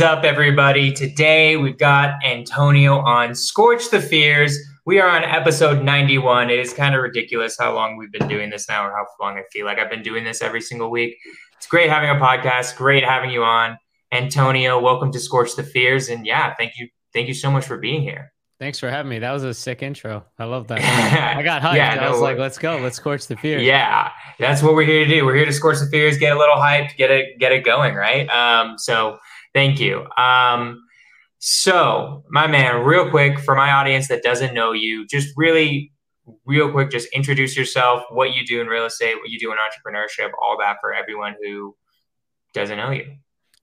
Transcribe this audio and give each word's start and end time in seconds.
Is 0.00 0.04
up, 0.04 0.24
everybody? 0.24 0.90
Today 0.92 1.58
we've 1.58 1.76
got 1.76 2.24
Antonio 2.24 3.00
on 3.00 3.32
Skorch 3.32 3.90
the 3.90 4.00
Fears. 4.00 4.58
We 4.86 4.98
are 4.98 5.06
on 5.06 5.24
episode 5.24 5.84
91. 5.84 6.48
It 6.48 6.58
is 6.58 6.72
kind 6.72 6.94
of 6.94 7.02
ridiculous 7.02 7.58
how 7.60 7.74
long 7.74 7.98
we've 7.98 8.10
been 8.10 8.26
doing 8.26 8.48
this 8.48 8.66
now, 8.66 8.86
or 8.86 8.92
how 8.92 9.04
long 9.20 9.36
I 9.36 9.42
feel 9.52 9.66
like 9.66 9.78
I've 9.78 9.90
been 9.90 10.02
doing 10.02 10.24
this 10.24 10.40
every 10.40 10.62
single 10.62 10.90
week. 10.90 11.18
It's 11.58 11.66
great 11.66 11.90
having 11.90 12.08
a 12.08 12.14
podcast. 12.14 12.78
Great 12.78 13.04
having 13.04 13.28
you 13.28 13.44
on, 13.44 13.76
Antonio. 14.10 14.80
Welcome 14.80 15.12
to 15.12 15.18
Skorch 15.18 15.54
the 15.54 15.62
Fears, 15.62 16.08
and 16.08 16.24
yeah, 16.24 16.54
thank 16.54 16.78
you, 16.78 16.88
thank 17.12 17.28
you 17.28 17.34
so 17.34 17.50
much 17.50 17.66
for 17.66 17.76
being 17.76 18.00
here. 18.00 18.32
Thanks 18.58 18.78
for 18.78 18.88
having 18.88 19.10
me. 19.10 19.18
That 19.18 19.32
was 19.32 19.44
a 19.44 19.52
sick 19.52 19.82
intro. 19.82 20.24
I 20.38 20.44
love 20.44 20.66
that. 20.68 20.80
I 21.36 21.42
got 21.42 21.60
hyped. 21.60 21.76
yeah, 21.76 21.96
no, 21.96 22.00
I 22.00 22.10
was 22.10 22.20
like, 22.20 22.38
let's 22.38 22.56
go. 22.56 22.78
Let's 22.78 22.96
scorch 22.96 23.26
the 23.26 23.36
fears. 23.36 23.64
Yeah, 23.64 24.10
that's 24.38 24.62
what 24.62 24.74
we're 24.74 24.84
here 24.84 25.04
to 25.04 25.10
do. 25.10 25.26
We're 25.26 25.36
here 25.36 25.44
to 25.44 25.52
scorch 25.52 25.78
the 25.78 25.86
fears, 25.90 26.16
get 26.16 26.34
a 26.34 26.38
little 26.38 26.56
hyped, 26.56 26.96
get 26.96 27.10
it 27.10 27.38
get 27.38 27.52
it 27.52 27.66
going, 27.66 27.94
right? 27.94 28.26
Um, 28.30 28.78
so 28.78 29.18
thank 29.54 29.80
you. 29.80 30.06
Um, 30.16 30.82
so 31.38 32.24
my 32.30 32.46
man, 32.46 32.84
real 32.84 33.10
quick 33.10 33.38
for 33.38 33.54
my 33.54 33.72
audience 33.72 34.08
that 34.08 34.22
doesn't 34.22 34.54
know 34.54 34.72
you, 34.72 35.06
just 35.06 35.32
really 35.36 35.92
real 36.44 36.70
quick, 36.70 36.90
just 36.90 37.08
introduce 37.12 37.56
yourself, 37.56 38.02
what 38.10 38.34
you 38.34 38.44
do 38.44 38.60
in 38.60 38.66
real 38.66 38.84
estate, 38.84 39.16
what 39.16 39.30
you 39.30 39.38
do 39.38 39.50
in 39.52 39.58
entrepreneurship, 39.58 40.30
all 40.40 40.56
that 40.58 40.76
for 40.80 40.92
everyone 40.92 41.34
who 41.42 41.74
doesn't 42.52 42.76
know 42.76 42.90
you. 42.90 43.16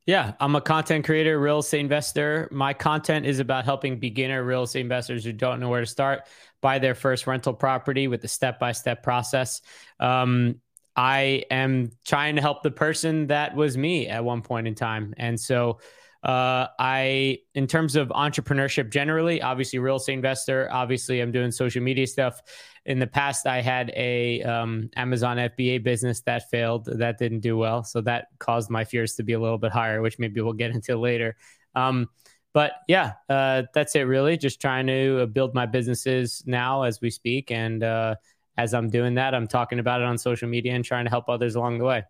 Yeah, 0.05 0.33
I'm 0.39 0.55
a 0.55 0.61
content 0.61 1.05
creator, 1.05 1.37
real 1.37 1.59
estate 1.59 1.81
investor. 1.81 2.47
My 2.49 2.73
content 2.73 3.25
is 3.25 3.39
about 3.39 3.65
helping 3.65 3.99
beginner 3.99 4.41
real 4.41 4.63
estate 4.63 4.79
investors 4.79 5.25
who 5.25 5.33
don't 5.33 5.59
know 5.59 5.69
where 5.69 5.81
to 5.81 5.85
start 5.85 6.21
buy 6.61 6.79
their 6.79 6.95
first 6.95 7.27
rental 7.27 7.53
property 7.53 8.07
with 8.07 8.21
the 8.21 8.27
step 8.27 8.59
by 8.59 8.71
step 8.71 9.03
process. 9.03 9.61
Um, 9.99 10.61
I 10.97 11.43
am 11.51 11.91
trying 12.05 12.35
to 12.35 12.41
help 12.41 12.63
the 12.63 12.71
person 12.71 13.27
that 13.27 13.55
was 13.55 13.77
me 13.77 14.07
at 14.07 14.25
one 14.25 14.41
point 14.41 14.67
in 14.67 14.73
time. 14.75 15.13
And 15.17 15.39
so, 15.39 15.77
uh, 16.23 16.67
I, 16.79 17.39
in 17.53 17.67
terms 17.67 17.95
of 17.95 18.09
entrepreneurship 18.09 18.91
generally, 18.91 19.41
obviously 19.41 19.77
real 19.79 19.97
estate 19.97 20.13
investor. 20.13 20.67
Obviously, 20.71 21.21
I'm 21.21 21.31
doing 21.31 21.51
social 21.51 21.81
media 21.81 22.07
stuff. 22.07 22.41
In 22.85 22.99
the 22.99 23.07
past, 23.07 23.45
I 23.45 23.61
had 23.61 23.91
a 23.95 24.41
um, 24.41 24.89
Amazon 24.95 25.37
FBA 25.37 25.83
business 25.83 26.21
that 26.21 26.49
failed. 26.49 26.85
That 26.85 27.19
didn't 27.19 27.41
do 27.41 27.55
well, 27.57 27.83
so 27.83 28.01
that 28.01 28.27
caused 28.39 28.69
my 28.69 28.83
fears 28.83 29.13
to 29.15 29.23
be 29.23 29.33
a 29.33 29.39
little 29.39 29.59
bit 29.59 29.71
higher, 29.71 30.01
which 30.01 30.17
maybe 30.17 30.41
we'll 30.41 30.53
get 30.53 30.71
into 30.71 30.97
later. 30.97 31.37
Um, 31.75 32.09
but 32.53 32.71
yeah, 32.87 33.13
uh, 33.29 33.63
that's 33.73 33.95
it. 33.95 34.01
Really, 34.01 34.37
just 34.37 34.59
trying 34.59 34.87
to 34.87 35.21
uh, 35.21 35.25
build 35.27 35.53
my 35.53 35.67
businesses 35.67 36.43
now 36.47 36.83
as 36.83 36.99
we 36.99 37.11
speak, 37.11 37.51
and 37.51 37.83
uh, 37.83 38.15
as 38.57 38.73
I'm 38.73 38.89
doing 38.89 39.15
that, 39.15 39.35
I'm 39.35 39.47
talking 39.47 39.79
about 39.79 40.01
it 40.01 40.07
on 40.07 40.17
social 40.17 40.49
media 40.49 40.73
and 40.73 40.83
trying 40.83 41.05
to 41.05 41.09
help 41.09 41.29
others 41.29 41.55
along 41.55 41.77
the 41.77 41.85
way. 41.85 42.03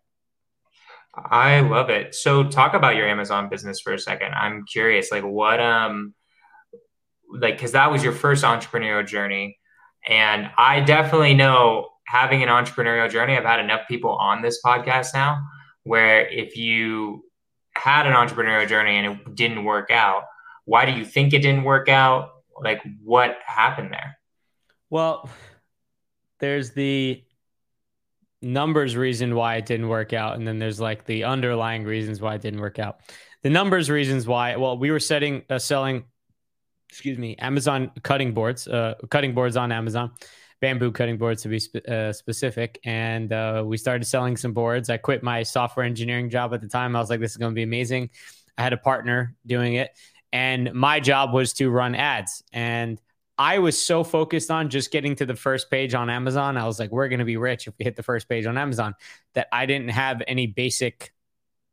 I 1.14 1.60
love 1.60 1.90
it. 1.90 2.14
So 2.14 2.44
talk 2.44 2.74
about 2.74 2.96
your 2.96 3.08
Amazon 3.08 3.48
business 3.48 3.80
for 3.80 3.92
a 3.92 3.98
second. 3.98 4.32
I'm 4.34 4.64
curious, 4.66 5.10
like 5.10 5.24
what 5.24 5.60
um 5.60 6.14
like 7.30 7.58
cuz 7.58 7.72
that 7.72 7.90
was 7.90 8.02
your 8.02 8.12
first 8.12 8.44
entrepreneurial 8.44 9.06
journey 9.06 9.58
and 10.06 10.50
I 10.56 10.80
definitely 10.80 11.34
know 11.34 11.90
having 12.06 12.42
an 12.42 12.48
entrepreneurial 12.48 13.10
journey. 13.10 13.36
I've 13.36 13.44
had 13.44 13.60
enough 13.60 13.86
people 13.86 14.12
on 14.12 14.40
this 14.40 14.62
podcast 14.64 15.12
now 15.12 15.42
where 15.82 16.26
if 16.26 16.56
you 16.56 17.24
had 17.74 18.06
an 18.06 18.14
entrepreneurial 18.14 18.66
journey 18.66 18.96
and 18.96 19.06
it 19.20 19.34
didn't 19.34 19.64
work 19.64 19.90
out, 19.90 20.24
why 20.64 20.86
do 20.86 20.92
you 20.92 21.04
think 21.04 21.34
it 21.34 21.40
didn't 21.40 21.64
work 21.64 21.88
out? 21.88 22.30
Like 22.58 22.82
what 23.02 23.38
happened 23.44 23.92
there? 23.92 24.18
Well, 24.90 25.28
there's 26.40 26.72
the 26.72 27.22
numbers 28.40 28.96
reason 28.96 29.34
why 29.34 29.56
it 29.56 29.66
didn't 29.66 29.88
work 29.88 30.12
out 30.12 30.36
and 30.36 30.46
then 30.46 30.58
there's 30.58 30.80
like 30.80 31.04
the 31.04 31.24
underlying 31.24 31.84
reasons 31.84 32.20
why 32.20 32.34
it 32.34 32.40
didn't 32.40 32.60
work 32.60 32.78
out. 32.78 33.00
The 33.42 33.50
numbers 33.50 33.90
reasons 33.90 34.26
why 34.26 34.56
well 34.56 34.78
we 34.78 34.90
were 34.90 35.00
setting 35.00 35.42
uh, 35.48 35.58
selling 35.58 36.04
excuse 36.88 37.18
me 37.18 37.36
amazon 37.36 37.90
cutting 38.02 38.32
boards 38.32 38.66
uh, 38.66 38.94
cutting 39.10 39.34
boards 39.34 39.56
on 39.56 39.70
amazon 39.72 40.12
bamboo 40.60 40.90
cutting 40.90 41.16
boards 41.16 41.42
to 41.42 41.48
be 41.48 41.58
spe- 41.58 41.86
uh, 41.88 42.12
specific 42.12 42.80
and 42.84 43.32
uh, 43.32 43.62
we 43.64 43.76
started 43.76 44.04
selling 44.04 44.36
some 44.36 44.52
boards. 44.52 44.90
I 44.90 44.96
quit 44.96 45.22
my 45.22 45.42
software 45.42 45.86
engineering 45.86 46.30
job 46.30 46.52
at 46.54 46.60
the 46.60 46.68
time. 46.68 46.96
I 46.96 47.00
was 47.00 47.10
like 47.10 47.20
this 47.20 47.32
is 47.32 47.36
going 47.36 47.52
to 47.52 47.54
be 47.54 47.62
amazing. 47.62 48.10
I 48.56 48.62
had 48.62 48.72
a 48.72 48.78
partner 48.78 49.34
doing 49.46 49.74
it 49.74 49.90
and 50.32 50.72
my 50.74 51.00
job 51.00 51.32
was 51.32 51.52
to 51.54 51.70
run 51.70 51.94
ads 51.94 52.42
and 52.52 53.00
I 53.38 53.60
was 53.60 53.80
so 53.80 54.02
focused 54.02 54.50
on 54.50 54.68
just 54.68 54.90
getting 54.90 55.14
to 55.16 55.26
the 55.26 55.36
first 55.36 55.70
page 55.70 55.94
on 55.94 56.10
Amazon. 56.10 56.56
I 56.56 56.66
was 56.66 56.80
like, 56.80 56.90
we're 56.90 57.08
going 57.08 57.20
to 57.20 57.24
be 57.24 57.36
rich 57.36 57.68
if 57.68 57.74
we 57.78 57.84
hit 57.84 57.94
the 57.94 58.02
first 58.02 58.28
page 58.28 58.46
on 58.46 58.58
Amazon 58.58 58.94
that 59.34 59.46
I 59.52 59.66
didn't 59.66 59.90
have 59.90 60.22
any 60.26 60.48
basic 60.48 61.12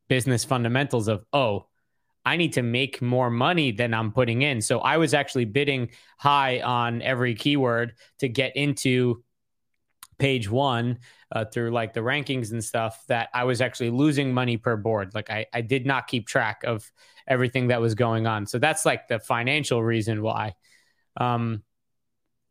business 0.08 0.44
fundamentals 0.44 1.08
of, 1.08 1.25
oh, 1.34 1.66
I 2.24 2.38
need 2.38 2.54
to 2.54 2.62
make 2.62 3.02
more 3.02 3.30
money 3.30 3.72
than 3.72 3.94
I'm 3.94 4.12
putting 4.12 4.44
in. 4.44 4.62
So 4.62 4.80
I 4.80 4.98
was 4.98 5.14
actually 5.14 5.46
bidding 5.46 5.90
high 6.18 6.62
on 6.62 7.02
every 7.02 7.36
keyword 7.36 7.94
to 8.20 8.28
get 8.28 8.56
into 8.56 9.24
page 10.18 10.50
one 10.50 11.00
uh, 11.31 11.46
through 11.46 11.72
like 11.72 11.94
the 11.94 12.00
rankings 12.00 12.52
and 12.52 12.64
stuff 12.64 13.04
that 13.08 13.30
I 13.34 13.44
was 13.44 13.62
actually 13.62 13.90
losing 13.90 14.34
money 14.34 14.58
per 14.58 14.78
board. 14.78 15.14
Like 15.14 15.30
I, 15.30 15.48
I 15.54 15.62
did 15.62 15.86
not 15.86 16.08
keep 16.08 16.28
track 16.28 16.64
of 16.64 16.90
everything 17.28 17.68
that 17.68 17.81
was 17.81 17.96
going 17.96 18.28
on. 18.28 18.46
So 18.46 18.59
that's 18.59 18.86
like 18.86 19.08
the 19.08 19.20
financial 19.20 19.84
reason 19.84 20.22
why. 20.22 20.54
Um, 21.18 21.64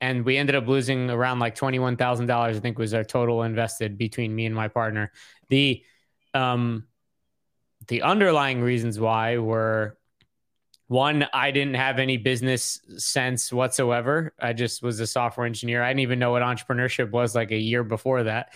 and 0.01 0.25
we 0.25 0.37
ended 0.37 0.55
up 0.55 0.67
losing 0.67 1.11
around 1.11 1.39
like 1.39 1.55
twenty-one 1.55 1.97
thousand 1.97 2.27
dollars. 2.27 2.57
I 2.57 2.61
think 2.61 2.79
was 2.79 2.95
our 2.95 3.05
total 3.05 3.43
invested 3.43 3.97
between 3.97 4.35
me 4.35 4.47
and 4.47 4.55
my 4.55 4.69
partner. 4.69 5.13
The 5.49 5.83
um, 6.35 6.87
the 7.87 8.03
underlying 8.03 8.61
reasons 8.61 8.99
why 8.99 9.39
were 9.39 9.97
one, 10.87 11.27
I 11.33 11.51
didn't 11.51 11.75
have 11.75 11.99
any 11.99 12.19
business 12.19 12.81
sense 12.99 13.51
whatsoever. 13.53 14.35
I 14.39 14.53
just 14.53 14.83
was 14.83 15.01
a 15.01 15.07
software 15.07 15.47
engineer. 15.47 15.83
I 15.83 15.89
didn't 15.89 16.01
even 16.01 16.19
know 16.19 16.33
what 16.33 16.43
entrepreneurship 16.43 17.11
was 17.11 17.35
like 17.35 17.53
a 17.53 17.57
year 17.59 17.83
before 17.83 18.25
that. 18.25 18.53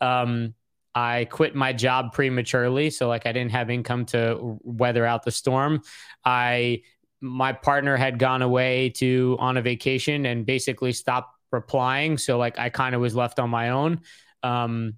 Um, 0.00 0.54
I 0.94 1.26
quit 1.26 1.54
my 1.54 1.72
job 1.72 2.12
prematurely. 2.12 2.90
So, 2.90 3.06
like, 3.06 3.26
I 3.26 3.32
didn't 3.32 3.52
have 3.52 3.70
income 3.70 4.06
to 4.06 4.58
weather 4.64 5.06
out 5.06 5.22
the 5.22 5.30
storm. 5.30 5.82
I 6.24 6.82
my 7.20 7.52
partner 7.52 7.96
had 7.96 8.18
gone 8.18 8.42
away 8.42 8.90
to 8.90 9.36
on 9.40 9.56
a 9.56 9.62
vacation 9.62 10.26
and 10.26 10.46
basically 10.46 10.92
stopped 10.92 11.34
replying. 11.50 12.18
So 12.18 12.38
like 12.38 12.58
I 12.58 12.68
kind 12.68 12.94
of 12.94 13.00
was 13.00 13.14
left 13.14 13.38
on 13.38 13.50
my 13.50 13.70
own. 13.70 14.00
Um, 14.42 14.94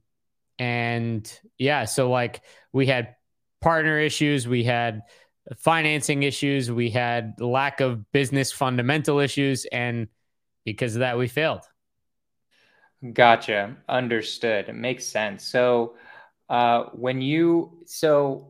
and 0.59 1.41
yeah, 1.59 1.85
so 1.85 2.11
like 2.11 2.43
we 2.73 2.87
had 2.87 3.17
partner 3.61 3.99
issues, 3.99 4.47
we 4.47 4.65
had 4.65 5.03
financing 5.57 6.23
issues, 6.23 6.71
we 6.71 6.91
had 6.91 7.41
lack 7.41 7.81
of 7.81 8.11
business 8.13 8.53
fundamental 8.53 9.21
issues, 9.21 9.65
and 9.67 10.09
because 10.65 10.95
of 10.97 11.01
that, 11.01 11.19
we 11.19 11.29
failed. 11.29 11.63
Gotcha. 13.13 13.77
Understood. 13.89 14.69
It 14.69 14.75
makes 14.75 15.07
sense. 15.07 15.45
So, 15.47 15.95
uh, 16.51 16.85
when 16.93 17.23
you 17.23 17.79
so 17.87 18.49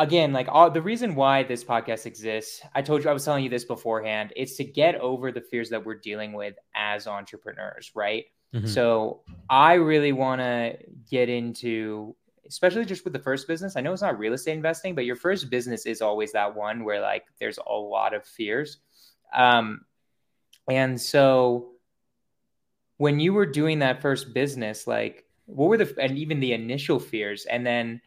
again, 0.00 0.32
like 0.32 0.48
all 0.50 0.70
the 0.70 0.80
reason 0.80 1.14
why 1.14 1.42
this 1.42 1.62
podcast 1.62 2.06
exists, 2.06 2.62
I 2.74 2.80
told 2.80 3.04
you 3.04 3.10
I 3.10 3.12
was 3.12 3.24
telling 3.24 3.44
you 3.44 3.50
this 3.50 3.64
beforehand. 3.64 4.32
It's 4.34 4.56
to 4.56 4.64
get 4.64 4.94
over 4.96 5.30
the 5.30 5.42
fears 5.42 5.68
that 5.70 5.84
we're 5.84 5.98
dealing 5.98 6.32
with 6.32 6.54
as 6.74 7.06
entrepreneurs, 7.06 7.92
right? 7.94 8.24
Mm-hmm. 8.54 8.66
So 8.66 9.20
I 9.48 9.74
really 9.74 10.12
want 10.12 10.40
to 10.40 10.78
get 11.10 11.28
into, 11.28 12.16
especially 12.48 12.86
just 12.86 13.04
with 13.04 13.12
the 13.12 13.18
first 13.18 13.46
business. 13.46 13.76
I 13.76 13.82
know 13.82 13.92
it's 13.92 14.00
not 14.00 14.18
real 14.18 14.32
estate 14.32 14.54
investing, 14.54 14.94
but 14.94 15.04
your 15.04 15.16
first 15.16 15.50
business 15.50 15.84
is 15.84 16.00
always 16.00 16.32
that 16.32 16.56
one 16.56 16.82
where 16.82 17.00
like 17.00 17.26
there's 17.38 17.58
a 17.58 17.72
lot 17.72 18.14
of 18.14 18.24
fears. 18.24 18.78
Um, 19.36 19.82
and 20.68 20.98
so 20.98 21.72
when 22.96 23.20
you 23.20 23.34
were 23.34 23.46
doing 23.46 23.80
that 23.80 24.00
first 24.00 24.32
business, 24.32 24.86
like 24.86 25.26
what 25.44 25.68
were 25.68 25.76
the 25.76 25.94
and 26.00 26.16
even 26.16 26.40
the 26.40 26.54
initial 26.54 26.98
fears, 26.98 27.44
and 27.44 27.66
then 27.66 28.00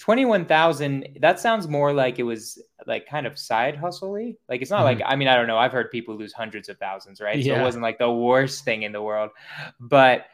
21,000 0.00 1.18
that 1.20 1.38
sounds 1.38 1.68
more 1.68 1.92
like 1.92 2.18
it 2.18 2.22
was 2.22 2.60
like 2.86 3.06
kind 3.06 3.26
of 3.26 3.38
side 3.38 3.76
hustly 3.76 4.38
like 4.48 4.62
it's 4.62 4.70
not 4.70 4.78
mm-hmm. 4.78 5.00
like 5.00 5.02
I 5.06 5.14
mean 5.14 5.28
I 5.28 5.36
don't 5.36 5.46
know 5.46 5.58
I've 5.58 5.72
heard 5.72 5.90
people 5.90 6.16
lose 6.16 6.32
hundreds 6.32 6.70
of 6.70 6.78
thousands 6.78 7.20
right? 7.20 7.38
Yeah. 7.38 7.56
so 7.56 7.60
it 7.60 7.64
wasn't 7.64 7.82
like 7.82 7.98
the 7.98 8.10
worst 8.10 8.64
thing 8.64 8.82
in 8.82 8.92
the 8.92 9.02
world. 9.02 9.30
But 9.78 10.24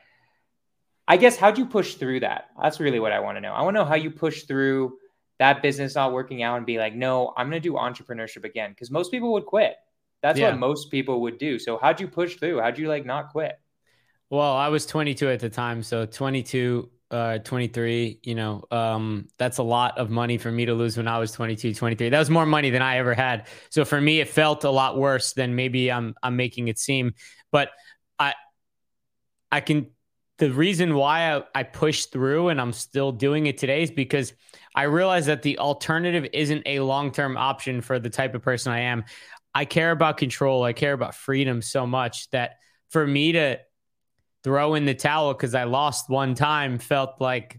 I 1.09 1.17
guess 1.17 1.37
how'd 1.37 1.59
you 1.59 1.67
push 1.67 1.95
through 1.95 2.21
that? 2.21 2.47
That's 2.63 2.79
really 2.79 3.01
what 3.01 3.11
I 3.11 3.19
want 3.19 3.39
to 3.39 3.41
know. 3.41 3.53
I 3.53 3.63
want 3.63 3.75
to 3.75 3.81
know 3.81 3.85
how 3.85 3.97
you 3.97 4.11
push 4.11 4.45
through 4.45 4.99
that 5.41 5.63
business 5.63 5.97
not 5.97 6.12
working 6.12 6.45
out 6.45 6.59
and 6.59 6.65
be 6.65 6.79
like 6.79 6.95
no 6.95 7.35
I'm 7.37 7.51
going 7.51 7.61
to 7.61 7.69
do 7.69 7.75
entrepreneurship 7.75 8.45
again 8.45 8.71
because 8.71 8.93
most 8.93 9.11
people 9.11 9.33
would 9.33 9.47
quit. 9.47 9.75
That's 10.23 10.39
yeah. 10.39 10.51
what 10.51 10.61
most 10.61 10.93
people 10.93 11.23
would 11.23 11.39
do. 11.39 11.59
So 11.59 11.77
how'd 11.77 12.01
you 12.01 12.07
push 12.07 12.37
through? 12.37 12.61
How'd 12.61 12.79
you 12.79 12.89
like 12.89 13.05
not 13.05 13.31
quit? 13.31 13.59
Well 14.31 14.55
I 14.55 14.69
was 14.69 14.87
22 14.87 15.29
at 15.29 15.41
the 15.41 15.51
time 15.51 15.83
so 15.83 16.07
22 16.07 16.89
uh 17.11 17.38
23 17.38 18.19
you 18.25 18.35
know 18.35 18.64
um 18.70 19.29
that's 19.38 19.58
a 19.58 19.62
lot 19.62 19.97
of 19.97 20.11
money 20.11 20.38
for 20.38 20.50
me 20.50 20.67
to 20.67 20.75
lose 20.75 20.97
when 20.97 21.06
i 21.06 21.19
was 21.19 21.31
22 21.32 21.73
23 21.73 22.08
that 22.08 22.19
was 22.19 22.31
more 22.31 22.47
money 22.47 22.70
than 22.70 22.82
i 22.82 22.97
ever 22.97 23.14
had 23.14 23.47
so 23.70 23.85
for 23.85 24.00
me 24.00 24.19
it 24.20 24.29
felt 24.29 24.64
a 24.64 24.70
lot 24.70 24.99
worse 24.99 25.32
than 25.32 25.55
maybe 25.55 25.93
i'm 25.93 26.14
i'm 26.23 26.37
making 26.37 26.67
it 26.67 26.79
seem 26.79 27.14
but 27.53 27.70
i 28.19 28.35
i 29.53 29.61
can 29.61 29.87
the 30.38 30.50
reason 30.53 30.94
why 30.94 31.35
I, 31.35 31.43
I 31.55 31.62
pushed 31.62 32.12
through 32.12 32.49
and 32.49 32.61
I'm 32.61 32.73
still 32.73 33.12
doing 33.12 33.47
it 33.47 33.56
today 33.59 33.82
is 33.82 33.91
because 33.91 34.35
I 34.75 34.82
realize 34.82 35.26
that 35.26 35.43
the 35.43 35.59
alternative 35.59 36.26
isn't 36.32 36.62
a 36.67 36.81
long 36.81 37.11
term 37.11 37.37
option 37.37 37.81
for 37.81 37.99
the 37.99 38.11
type 38.11 38.35
of 38.35 38.43
person 38.43 38.73
I 38.73 38.81
am. 38.81 39.05
I 39.55 39.64
care 39.64 39.91
about 39.91 40.19
control. 40.19 40.62
I 40.64 40.75
care 40.75 40.93
about 40.93 41.14
freedom 41.14 41.62
so 41.62 41.87
much 41.87 42.29
that 42.31 42.56
for 42.91 43.06
me 43.06 43.32
to 43.32 43.59
throw 44.47 44.77
in 44.77 44.85
the 44.85 44.95
towel 44.95 45.35
because 45.35 45.57
I 45.57 45.65
lost 45.65 46.09
one 46.09 46.37
time 46.37 46.79
felt 46.79 47.21
like 47.21 47.59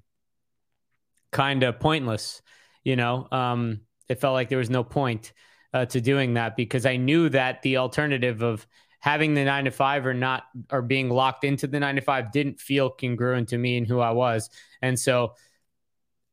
kind 1.33 1.63
of 1.63 1.81
pointless. 1.81 2.41
You 2.85 2.95
know, 2.95 3.27
um, 3.29 3.81
it 4.07 4.21
felt 4.21 4.31
like 4.31 4.47
there 4.47 4.57
was 4.57 4.69
no 4.69 4.85
point 4.85 5.33
uh, 5.73 5.83
to 5.87 5.99
doing 5.99 6.35
that 6.35 6.55
because 6.55 6.85
I 6.85 6.95
knew 6.95 7.27
that 7.27 7.61
the 7.61 7.75
alternative 7.75 8.41
of 8.41 8.65
having 9.01 9.33
the 9.33 9.43
nine 9.43 9.65
to 9.65 9.71
five 9.71 10.05
or 10.05 10.13
not 10.13 10.45
or 10.71 10.81
being 10.81 11.09
locked 11.09 11.43
into 11.43 11.67
the 11.67 11.77
nine 11.77 11.95
to 11.95 12.01
five 12.01 12.31
didn't 12.31 12.61
feel 12.61 12.89
congruent 12.89 13.49
to 13.49 13.57
me 13.57 13.77
and 13.77 13.85
who 13.85 13.99
I 13.99 14.11
was. 14.11 14.49
And 14.81 14.97
so 14.97 15.33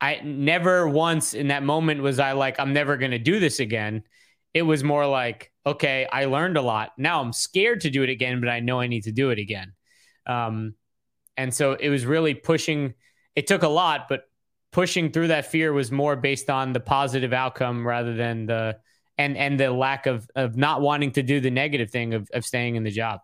I 0.01 0.21
never 0.23 0.89
once 0.89 1.35
in 1.35 1.49
that 1.49 1.65
moment 1.65 2.01
was 2.01 2.21
I 2.21 2.31
like, 2.31 2.61
I'm 2.61 2.73
never 2.73 2.97
going 2.97 3.11
to 3.11 3.19
do 3.19 3.41
this 3.41 3.59
again. 3.59 4.05
It 4.55 4.63
was 4.63 4.85
more 4.85 5.05
like, 5.05 5.51
okay, 5.67 6.07
I 6.13 6.27
learned 6.27 6.57
a 6.57 6.63
lot. 6.63 6.93
Now 6.97 7.21
I'm 7.21 7.33
scared 7.33 7.81
to 7.81 7.91
do 7.91 8.05
it 8.05 8.09
again, 8.09 8.39
but 8.39 8.49
I 8.49 8.61
know 8.61 8.79
I 8.79 8.87
need 8.87 9.03
to 9.03 9.13
do 9.13 9.31
it 9.31 9.41
again. 9.41 9.73
Um, 10.27 10.75
and 11.37 11.53
so 11.53 11.73
it 11.75 11.89
was 11.89 12.07
really 12.07 12.35
pushing. 12.35 12.95
It 13.35 13.47
took 13.47 13.63
a 13.63 13.69
lot, 13.69 14.07
but 14.09 14.25
pushing 14.75 15.13
through 15.13 15.29
that 15.29 15.47
fear 15.47 15.73
was 15.73 15.93
more 15.93 16.17
based 16.17 16.51
on 16.51 16.73
the 16.73 16.81
positive 16.81 17.33
outcome 17.33 17.87
rather 17.87 18.15
than 18.15 18.47
the 18.47 18.77
and 19.17 19.37
and 19.37 19.59
the 19.59 19.71
lack 19.71 20.07
of 20.07 20.29
of 20.35 20.57
not 20.57 20.81
wanting 20.81 21.13
to 21.13 21.23
do 21.23 21.41
the 21.41 21.51
negative 21.51 21.91
thing 21.91 22.15
of, 22.15 22.29
of 22.35 22.45
staying 22.45 22.77
in 22.77 22.83
the 22.83 22.91
job. 22.91 23.21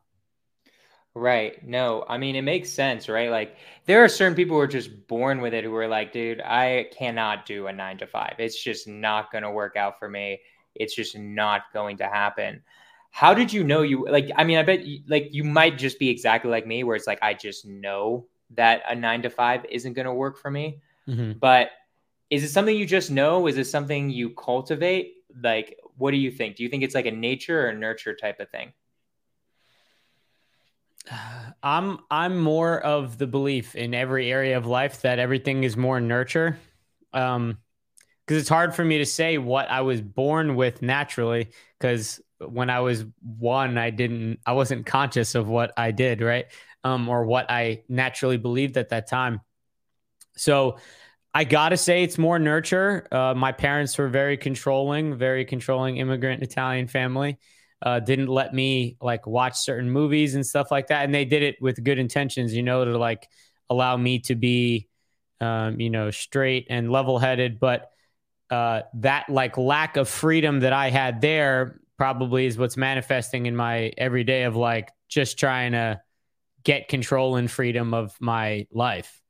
Right. 1.12 1.66
No 1.66 2.04
i 2.08 2.18
mean 2.18 2.36
it 2.36 2.42
makes 2.42 2.70
sense 2.70 3.08
right? 3.08 3.30
Like 3.30 3.56
there 3.86 4.04
are 4.04 4.08
certain 4.08 4.36
people 4.36 4.56
who 4.56 4.62
are 4.62 4.68
just 4.68 5.08
born 5.08 5.40
with 5.40 5.52
it 5.54 5.64
who 5.64 5.74
are 5.74 5.88
like 5.88 6.12
dude 6.12 6.40
i 6.40 6.86
cannot 6.96 7.46
do 7.46 7.66
a 7.66 7.72
nine 7.72 7.98
to 7.98 8.06
five. 8.06 8.36
It's 8.38 8.62
just 8.62 8.86
not 8.86 9.32
going 9.32 9.42
to 9.42 9.50
work 9.50 9.76
out 9.76 9.98
for 9.98 10.08
me. 10.08 10.40
It's 10.76 10.94
just 10.94 11.18
not 11.18 11.62
going 11.72 11.96
to 11.98 12.06
happen 12.06 12.62
how 13.10 13.34
did 13.34 13.52
you 13.52 13.64
know 13.64 13.82
you 13.82 14.06
like 14.08 14.30
i 14.36 14.44
mean 14.44 14.56
i 14.56 14.62
bet 14.62 14.84
you, 14.84 15.00
like 15.08 15.28
you 15.32 15.44
might 15.44 15.76
just 15.76 15.98
be 15.98 16.08
exactly 16.08 16.50
like 16.50 16.66
me 16.66 16.84
where 16.84 16.96
it's 16.96 17.06
like 17.06 17.18
i 17.22 17.34
just 17.34 17.66
know 17.66 18.26
that 18.54 18.82
a 18.88 18.94
nine 18.94 19.22
to 19.22 19.30
five 19.30 19.64
isn't 19.68 19.92
going 19.92 20.06
to 20.06 20.12
work 20.14 20.38
for 20.38 20.50
me. 20.50 20.80
Mm-hmm. 21.08 21.38
but 21.40 21.70
is 22.28 22.44
it 22.44 22.50
something 22.50 22.76
you 22.76 22.86
just 22.86 23.10
know? 23.10 23.48
Is 23.48 23.58
it 23.58 23.64
something 23.64 24.10
you 24.10 24.30
cultivate? 24.30 25.14
Like 25.42 25.80
what 25.96 26.12
do 26.12 26.18
you 26.18 26.30
think? 26.30 26.56
Do 26.56 26.62
you 26.62 26.68
think 26.68 26.84
it's 26.84 26.94
like 26.94 27.06
a 27.06 27.10
nature 27.10 27.68
or 27.68 27.72
nurture 27.72 28.14
type 28.14 28.38
of 28.38 28.48
thing? 28.50 28.72
I'm 31.62 31.98
i'm 32.10 32.38
more 32.38 32.80
of 32.80 33.18
the 33.18 33.26
belief 33.26 33.74
in 33.74 33.92
every 33.92 34.30
area 34.30 34.56
of 34.56 34.66
life 34.66 35.02
that 35.02 35.18
everything 35.18 35.64
is 35.64 35.76
more 35.76 36.00
nurture. 36.00 36.58
Um 37.12 37.58
because 38.26 38.42
it's 38.42 38.48
hard 38.48 38.74
for 38.74 38.84
me 38.84 38.98
to 38.98 39.06
say 39.06 39.38
what 39.38 39.68
i 39.68 39.80
was 39.80 40.00
born 40.00 40.54
with 40.54 40.82
naturally 40.82 41.50
because 41.76 42.20
when 42.40 42.70
i 42.70 42.80
was 42.80 43.04
one 43.22 43.78
i 43.78 43.90
didn't 43.90 44.38
i 44.46 44.52
wasn't 44.52 44.86
conscious 44.86 45.34
of 45.34 45.48
what 45.48 45.72
i 45.76 45.90
did 45.90 46.20
right 46.20 46.46
um 46.84 47.08
or 47.08 47.24
what 47.24 47.50
i 47.50 47.82
naturally 47.88 48.36
believed 48.36 48.76
at 48.76 48.88
that 48.88 49.06
time 49.06 49.40
so 50.36 50.78
I 51.32 51.44
gotta 51.44 51.76
say 51.76 52.02
it's 52.02 52.18
more 52.18 52.38
nurture. 52.38 53.06
Uh, 53.12 53.34
my 53.34 53.52
parents 53.52 53.96
were 53.96 54.08
very 54.08 54.36
controlling, 54.36 55.16
very 55.16 55.44
controlling 55.44 55.98
immigrant 55.98 56.42
Italian 56.42 56.88
family. 56.88 57.38
Uh, 57.82 58.00
didn't 58.00 58.26
let 58.26 58.52
me 58.52 58.96
like 59.00 59.26
watch 59.26 59.56
certain 59.56 59.90
movies 59.90 60.34
and 60.34 60.44
stuff 60.44 60.70
like 60.70 60.88
that, 60.88 61.04
and 61.04 61.14
they 61.14 61.24
did 61.24 61.42
it 61.42 61.56
with 61.60 61.82
good 61.82 61.98
intentions, 61.98 62.54
you 62.54 62.62
know, 62.62 62.84
to 62.84 62.98
like 62.98 63.28
allow 63.70 63.96
me 63.96 64.18
to 64.18 64.34
be, 64.34 64.88
um, 65.40 65.80
you 65.80 65.88
know, 65.88 66.10
straight 66.10 66.66
and 66.68 66.90
level-headed. 66.90 67.60
But 67.60 67.90
uh, 68.50 68.82
that 68.94 69.30
like 69.30 69.56
lack 69.56 69.96
of 69.96 70.08
freedom 70.08 70.60
that 70.60 70.72
I 70.72 70.90
had 70.90 71.20
there 71.20 71.79
probably 72.00 72.46
is 72.46 72.56
what's 72.56 72.78
manifesting 72.78 73.44
in 73.44 73.54
my 73.54 73.92
everyday 73.98 74.44
of 74.44 74.56
like 74.56 74.90
just 75.10 75.38
trying 75.38 75.72
to 75.72 76.00
get 76.64 76.88
control 76.88 77.36
and 77.36 77.50
freedom 77.50 77.92
of 77.92 78.16
my 78.18 78.66
life. 78.72 79.20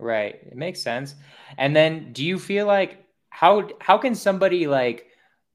Right. 0.00 0.34
It 0.34 0.56
makes 0.56 0.82
sense. 0.82 1.14
And 1.56 1.76
then 1.76 2.12
do 2.12 2.24
you 2.24 2.40
feel 2.40 2.66
like 2.66 3.04
how 3.30 3.68
how 3.80 3.98
can 3.98 4.16
somebody 4.16 4.66
like 4.66 5.06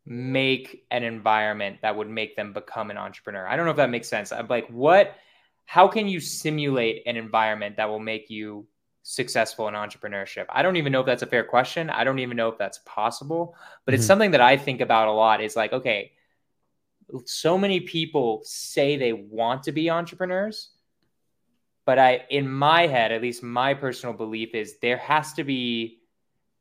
make 0.06 0.86
an 0.89 1.04
environment 1.04 1.80
that 1.81 1.98
would 1.98 2.10
make 2.10 2.38
them 2.38 2.54
become 2.54 2.92
an 2.92 2.98
entrepreneur? 2.98 3.45
I 3.45 3.57
don't 3.57 3.66
know 3.66 3.72
if 3.72 3.77
that 3.77 3.89
makes 3.89 4.07
sense. 4.07 4.31
I'm 4.31 4.48
like 4.48 4.69
what 4.69 5.18
how 5.66 5.89
can 5.89 6.07
you 6.07 6.22
simulate 6.22 7.04
an 7.07 7.18
environment 7.18 7.75
that 7.75 7.89
will 7.89 8.00
make 8.00 8.30
you 8.30 8.66
successful 9.04 9.68
in 9.68 9.74
entrepreneurship? 9.74 10.45
I 10.48 10.62
don't 10.62 10.77
even 10.77 10.94
know 10.94 11.01
if 11.01 11.06
that's 11.06 11.24
a 11.24 11.27
fair 11.27 11.44
question. 11.44 11.89
I 11.89 12.06
don't 12.06 12.19
even 12.19 12.38
know 12.38 12.48
if 12.48 12.57
that's 12.57 12.80
possible, 12.86 13.54
but 13.84 13.92
mm-hmm. 13.92 13.95
it's 13.95 14.07
something 14.07 14.31
that 14.31 14.39
I 14.39 14.56
think 14.56 14.80
about 14.80 15.10
a 15.10 15.12
lot. 15.12 15.44
Is 15.44 15.57
like, 15.57 15.74
okay, 15.74 16.13
so 17.25 17.58
many 17.58 17.80
people 17.80 18.42
say 18.44 18.96
they 18.96 19.13
want 19.13 19.63
to 19.63 19.72
be 19.72 19.90
entrepreneurs, 19.90 20.72
but 21.86 22.00
I, 22.00 22.25
in 22.30 22.50
my 22.50 22.88
head, 22.88 23.12
at 23.12 23.22
least 23.22 23.44
my 23.44 23.74
personal 23.74 24.16
belief 24.16 24.54
is 24.54 24.78
there 24.81 24.98
has 24.98 25.34
to 25.34 25.44
be 25.44 26.00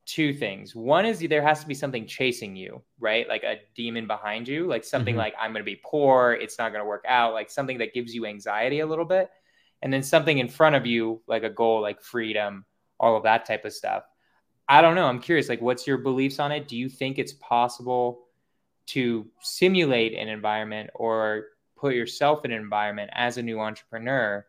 two 0.06 0.34
things. 0.34 0.74
One 0.74 1.04
is 1.04 1.20
there 1.20 1.42
has 1.42 1.60
to 1.60 1.66
be 1.66 1.74
something 1.74 2.06
chasing 2.06 2.56
you, 2.56 2.82
right? 2.98 3.28
Like 3.28 3.44
a 3.44 3.60
demon 3.76 4.06
behind 4.06 4.48
you, 4.48 4.66
like 4.66 4.82
something 4.82 5.12
mm-hmm. 5.12 5.20
like 5.20 5.34
I'm 5.38 5.52
going 5.52 5.60
to 5.60 5.70
be 5.70 5.80
poor, 5.84 6.32
it's 6.32 6.58
not 6.58 6.72
going 6.72 6.82
to 6.82 6.88
work 6.88 7.04
out, 7.06 7.32
like 7.32 7.50
something 7.50 7.78
that 7.78 7.94
gives 7.94 8.14
you 8.14 8.26
anxiety 8.26 8.80
a 8.80 8.86
little 8.86 9.04
bit. 9.04 9.30
And 9.82 9.92
then 9.92 10.02
something 10.02 10.38
in 10.38 10.48
front 10.48 10.76
of 10.76 10.84
you, 10.84 11.22
like 11.26 11.42
a 11.42 11.50
goal, 11.50 11.80
like 11.80 12.02
freedom, 12.02 12.64
all 12.98 13.16
of 13.16 13.22
that 13.22 13.46
type 13.46 13.64
of 13.64 13.72
stuff. 13.72 14.02
I 14.68 14.82
don't 14.82 14.94
know. 14.94 15.06
I'm 15.06 15.20
curious, 15.20 15.48
like, 15.48 15.60
what's 15.60 15.86
your 15.86 15.98
beliefs 15.98 16.38
on 16.38 16.52
it? 16.52 16.68
Do 16.68 16.76
you 16.76 16.88
think 16.88 17.18
it's 17.18 17.32
possible 17.32 18.26
to 18.86 19.26
simulate 19.40 20.14
an 20.14 20.28
environment 20.28 20.90
or 20.94 21.46
put 21.76 21.94
yourself 21.94 22.44
in 22.44 22.52
an 22.52 22.60
environment 22.60 23.10
as 23.14 23.38
a 23.38 23.42
new 23.42 23.60
entrepreneur 23.60 24.44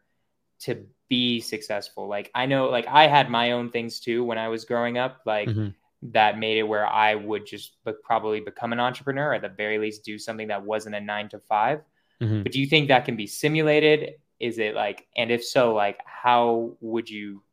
to 0.59 0.85
be 1.09 1.39
successful. 1.39 2.07
Like 2.07 2.31
I 2.35 2.45
know, 2.45 2.69
like 2.69 2.87
I 2.87 3.07
had 3.07 3.29
my 3.29 3.51
own 3.51 3.69
things 3.69 3.99
too 3.99 4.23
when 4.23 4.37
I 4.37 4.47
was 4.47 4.65
growing 4.65 4.97
up, 4.97 5.21
like 5.25 5.49
mm-hmm. 5.49 5.69
that 6.11 6.37
made 6.37 6.57
it 6.57 6.63
where 6.63 6.87
I 6.87 7.15
would 7.15 7.45
just 7.45 7.83
be- 7.85 7.93
probably 8.03 8.39
become 8.39 8.73
an 8.73 8.79
entrepreneur, 8.79 9.33
at 9.33 9.41
the 9.41 9.49
very 9.49 9.77
least, 9.77 10.03
do 10.03 10.17
something 10.17 10.47
that 10.49 10.63
wasn't 10.63 10.95
a 10.95 11.01
nine 11.01 11.29
to 11.29 11.39
5 11.39 11.81
mm-hmm. 12.21 12.43
But 12.43 12.51
do 12.51 12.59
you 12.59 12.67
think 12.67 12.87
that 12.87 13.05
can 13.05 13.15
be 13.15 13.27
simulated? 13.27 14.15
Is 14.39 14.57
it 14.57 14.75
like, 14.75 15.07
and 15.15 15.31
if 15.31 15.43
so, 15.43 15.73
like 15.73 15.99
how 16.05 16.77
would 16.81 17.09
you, 17.09 17.43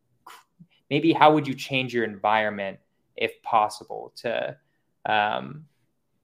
maybe 0.90 1.12
how 1.12 1.32
would 1.34 1.46
you 1.46 1.54
change 1.54 1.92
your 1.92 2.04
environment 2.04 2.78
if 3.16 3.42
possible 3.42 4.12
to 4.16 4.56
um, 5.06 5.64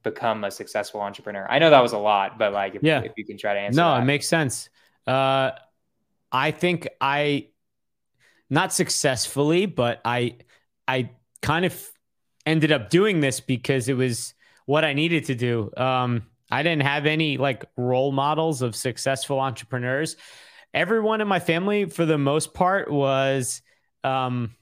become 0.05 0.45
a 0.45 0.51
successful 0.51 1.01
entrepreneur? 1.01 1.45
I 1.49 1.59
know 1.59 1.69
that 1.69 1.81
was 1.81 1.91
a 1.91 1.97
lot, 1.97 2.39
but 2.39 2.53
like 2.53 2.75
if, 2.75 2.83
yeah. 2.83 3.01
if 3.01 3.11
you 3.17 3.25
can 3.25 3.37
try 3.37 3.53
to 3.53 3.59
answer. 3.59 3.75
No, 3.75 3.93
that. 3.93 4.03
it 4.03 4.05
makes 4.05 4.27
sense. 4.27 4.69
Uh, 5.05 5.51
I 6.31 6.51
think 6.51 6.87
I 7.01 7.49
not 8.49 8.71
successfully, 8.71 9.65
but 9.65 9.99
I 10.05 10.37
I 10.87 11.11
kind 11.41 11.65
of 11.65 11.91
ended 12.45 12.71
up 12.71 12.89
doing 12.89 13.19
this 13.19 13.41
because 13.41 13.89
it 13.89 13.95
was 13.95 14.33
what 14.65 14.85
I 14.85 14.93
needed 14.93 15.25
to 15.25 15.35
do. 15.35 15.71
Um, 15.75 16.23
I 16.49 16.63
didn't 16.63 16.83
have 16.83 17.05
any 17.05 17.37
like 17.37 17.65
role 17.75 18.11
models 18.11 18.61
of 18.61 18.75
successful 18.75 19.39
entrepreneurs. 19.39 20.15
Everyone 20.73 21.21
in 21.21 21.27
my 21.27 21.39
family, 21.39 21.85
for 21.85 22.05
the 22.05 22.17
most 22.17 22.53
part, 22.53 22.91
was 22.91 23.61
um, 24.03 24.55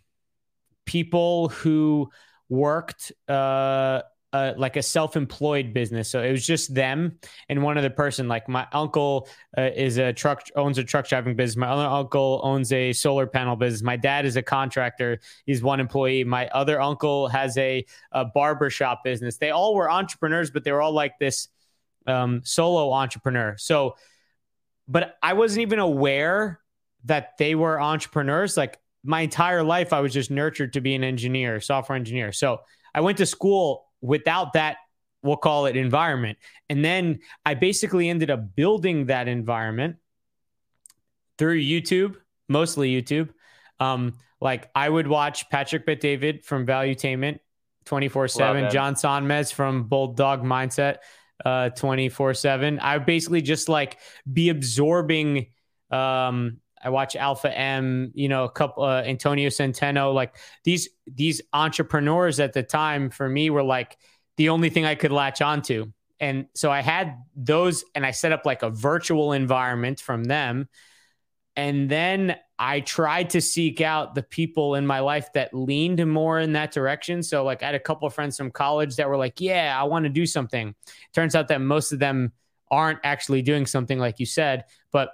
people 0.85 1.49
who 1.49 2.09
worked 2.49 3.11
uh, 3.27 4.03
like 4.57 4.75
a 4.75 4.81
self-employed 4.81 5.73
business. 5.73 6.09
So 6.09 6.21
it 6.23 6.31
was 6.31 6.45
just 6.45 6.73
them 6.73 7.19
and 7.49 7.61
one 7.61 7.77
other 7.77 7.89
person. 7.89 8.27
Like 8.27 8.49
my 8.49 8.67
uncle 8.71 9.27
uh, 9.57 9.69
is 9.75 9.97
a 9.97 10.11
truck 10.11 10.43
owns 10.55 10.77
a 10.79 10.83
truck 10.83 11.07
driving 11.07 11.35
business. 11.35 11.57
My 11.57 11.67
other 11.67 11.85
uncle 11.85 12.41
owns 12.43 12.71
a 12.73 12.93
solar 12.93 13.27
panel 13.27 13.55
business. 13.55 13.83
My 13.83 13.95
dad 13.95 14.25
is 14.25 14.35
a 14.35 14.41
contractor. 14.41 15.19
He's 15.45 15.61
one 15.61 15.79
employee. 15.79 16.23
My 16.23 16.47
other 16.47 16.81
uncle 16.81 17.27
has 17.27 17.57
a, 17.57 17.85
a 18.11 18.25
barber 18.25 18.69
shop 18.69 19.03
business. 19.03 19.37
They 19.37 19.51
all 19.51 19.75
were 19.75 19.89
entrepreneurs, 19.89 20.49
but 20.49 20.63
they 20.63 20.71
were 20.71 20.81
all 20.81 20.93
like 20.93 21.19
this 21.19 21.49
um, 22.07 22.41
solo 22.43 22.91
entrepreneur. 22.91 23.55
So, 23.57 23.95
but 24.87 25.15
I 25.21 25.33
wasn't 25.33 25.61
even 25.61 25.79
aware 25.79 26.59
that 27.05 27.37
they 27.37 27.55
were 27.55 27.79
entrepreneurs. 27.79 28.57
Like 28.57 28.79
my 29.03 29.21
entire 29.21 29.63
life, 29.63 29.93
I 29.93 29.99
was 29.99 30.13
just 30.13 30.31
nurtured 30.31 30.73
to 30.73 30.81
be 30.81 30.95
an 30.95 31.03
engineer, 31.03 31.59
software 31.59 31.95
engineer. 31.95 32.31
So 32.31 32.61
I 32.95 33.01
went 33.01 33.17
to 33.19 33.25
school 33.25 33.82
without 34.03 34.53
that 34.53 34.77
we'll 35.23 35.37
call 35.37 35.65
it 35.65 35.75
environment. 35.75 36.37
And 36.69 36.83
then 36.83 37.19
I 37.45 37.53
basically 37.53 38.09
ended 38.09 38.29
up 38.29 38.55
building 38.55 39.07
that 39.07 39.27
environment 39.27 39.95
through 41.37 41.61
YouTube, 41.61 42.17
mostly 42.47 43.01
YouTube. 43.01 43.29
Um, 43.79 44.13
like 44.39 44.69
I 44.75 44.87
would 44.87 45.07
watch 45.07 45.49
Patrick 45.49 45.85
Bet 45.85 46.01
David 46.01 46.43
from 46.43 46.65
Valuetainment 46.65 47.39
24 47.85 48.27
7, 48.27 48.69
John 48.69 48.95
Sonmez 48.95 49.53
from 49.53 49.83
Bulldog 49.83 50.43
Mindset 50.43 50.97
uh 51.43 51.69
24 51.69 52.33
7. 52.33 52.79
I 52.79 52.97
would 52.97 53.05
basically 53.05 53.41
just 53.41 53.67
like 53.67 53.97
be 54.31 54.49
absorbing 54.49 55.47
um 55.89 56.57
I 56.83 56.89
watch 56.89 57.15
Alpha 57.15 57.55
M, 57.55 58.11
you 58.13 58.27
know, 58.27 58.43
a 58.43 58.49
couple 58.51 58.83
uh, 58.83 59.01
Antonio 59.03 59.49
Centeno, 59.49 60.13
like 60.13 60.35
these 60.63 60.89
these 61.07 61.41
entrepreneurs 61.53 62.39
at 62.39 62.53
the 62.53 62.63
time 62.63 63.09
for 63.09 63.27
me 63.27 63.49
were 63.49 63.63
like 63.63 63.97
the 64.37 64.49
only 64.49 64.69
thing 64.69 64.85
I 64.85 64.95
could 64.95 65.11
latch 65.11 65.41
onto. 65.41 65.91
And 66.19 66.47
so 66.55 66.71
I 66.71 66.81
had 66.81 67.17
those 67.35 67.83
and 67.95 68.05
I 68.05 68.11
set 68.11 68.31
up 68.31 68.45
like 68.45 68.63
a 68.63 68.69
virtual 68.69 69.33
environment 69.33 69.99
from 69.99 70.23
them. 70.23 70.69
And 71.55 71.89
then 71.89 72.37
I 72.57 72.79
tried 72.79 73.31
to 73.31 73.41
seek 73.41 73.81
out 73.81 74.15
the 74.15 74.23
people 74.23 74.75
in 74.75 74.87
my 74.87 74.99
life 74.99 75.31
that 75.33 75.53
leaned 75.53 76.05
more 76.09 76.39
in 76.39 76.53
that 76.53 76.71
direction. 76.71 77.21
So, 77.23 77.43
like, 77.43 77.61
I 77.61 77.67
had 77.67 77.75
a 77.75 77.79
couple 77.79 78.07
of 78.07 78.13
friends 78.13 78.37
from 78.37 78.51
college 78.51 78.95
that 78.95 79.07
were 79.09 79.17
like, 79.17 79.39
Yeah, 79.39 79.77
I 79.79 79.83
want 79.83 80.03
to 80.03 80.09
do 80.09 80.25
something. 80.25 80.73
Turns 81.13 81.35
out 81.35 81.49
that 81.49 81.61
most 81.61 81.91
of 81.91 81.99
them 81.99 82.31
aren't 82.71 82.99
actually 83.03 83.41
doing 83.41 83.65
something 83.65 83.99
like 83.99 84.19
you 84.19 84.25
said, 84.25 84.65
but 84.91 85.11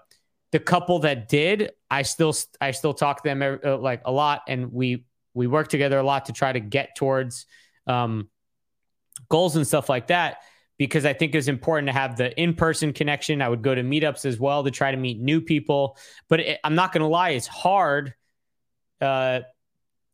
the 0.51 0.59
couple 0.59 0.99
that 0.99 1.29
did, 1.29 1.71
I 1.89 2.01
still 2.01 2.33
I 2.59 2.71
still 2.71 2.93
talk 2.93 3.23
to 3.23 3.29
them 3.29 3.59
uh, 3.63 3.77
like 3.77 4.01
a 4.05 4.11
lot, 4.11 4.41
and 4.47 4.71
we 4.71 5.05
we 5.33 5.47
work 5.47 5.67
together 5.67 5.99
a 5.99 6.03
lot 6.03 6.25
to 6.25 6.33
try 6.33 6.51
to 6.51 6.59
get 6.59 6.95
towards 6.95 7.45
um, 7.87 8.29
goals 9.29 9.55
and 9.55 9.65
stuff 9.65 9.89
like 9.89 10.07
that. 10.07 10.37
Because 10.77 11.05
I 11.05 11.11
think 11.11 11.35
it's 11.35 11.49
important 11.49 11.87
to 11.87 11.93
have 11.93 12.15
the 12.15 12.37
in 12.41 12.53
person 12.53 12.93
connection. 12.93 13.41
I 13.41 13.49
would 13.49 13.61
go 13.61 13.75
to 13.75 13.83
meetups 13.83 14.25
as 14.25 14.39
well 14.39 14.63
to 14.63 14.71
try 14.71 14.91
to 14.91 14.97
meet 14.97 15.19
new 15.19 15.41
people. 15.41 15.97
But 16.29 16.39
it, 16.39 16.59
I'm 16.63 16.75
not 16.75 16.93
going 16.93 17.01
to 17.01 17.07
lie, 17.07 17.31
it's 17.31 17.47
hard 17.47 18.13
uh, 19.01 19.41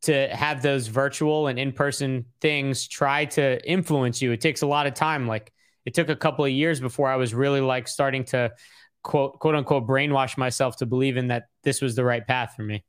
to 0.02 0.28
have 0.28 0.62
those 0.62 0.88
virtual 0.88 1.46
and 1.46 1.58
in 1.58 1.72
person 1.72 2.26
things 2.40 2.88
try 2.88 3.26
to 3.26 3.64
influence 3.68 4.20
you. 4.20 4.32
It 4.32 4.40
takes 4.40 4.62
a 4.62 4.66
lot 4.66 4.88
of 4.88 4.94
time. 4.94 5.28
Like 5.28 5.52
it 5.84 5.94
took 5.94 6.08
a 6.08 6.16
couple 6.16 6.44
of 6.44 6.50
years 6.50 6.80
before 6.80 7.08
I 7.08 7.16
was 7.16 7.32
really 7.32 7.60
like 7.60 7.86
starting 7.86 8.24
to 8.26 8.52
quote 9.06 9.38
quote 9.38 9.54
unquote 9.54 9.86
brainwash 9.86 10.36
myself 10.36 10.78
to 10.78 10.86
believe 10.86 11.16
in 11.16 11.28
that 11.28 11.44
this 11.62 11.80
was 11.80 11.94
the 11.94 12.04
right 12.04 12.26
path 12.26 12.54
for 12.56 12.62
me. 12.62 12.84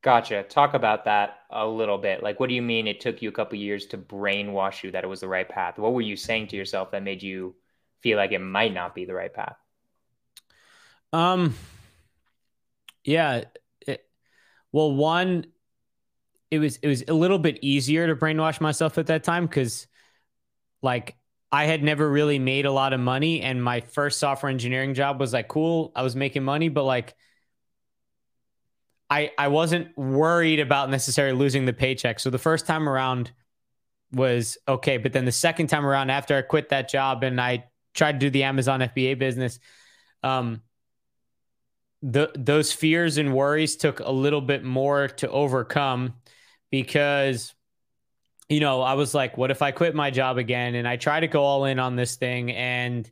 Gotcha. 0.00 0.42
Talk 0.42 0.72
about 0.72 1.04
that 1.04 1.40
a 1.50 1.66
little 1.66 1.98
bit. 1.98 2.22
Like, 2.22 2.40
what 2.40 2.48
do 2.48 2.54
you 2.54 2.62
mean 2.62 2.86
it 2.86 3.00
took 3.00 3.20
you 3.20 3.28
a 3.28 3.32
couple 3.32 3.58
years 3.58 3.86
to 3.86 3.98
brainwash 3.98 4.82
you 4.82 4.90
that 4.92 5.04
it 5.04 5.06
was 5.06 5.20
the 5.20 5.28
right 5.28 5.48
path? 5.48 5.78
What 5.78 5.92
were 5.92 6.00
you 6.00 6.16
saying 6.16 6.48
to 6.48 6.56
yourself 6.56 6.90
that 6.92 7.02
made 7.02 7.22
you 7.22 7.54
feel 8.00 8.16
like 8.16 8.32
it 8.32 8.40
might 8.40 8.72
not 8.72 8.94
be 8.94 9.04
the 9.04 9.12
right 9.14 9.32
path? 9.32 9.56
Um, 11.12 11.54
yeah. 13.04 13.44
It, 13.86 14.02
well, 14.72 14.92
one, 14.92 15.44
it 16.50 16.58
was 16.58 16.76
it 16.78 16.88
was 16.88 17.04
a 17.06 17.14
little 17.14 17.38
bit 17.38 17.58
easier 17.60 18.06
to 18.06 18.16
brainwash 18.16 18.62
myself 18.62 18.96
at 18.96 19.08
that 19.08 19.24
time 19.24 19.46
because, 19.46 19.86
like, 20.80 21.16
I 21.52 21.66
had 21.66 21.82
never 21.82 22.08
really 22.08 22.38
made 22.38 22.64
a 22.64 22.72
lot 22.72 22.94
of 22.94 23.00
money. 23.00 23.42
And 23.42 23.62
my 23.62 23.80
first 23.80 24.18
software 24.18 24.50
engineering 24.50 24.94
job 24.94 25.20
was 25.20 25.34
like 25.34 25.48
cool. 25.48 25.92
I 25.94 26.02
was 26.02 26.16
making 26.16 26.42
money, 26.42 26.70
but 26.70 26.84
like 26.84 27.14
I 29.10 29.30
I 29.36 29.48
wasn't 29.48 29.96
worried 29.96 30.60
about 30.60 30.88
necessarily 30.88 31.36
losing 31.36 31.66
the 31.66 31.74
paycheck. 31.74 32.18
So 32.18 32.30
the 32.30 32.38
first 32.38 32.66
time 32.66 32.88
around 32.88 33.32
was 34.12 34.56
okay. 34.66 34.96
But 34.96 35.12
then 35.12 35.26
the 35.26 35.32
second 35.32 35.66
time 35.66 35.84
around, 35.84 36.08
after 36.08 36.36
I 36.36 36.42
quit 36.42 36.70
that 36.70 36.88
job 36.88 37.22
and 37.22 37.38
I 37.38 37.64
tried 37.92 38.12
to 38.12 38.18
do 38.18 38.30
the 38.30 38.44
Amazon 38.44 38.80
FBA 38.80 39.18
business, 39.18 39.58
um, 40.22 40.62
the 42.00 42.32
those 42.34 42.72
fears 42.72 43.18
and 43.18 43.34
worries 43.34 43.76
took 43.76 44.00
a 44.00 44.10
little 44.10 44.40
bit 44.40 44.64
more 44.64 45.08
to 45.08 45.28
overcome 45.30 46.14
because 46.70 47.54
you 48.48 48.60
know, 48.60 48.82
I 48.82 48.94
was 48.94 49.14
like, 49.14 49.38
what 49.38 49.50
if 49.50 49.62
I 49.62 49.70
quit 49.70 49.94
my 49.94 50.10
job 50.10 50.38
again 50.38 50.74
and 50.74 50.86
I 50.86 50.96
try 50.96 51.20
to 51.20 51.28
go 51.28 51.42
all 51.42 51.64
in 51.64 51.78
on 51.78 51.96
this 51.96 52.16
thing 52.16 52.50
and 52.52 53.10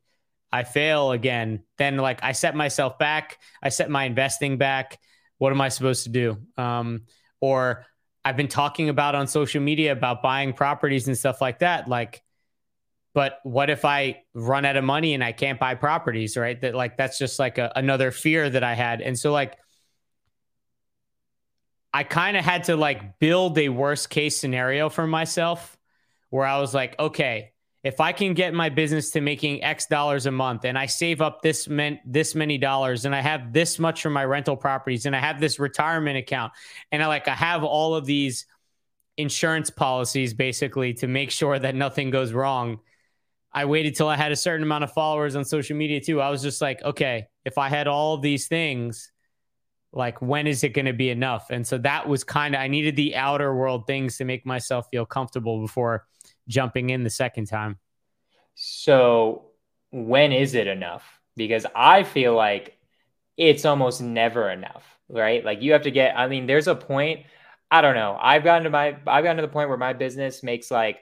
I 0.52 0.64
fail 0.64 1.12
again? 1.12 1.62
Then, 1.78 1.96
like, 1.96 2.22
I 2.22 2.32
set 2.32 2.54
myself 2.54 2.98
back, 2.98 3.38
I 3.62 3.68
set 3.68 3.90
my 3.90 4.04
investing 4.04 4.58
back. 4.58 4.98
What 5.38 5.52
am 5.52 5.60
I 5.60 5.68
supposed 5.68 6.04
to 6.04 6.10
do? 6.10 6.38
Um, 6.58 7.02
or 7.40 7.86
I've 8.24 8.36
been 8.36 8.48
talking 8.48 8.90
about 8.90 9.14
on 9.14 9.26
social 9.26 9.62
media 9.62 9.92
about 9.92 10.22
buying 10.22 10.52
properties 10.52 11.08
and 11.08 11.16
stuff 11.16 11.40
like 11.40 11.60
that. 11.60 11.88
Like, 11.88 12.22
but 13.14 13.38
what 13.42 13.70
if 13.70 13.84
I 13.84 14.22
run 14.34 14.64
out 14.64 14.76
of 14.76 14.84
money 14.84 15.14
and 15.14 15.24
I 15.24 15.32
can't 15.32 15.58
buy 15.58 15.74
properties, 15.74 16.36
right? 16.36 16.60
That, 16.60 16.74
like, 16.74 16.96
that's 16.96 17.18
just 17.18 17.38
like 17.38 17.56
a, 17.56 17.72
another 17.74 18.10
fear 18.10 18.50
that 18.50 18.62
I 18.62 18.74
had. 18.74 19.00
And 19.00 19.18
so, 19.18 19.32
like, 19.32 19.56
I 21.92 22.04
kind 22.04 22.36
of 22.36 22.44
had 22.44 22.64
to 22.64 22.76
like 22.76 23.18
build 23.18 23.58
a 23.58 23.68
worst 23.68 24.10
case 24.10 24.36
scenario 24.36 24.88
for 24.88 25.06
myself 25.06 25.76
where 26.30 26.46
I 26.46 26.60
was 26.60 26.72
like, 26.72 26.98
okay, 26.98 27.52
if 27.82 28.00
I 28.00 28.12
can 28.12 28.34
get 28.34 28.52
my 28.52 28.68
business 28.68 29.10
to 29.12 29.20
making 29.20 29.64
X 29.64 29.86
dollars 29.86 30.26
a 30.26 30.30
month 30.30 30.64
and 30.64 30.78
I 30.78 30.86
save 30.86 31.20
up 31.20 31.42
this 31.42 31.66
meant 31.66 32.00
this 32.04 32.34
many 32.34 32.58
dollars 32.58 33.04
and 33.06 33.14
I 33.14 33.20
have 33.20 33.52
this 33.52 33.78
much 33.78 34.02
for 34.02 34.10
my 34.10 34.24
rental 34.24 34.56
properties 34.56 35.06
and 35.06 35.16
I 35.16 35.20
have 35.20 35.40
this 35.40 35.58
retirement 35.58 36.18
account 36.18 36.52
and 36.92 37.02
I 37.02 37.06
like 37.06 37.26
I 37.26 37.34
have 37.34 37.64
all 37.64 37.94
of 37.94 38.04
these 38.04 38.46
insurance 39.16 39.70
policies 39.70 40.34
basically 40.34 40.94
to 40.94 41.06
make 41.06 41.30
sure 41.30 41.58
that 41.58 41.74
nothing 41.74 42.10
goes 42.10 42.32
wrong. 42.32 42.80
I 43.52 43.64
waited 43.64 43.96
till 43.96 44.08
I 44.08 44.16
had 44.16 44.30
a 44.30 44.36
certain 44.36 44.62
amount 44.62 44.84
of 44.84 44.92
followers 44.92 45.34
on 45.34 45.44
social 45.44 45.76
media 45.76 46.00
too. 46.00 46.20
I 46.20 46.30
was 46.30 46.42
just 46.42 46.60
like, 46.60 46.82
okay, 46.82 47.26
if 47.44 47.58
I 47.58 47.68
had 47.68 47.88
all 47.88 48.18
these 48.18 48.46
things, 48.46 49.10
like 49.92 50.22
when 50.22 50.46
is 50.46 50.62
it 50.62 50.70
going 50.70 50.86
to 50.86 50.92
be 50.92 51.10
enough? 51.10 51.50
And 51.50 51.66
so 51.66 51.78
that 51.78 52.08
was 52.08 52.24
kind 52.24 52.54
of 52.54 52.60
i 52.60 52.68
needed 52.68 52.96
the 52.96 53.16
outer 53.16 53.54
world 53.54 53.86
things 53.86 54.16
to 54.18 54.24
make 54.24 54.46
myself 54.46 54.86
feel 54.90 55.06
comfortable 55.06 55.60
before 55.60 56.06
jumping 56.48 56.90
in 56.90 57.04
the 57.04 57.10
second 57.10 57.46
time. 57.46 57.78
So 58.54 59.46
when 59.90 60.32
is 60.32 60.54
it 60.54 60.66
enough? 60.66 61.20
Because 61.36 61.66
i 61.74 62.02
feel 62.02 62.34
like 62.34 62.76
it's 63.36 63.64
almost 63.64 64.00
never 64.02 64.50
enough 64.50 64.84
right? 65.10 65.44
Like 65.44 65.62
you 65.62 65.72
have 65.72 65.82
to 65.82 65.90
get 65.90 66.16
i 66.16 66.26
mean 66.28 66.46
there's 66.46 66.68
a 66.68 66.74
point 66.74 67.26
i 67.70 67.80
don't 67.80 67.94
know 67.94 68.16
i've 68.20 68.44
gotten 68.44 68.64
to 68.64 68.70
my 68.70 68.96
i've 69.06 69.24
gotten 69.24 69.36
to 69.36 69.42
the 69.42 69.48
point 69.48 69.68
where 69.68 69.78
my 69.78 69.92
business 69.92 70.42
makes 70.42 70.70
like 70.70 70.98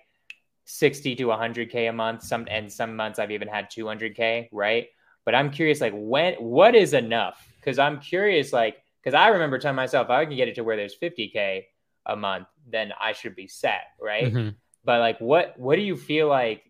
60 0.64 1.16
to 1.16 1.24
100k 1.24 1.88
a 1.88 1.92
month 1.92 2.22
some 2.22 2.46
and 2.50 2.70
some 2.70 2.94
months 2.96 3.18
i've 3.18 3.30
even 3.30 3.48
had 3.48 3.70
200k 3.70 4.48
right? 4.52 4.86
But 5.24 5.34
i'm 5.34 5.50
curious 5.50 5.80
like 5.80 5.94
when 5.94 6.34
what 6.34 6.74
is 6.74 6.94
enough 6.94 7.47
because 7.58 7.78
I'm 7.78 8.00
curious, 8.00 8.52
like, 8.52 8.82
because 9.02 9.14
I 9.14 9.28
remember 9.28 9.58
telling 9.58 9.76
myself, 9.76 10.06
if 10.06 10.10
I 10.10 10.24
can 10.24 10.36
get 10.36 10.48
it 10.48 10.54
to 10.56 10.64
where 10.64 10.76
there's 10.76 10.96
50k 10.98 11.64
a 12.06 12.16
month, 12.16 12.48
then 12.66 12.92
I 13.00 13.12
should 13.12 13.36
be 13.36 13.46
set, 13.46 13.82
right? 14.00 14.32
Mm-hmm. 14.32 14.50
But 14.84 15.00
like, 15.00 15.18
what 15.20 15.58
what 15.58 15.76
do 15.76 15.82
you 15.82 15.96
feel 15.96 16.28
like? 16.28 16.62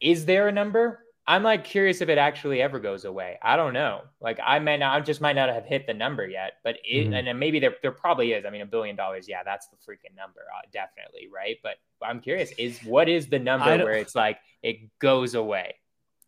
Is 0.00 0.24
there 0.24 0.48
a 0.48 0.52
number? 0.52 1.04
I'm 1.26 1.42
like 1.42 1.64
curious 1.64 2.00
if 2.00 2.08
it 2.08 2.18
actually 2.18 2.60
ever 2.60 2.80
goes 2.80 3.04
away. 3.04 3.38
I 3.40 3.56
don't 3.56 3.72
know. 3.72 4.02
Like, 4.20 4.40
I 4.44 4.58
may 4.58 4.76
not, 4.76 4.96
I 4.96 5.00
just 5.00 5.20
might 5.20 5.36
not 5.36 5.48
have 5.48 5.64
hit 5.64 5.86
the 5.86 5.94
number 5.94 6.26
yet, 6.26 6.54
but 6.64 6.76
it, 6.84 7.04
mm-hmm. 7.04 7.12
and 7.12 7.26
then 7.26 7.38
maybe 7.38 7.60
there 7.60 7.76
there 7.82 7.92
probably 7.92 8.32
is. 8.32 8.44
I 8.44 8.50
mean, 8.50 8.62
a 8.62 8.66
billion 8.66 8.96
dollars, 8.96 9.28
yeah, 9.28 9.42
that's 9.44 9.68
the 9.68 9.76
freaking 9.76 10.16
number, 10.16 10.40
uh, 10.40 10.66
definitely, 10.72 11.28
right? 11.32 11.56
But 11.62 11.76
I'm 12.02 12.20
curious, 12.20 12.50
is 12.58 12.80
what 12.80 13.08
is 13.08 13.28
the 13.28 13.38
number 13.38 13.84
where 13.84 13.92
it's 13.92 14.14
like 14.14 14.38
it 14.62 14.98
goes 14.98 15.34
away? 15.34 15.74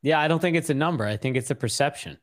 Yeah, 0.02 0.20
I 0.20 0.28
don't 0.28 0.40
think 0.40 0.56
it's 0.56 0.70
a 0.70 0.74
number. 0.74 1.04
I 1.04 1.16
think 1.16 1.36
it's 1.36 1.50
a 1.50 1.54
perception. 1.54 2.18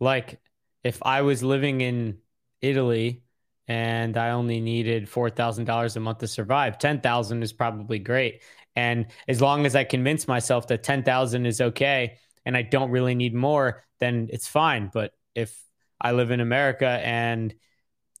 Like 0.00 0.40
if 0.82 0.98
I 1.02 1.22
was 1.22 1.42
living 1.42 1.82
in 1.82 2.18
Italy 2.60 3.22
and 3.68 4.16
I 4.16 4.30
only 4.30 4.60
needed 4.60 5.08
four 5.08 5.30
thousand 5.30 5.66
dollars 5.66 5.96
a 5.96 6.00
month 6.00 6.18
to 6.18 6.26
survive, 6.26 6.78
ten 6.78 7.00
thousand 7.00 7.42
is 7.42 7.52
probably 7.52 7.98
great. 7.98 8.42
And 8.76 9.06
as 9.28 9.40
long 9.40 9.66
as 9.66 9.76
I 9.76 9.84
convince 9.84 10.26
myself 10.26 10.66
that 10.68 10.82
ten 10.82 11.02
thousand 11.02 11.46
is 11.46 11.60
okay 11.60 12.16
and 12.44 12.56
I 12.56 12.62
don't 12.62 12.90
really 12.90 13.14
need 13.14 13.34
more, 13.34 13.84
then 13.98 14.28
it's 14.32 14.48
fine. 14.48 14.90
But 14.92 15.12
if 15.34 15.56
I 16.00 16.12
live 16.12 16.30
in 16.30 16.40
America 16.40 16.88
and 16.88 17.54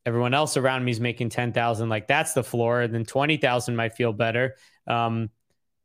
everyone 0.04 0.34
else 0.34 0.56
around 0.56 0.84
me 0.84 0.92
is 0.92 1.00
making 1.00 1.30
ten 1.30 1.52
thousand, 1.52 1.88
like 1.88 2.06
that's 2.06 2.34
the 2.34 2.44
floor, 2.44 2.86
then 2.86 3.04
twenty 3.04 3.38
thousand 3.38 3.76
might 3.76 3.94
feel 3.94 4.12
better. 4.12 4.56
Um, 4.86 5.30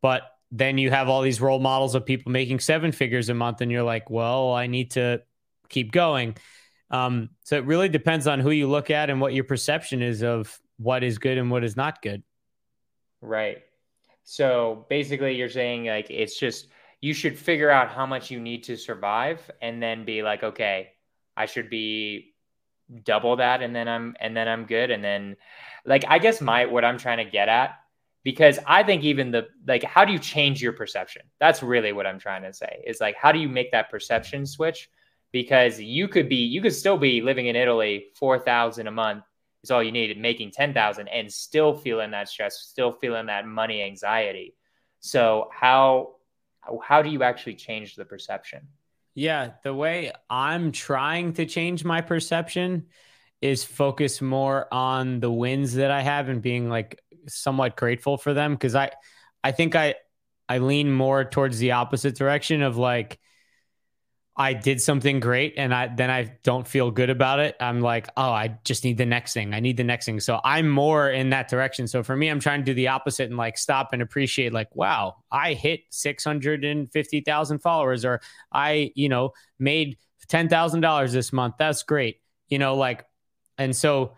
but 0.01 0.23
then 0.51 0.77
you 0.77 0.91
have 0.91 1.09
all 1.09 1.21
these 1.21 1.41
role 1.41 1.59
models 1.59 1.95
of 1.95 2.05
people 2.05 2.31
making 2.31 2.59
seven 2.59 2.91
figures 2.91 3.29
a 3.29 3.33
month, 3.33 3.61
and 3.61 3.71
you're 3.71 3.83
like, 3.83 4.09
well, 4.09 4.53
I 4.53 4.67
need 4.67 4.91
to 4.91 5.21
keep 5.75 5.91
going. 5.91 6.35
Um, 6.89 7.29
so 7.43 7.57
it 7.57 7.65
really 7.65 7.89
depends 7.89 8.27
on 8.27 8.39
who 8.39 8.51
you 8.51 8.67
look 8.67 8.89
at 8.89 9.09
and 9.09 9.19
what 9.19 9.33
your 9.33 9.43
perception 9.43 10.01
is 10.01 10.23
of 10.23 10.57
what 10.77 11.03
is 11.03 11.17
good 11.17 11.37
and 11.37 11.51
what 11.51 11.63
is 11.63 11.75
not 11.75 12.01
good. 12.01 12.23
Right. 13.21 13.63
So 14.23 14.85
basically, 14.89 15.35
you're 15.35 15.49
saying 15.49 15.85
like 15.85 16.09
it's 16.09 16.39
just 16.39 16.67
you 17.01 17.13
should 17.13 17.37
figure 17.37 17.69
out 17.69 17.89
how 17.89 18.05
much 18.05 18.31
you 18.31 18.39
need 18.39 18.63
to 18.63 18.77
survive 18.77 19.39
and 19.61 19.83
then 19.83 20.05
be 20.05 20.23
like, 20.23 20.43
okay, 20.43 20.91
I 21.35 21.45
should 21.45 21.69
be 21.69 22.33
double 23.03 23.35
that 23.37 23.61
and 23.61 23.75
then 23.75 23.87
I'm 23.87 24.15
and 24.19 24.35
then 24.35 24.47
I'm 24.47 24.65
good. 24.65 24.89
And 24.91 25.03
then 25.03 25.35
like 25.85 26.05
I 26.07 26.19
guess 26.19 26.39
my 26.41 26.65
what 26.65 26.85
I'm 26.85 26.97
trying 26.97 27.17
to 27.17 27.29
get 27.29 27.49
at 27.49 27.75
because 28.23 28.57
I 28.65 28.83
think 28.83 29.03
even 29.03 29.31
the 29.31 29.47
like 29.67 29.83
how 29.83 30.05
do 30.05 30.13
you 30.13 30.19
change 30.19 30.61
your 30.61 30.73
perception? 30.73 31.23
That's 31.39 31.61
really 31.61 31.93
what 31.93 32.07
I'm 32.07 32.19
trying 32.19 32.43
to 32.43 32.53
say. 32.53 32.83
Is 32.87 33.01
like 33.01 33.15
how 33.15 33.31
do 33.31 33.39
you 33.39 33.49
make 33.49 33.71
that 33.71 33.91
perception 33.91 34.45
switch 34.45 34.89
because 35.35 35.81
you 35.81 36.07
could 36.07 36.29
be 36.29 36.37
you 36.37 36.61
could 36.61 36.73
still 36.73 36.97
be 36.97 37.19
living 37.19 37.47
in 37.47 37.57
Italy 37.57 38.05
4000 38.15 38.87
a 38.87 38.91
month 38.91 39.25
is 39.65 39.69
all 39.69 39.83
you 39.83 39.91
need 39.91 40.17
making 40.17 40.49
10,000 40.49 41.09
and 41.09 41.29
still 41.29 41.75
feeling 41.75 42.11
that 42.11 42.29
stress 42.29 42.61
still 42.61 42.93
feeling 42.93 43.25
that 43.25 43.45
money 43.45 43.81
anxiety. 43.81 44.55
So 45.01 45.49
how 45.51 46.13
how 46.81 47.01
do 47.01 47.09
you 47.09 47.21
actually 47.21 47.55
change 47.55 47.95
the 47.95 48.05
perception? 48.05 48.69
Yeah, 49.13 49.51
the 49.61 49.73
way 49.73 50.13
I'm 50.29 50.71
trying 50.71 51.33
to 51.33 51.45
change 51.45 51.83
my 51.83 51.99
perception 51.99 52.85
is 53.41 53.65
focus 53.65 54.21
more 54.21 54.73
on 54.73 55.19
the 55.19 55.29
wins 55.29 55.73
that 55.73 55.91
I 55.91 56.01
have 56.01 56.29
and 56.29 56.41
being 56.41 56.69
like 56.69 57.01
somewhat 57.27 57.75
grateful 57.75 58.17
for 58.17 58.33
them 58.33 58.53
because 58.53 58.73
I 58.73 58.91
I 59.43 59.51
think 59.51 59.75
I 59.75 59.95
I 60.47 60.59
lean 60.59 60.93
more 60.93 61.25
towards 61.25 61.59
the 61.59 61.71
opposite 61.71 62.15
direction 62.15 62.61
of 62.61 62.77
like 62.77 63.19
I 64.37 64.53
did 64.53 64.81
something 64.81 65.21
great 65.21 65.53
and 65.55 65.73
I 65.73 65.87
then 65.87 66.09
I 66.09 66.33
don't 66.43 66.67
feel 66.67 66.91
good 66.91 67.09
about 67.09 67.39
it. 67.39 67.55
I'm 67.61 67.79
like, 67.79 68.09
oh, 68.17 68.31
I 68.31 68.57
just 68.65 68.83
need 68.83 68.97
the 68.97 69.05
next 69.05 69.33
thing. 69.33 69.53
I 69.53 69.61
need 69.61 69.77
the 69.77 69.83
next 69.85 70.05
thing. 70.05 70.19
So 70.19 70.41
I'm 70.43 70.69
more 70.69 71.09
in 71.09 71.29
that 71.29 71.47
direction. 71.47 71.87
So 71.87 72.03
for 72.03 72.17
me, 72.17 72.27
I'm 72.27 72.41
trying 72.41 72.59
to 72.59 72.65
do 72.65 72.73
the 72.73 72.89
opposite 72.89 73.29
and 73.29 73.37
like 73.37 73.57
stop 73.57 73.93
and 73.93 74.01
appreciate, 74.01 74.51
like, 74.51 74.75
wow, 74.75 75.15
I 75.31 75.53
hit 75.53 75.81
650,000 75.89 77.59
followers 77.59 78.03
or 78.03 78.19
I, 78.51 78.91
you 78.95 79.07
know, 79.07 79.31
made 79.57 79.97
$10,000 80.27 81.11
this 81.11 81.31
month. 81.31 81.55
That's 81.57 81.83
great. 81.83 82.19
You 82.49 82.59
know, 82.59 82.75
like, 82.75 83.05
and 83.57 83.73
so 83.73 84.15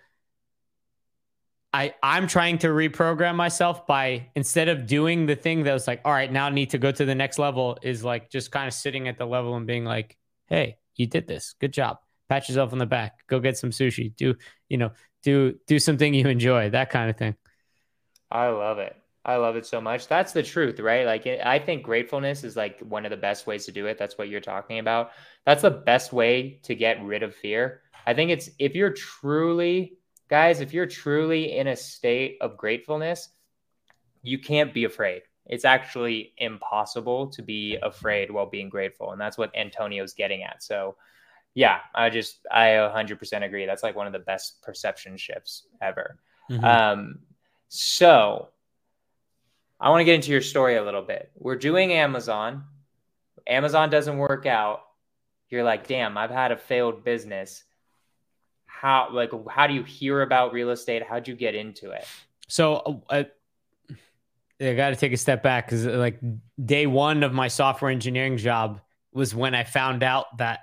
I 1.74 1.94
I'm 2.02 2.28
trying 2.28 2.58
to 2.60 2.68
reprogram 2.68 3.36
myself 3.36 3.86
by 3.86 4.30
instead 4.36 4.70
of 4.70 4.88
doing 4.88 5.26
the 5.26 5.36
thing 5.36 5.64
that 5.64 5.74
was 5.74 5.88
like, 5.88 6.02
all 6.06 6.14
right, 6.14 6.32
now 6.32 6.48
I 6.48 6.50
need 6.50 6.72
to 6.72 6.78
go 6.78 6.92
to 6.92 7.06
the 7.06 7.16
next 7.16 7.40
level, 7.40 7.78
is 7.82 8.04
like 8.04 8.30
just 8.30 8.52
kind 8.52 8.68
of 8.68 8.74
sitting 8.74 9.08
at 9.08 9.18
the 9.18 9.26
level 9.26 9.56
and 9.56 9.68
being 9.68 9.86
like, 9.86 10.18
hey, 10.48 10.78
you 10.96 11.08
did 11.08 11.28
this, 11.28 11.56
good 11.60 11.74
job. 11.74 11.98
Pat 12.30 12.50
yourself 12.50 12.74
on 12.74 12.80
the 12.80 12.86
back. 12.86 13.26
Go 13.28 13.40
get 13.40 13.58
some 13.58 13.70
sushi. 13.70 14.16
Do 14.16 14.36
you 14.70 14.78
know? 14.78 14.92
Do 15.24 15.56
do 15.68 15.80
something 15.80 16.14
you 16.14 16.28
enjoy. 16.28 16.70
That 16.70 16.90
kind 16.90 17.10
of 17.10 17.18
thing. 17.18 17.36
I 18.30 18.48
love 18.48 18.80
it. 18.80 18.96
I 19.26 19.36
love 19.36 19.58
it 19.58 19.66
so 19.66 19.82
much. 19.82 20.08
That's 20.08 20.32
the 20.32 20.44
truth, 20.44 20.80
right? 20.80 21.06
Like, 21.06 21.28
I 21.28 21.60
think 21.60 21.84
gratefulness 21.84 22.46
is 22.46 22.56
like 22.56 22.80
one 22.80 23.06
of 23.06 23.12
the 23.12 23.18
best 23.18 23.46
ways 23.46 23.66
to 23.66 23.74
do 23.74 23.88
it. 23.88 23.98
That's 23.98 24.18
what 24.18 24.30
you're 24.30 24.40
talking 24.40 24.80
about. 24.80 25.12
That's 25.46 25.64
the 25.64 25.72
best 25.72 26.14
way 26.14 26.60
to 26.64 26.76
get 26.76 27.04
rid 27.04 27.24
of 27.24 27.36
fear. 27.36 27.82
I 28.06 28.14
think 28.14 28.32
it's 28.32 28.50
if 28.58 28.74
you're 28.74 28.94
truly 28.94 29.98
guys, 30.28 30.62
if 30.62 30.74
you're 30.74 30.86
truly 30.86 31.58
in 31.58 31.68
a 31.68 31.76
state 31.76 32.38
of 32.42 32.58
gratefulness, 32.58 33.30
you 34.22 34.40
can't 34.40 34.74
be 34.74 34.84
afraid. 34.84 35.24
It's 35.46 35.66
actually 35.66 36.34
impossible 36.38 37.28
to 37.28 37.42
be 37.42 37.78
afraid 37.82 38.30
while 38.30 38.46
being 38.46 38.70
grateful. 38.70 39.12
And 39.12 39.22
that's 39.22 39.38
what 39.38 39.56
Antonio's 39.56 40.14
getting 40.14 40.44
at. 40.44 40.62
So, 40.62 40.98
yeah, 41.54 41.80
I 41.96 42.10
just, 42.10 42.46
I 42.52 42.68
100% 42.68 43.46
agree. 43.46 43.66
That's 43.66 43.84
like 43.84 43.96
one 43.96 44.08
of 44.08 44.14
the 44.14 44.20
best 44.20 44.62
perception 44.62 45.16
shifts 45.16 45.68
ever. 45.82 46.20
Mm-hmm. 46.52 46.66
Um, 46.66 47.20
so, 47.70 48.50
I 49.80 49.90
want 49.90 50.02
to 50.02 50.06
get 50.06 50.16
into 50.16 50.32
your 50.32 50.42
story 50.42 50.76
a 50.76 50.84
little 50.84 51.04
bit. 51.04 51.32
We're 51.36 51.56
doing 51.56 51.94
Amazon. 51.94 52.64
Amazon 53.46 53.90
doesn't 53.90 54.18
work 54.18 54.46
out. 54.46 54.82
You're 55.50 55.64
like, 55.64 55.88
damn, 55.88 56.18
I've 56.18 56.32
had 56.32 56.52
a 56.52 56.58
failed 56.58 57.04
business 57.04 57.64
how 58.80 59.10
like 59.12 59.32
how 59.50 59.68
do 59.68 59.74
you 59.74 59.84
hear 59.84 60.22
about 60.22 60.54
real 60.54 60.70
estate? 60.70 61.04
How'd 61.04 61.28
you 61.28 61.36
get 61.36 61.56
into 61.56 61.92
it? 61.92 62.06
So 62.48 63.04
uh, 63.10 63.24
i 64.60 64.74
got 64.74 64.90
to 64.90 64.96
take 64.96 65.14
a 65.14 65.18
step 65.18 65.44
back 65.44 65.68
because 65.68 65.86
like 65.86 66.20
day 66.64 66.88
one 66.88 67.24
of 67.24 67.34
my 67.34 67.48
software 67.48 67.92
engineering 67.92 68.38
job 68.38 68.82
was 69.12 69.36
when 69.36 69.54
i 69.54 69.64
found 69.64 70.02
out 70.02 70.26
that 70.38 70.62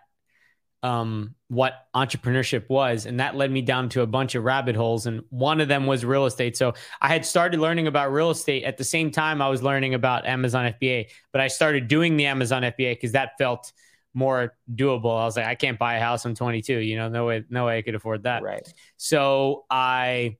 um, 0.82 1.34
what 1.48 1.86
entrepreneurship 1.96 2.68
was 2.68 3.06
and 3.06 3.18
that 3.18 3.36
led 3.36 3.50
me 3.50 3.62
down 3.62 3.88
to 3.88 4.02
a 4.02 4.06
bunch 4.06 4.34
of 4.34 4.44
rabbit 4.44 4.76
holes 4.76 5.06
and 5.06 5.22
one 5.30 5.62
of 5.62 5.68
them 5.68 5.86
was 5.86 6.04
real 6.04 6.26
estate. 6.26 6.58
So 6.58 6.74
i 7.00 7.08
had 7.08 7.24
started 7.24 7.58
learning 7.58 7.86
about 7.86 8.12
real 8.12 8.30
estate. 8.30 8.64
At 8.64 8.76
the 8.76 8.84
same 8.84 9.10
time 9.10 9.40
i 9.40 9.48
was 9.48 9.62
learning 9.62 9.94
about 9.94 10.26
amazon 10.26 10.74
fba 10.80 11.06
but 11.32 11.40
i 11.40 11.48
started 11.48 11.88
doing 11.88 12.16
the 12.16 12.26
amazon 12.26 12.62
fba 12.62 12.92
because 12.92 13.12
that 13.12 13.38
felt 13.38 13.72
more 14.14 14.54
doable. 14.72 15.20
I 15.20 15.24
was 15.24 15.36
like, 15.36 15.46
I 15.46 15.54
can't 15.54 15.78
buy 15.78 15.96
a 15.96 16.00
house. 16.00 16.24
I'm 16.24 16.34
22. 16.34 16.78
You 16.78 16.96
know, 16.96 17.08
no 17.08 17.26
way, 17.26 17.44
no 17.50 17.66
way 17.66 17.78
I 17.78 17.82
could 17.82 17.94
afford 17.94 18.22
that. 18.22 18.42
Right. 18.42 18.66
So 18.96 19.64
I, 19.68 20.38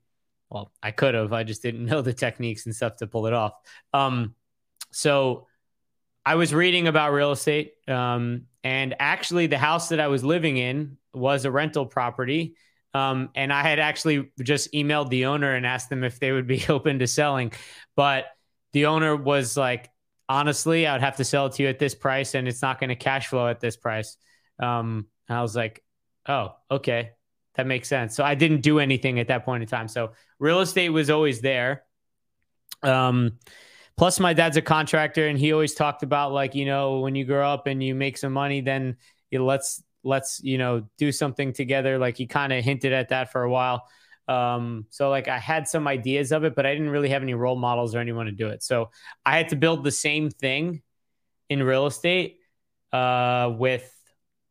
well, 0.49 0.73
I 0.83 0.93
could 0.93 1.15
have. 1.15 1.33
I 1.33 1.43
just 1.43 1.63
didn't 1.63 1.85
know 1.87 2.01
the 2.01 2.13
techniques 2.13 2.67
and 2.67 2.75
stuff 2.75 2.97
to 2.97 3.07
pull 3.07 3.27
it 3.27 3.33
off. 3.33 3.53
Um, 3.93 4.35
so 4.93 5.49
I 6.25 6.37
was 6.37 6.55
reading 6.55 6.89
about 6.89 7.13
real 7.13 7.33
estate, 7.33 7.73
um, 7.87 8.47
and 8.63 8.95
actually, 8.99 9.47
the 9.47 9.59
house 9.59 9.91
that 9.91 10.01
I 10.01 10.07
was 10.09 10.25
living 10.25 10.57
in 10.57 10.97
was 11.13 11.45
a 11.45 11.51
rental 11.51 11.85
property. 11.85 12.57
Um, 12.95 13.31
and 13.35 13.53
I 13.53 13.63
had 13.63 13.81
actually 13.81 14.31
just 14.41 14.73
emailed 14.73 15.11
the 15.11 15.27
owner 15.27 15.53
and 15.53 15.67
asked 15.67 15.91
them 15.91 16.05
if 16.05 16.21
they 16.21 16.33
would 16.33 16.47
be 16.47 16.65
open 16.69 17.01
to 17.01 17.07
selling, 17.07 17.53
but 17.97 18.27
the 18.73 18.87
owner 18.87 19.15
was 19.15 19.57
like, 19.57 19.91
honestly, 20.29 20.87
I 20.87 20.93
would 20.93 21.03
have 21.03 21.17
to 21.17 21.25
sell 21.25 21.47
it 21.47 21.55
to 21.55 21.63
you 21.63 21.69
at 21.69 21.79
this 21.79 21.95
price 21.95 22.35
and 22.35 22.49
it's 22.49 22.63
not 22.63 22.81
going 22.81 22.89
to 22.89 22.97
cash 22.97 23.29
flow 23.29 23.49
at 23.49 23.61
this 23.61 23.77
price. 23.77 24.17
Um, 24.59 25.07
I 25.29 25.43
was 25.43 25.57
like, 25.57 25.83
oh, 26.27 26.55
okay, 26.71 27.11
that 27.55 27.67
makes 27.67 27.89
sense. 27.89 28.15
So 28.15 28.25
I 28.25 28.35
didn't 28.35 28.61
do 28.61 28.79
anything 28.79 29.19
at 29.19 29.29
that 29.29 29.45
point 29.45 29.63
in 29.63 29.69
time. 29.69 29.89
So 29.89 30.13
real 30.39 30.61
estate 30.61 30.91
was 30.91 31.11
always 31.11 31.41
there. 31.41 31.85
Um, 32.83 33.39
plus 33.97 34.21
my 34.21 34.33
dad's 34.33 34.57
a 34.57 34.63
contractor 34.63 35.27
and 35.27 35.39
he 35.39 35.53
always 35.53 35.75
talked 35.75 36.03
about 36.03 36.33
like, 36.33 36.55
you 36.55 36.67
know, 36.67 37.01
when 37.01 37.15
you 37.15 37.25
grow 37.25 37.49
up 37.49 37.67
and 37.67 37.83
you 37.83 37.95
make 37.95 38.19
some 38.19 38.33
money, 38.33 38.61
then 38.61 38.97
you 39.31 39.39
know, 39.39 39.45
let's, 39.45 39.83
let's, 40.03 40.41
you 40.43 40.59
know, 40.59 40.85
do 40.99 41.13
something 41.13 41.53
together. 41.53 41.99
Like 41.99 42.17
he 42.17 42.27
kind 42.27 42.53
of 42.53 42.63
hinted 42.65 42.93
at 42.93 43.09
that 43.09 43.33
for 43.33 43.43
a 43.43 43.51
while. 43.51 43.89
Um, 44.27 44.87
so 44.91 45.11
like 45.11 45.29
I 45.29 45.39
had 45.39 45.69
some 45.69 45.87
ideas 45.87 46.33
of 46.33 46.45
it, 46.45 46.55
but 46.55 46.67
I 46.67 46.73
didn't 46.73 46.91
really 46.91 47.11
have 47.11 47.23
any 47.23 47.35
role 47.35 47.57
models 47.57 47.95
or 47.95 47.99
anyone 47.99 48.27
to 48.27 48.33
do 48.33 48.49
it. 48.49 48.63
So 48.63 48.91
I 49.25 49.37
had 49.37 49.51
to 49.51 49.57
build 49.57 49.85
the 49.85 49.91
same 49.91 50.31
thing 50.31 50.83
in 51.49 51.63
real 51.63 51.87
estate 51.87 52.39
uh, 52.93 53.53
with 53.57 53.91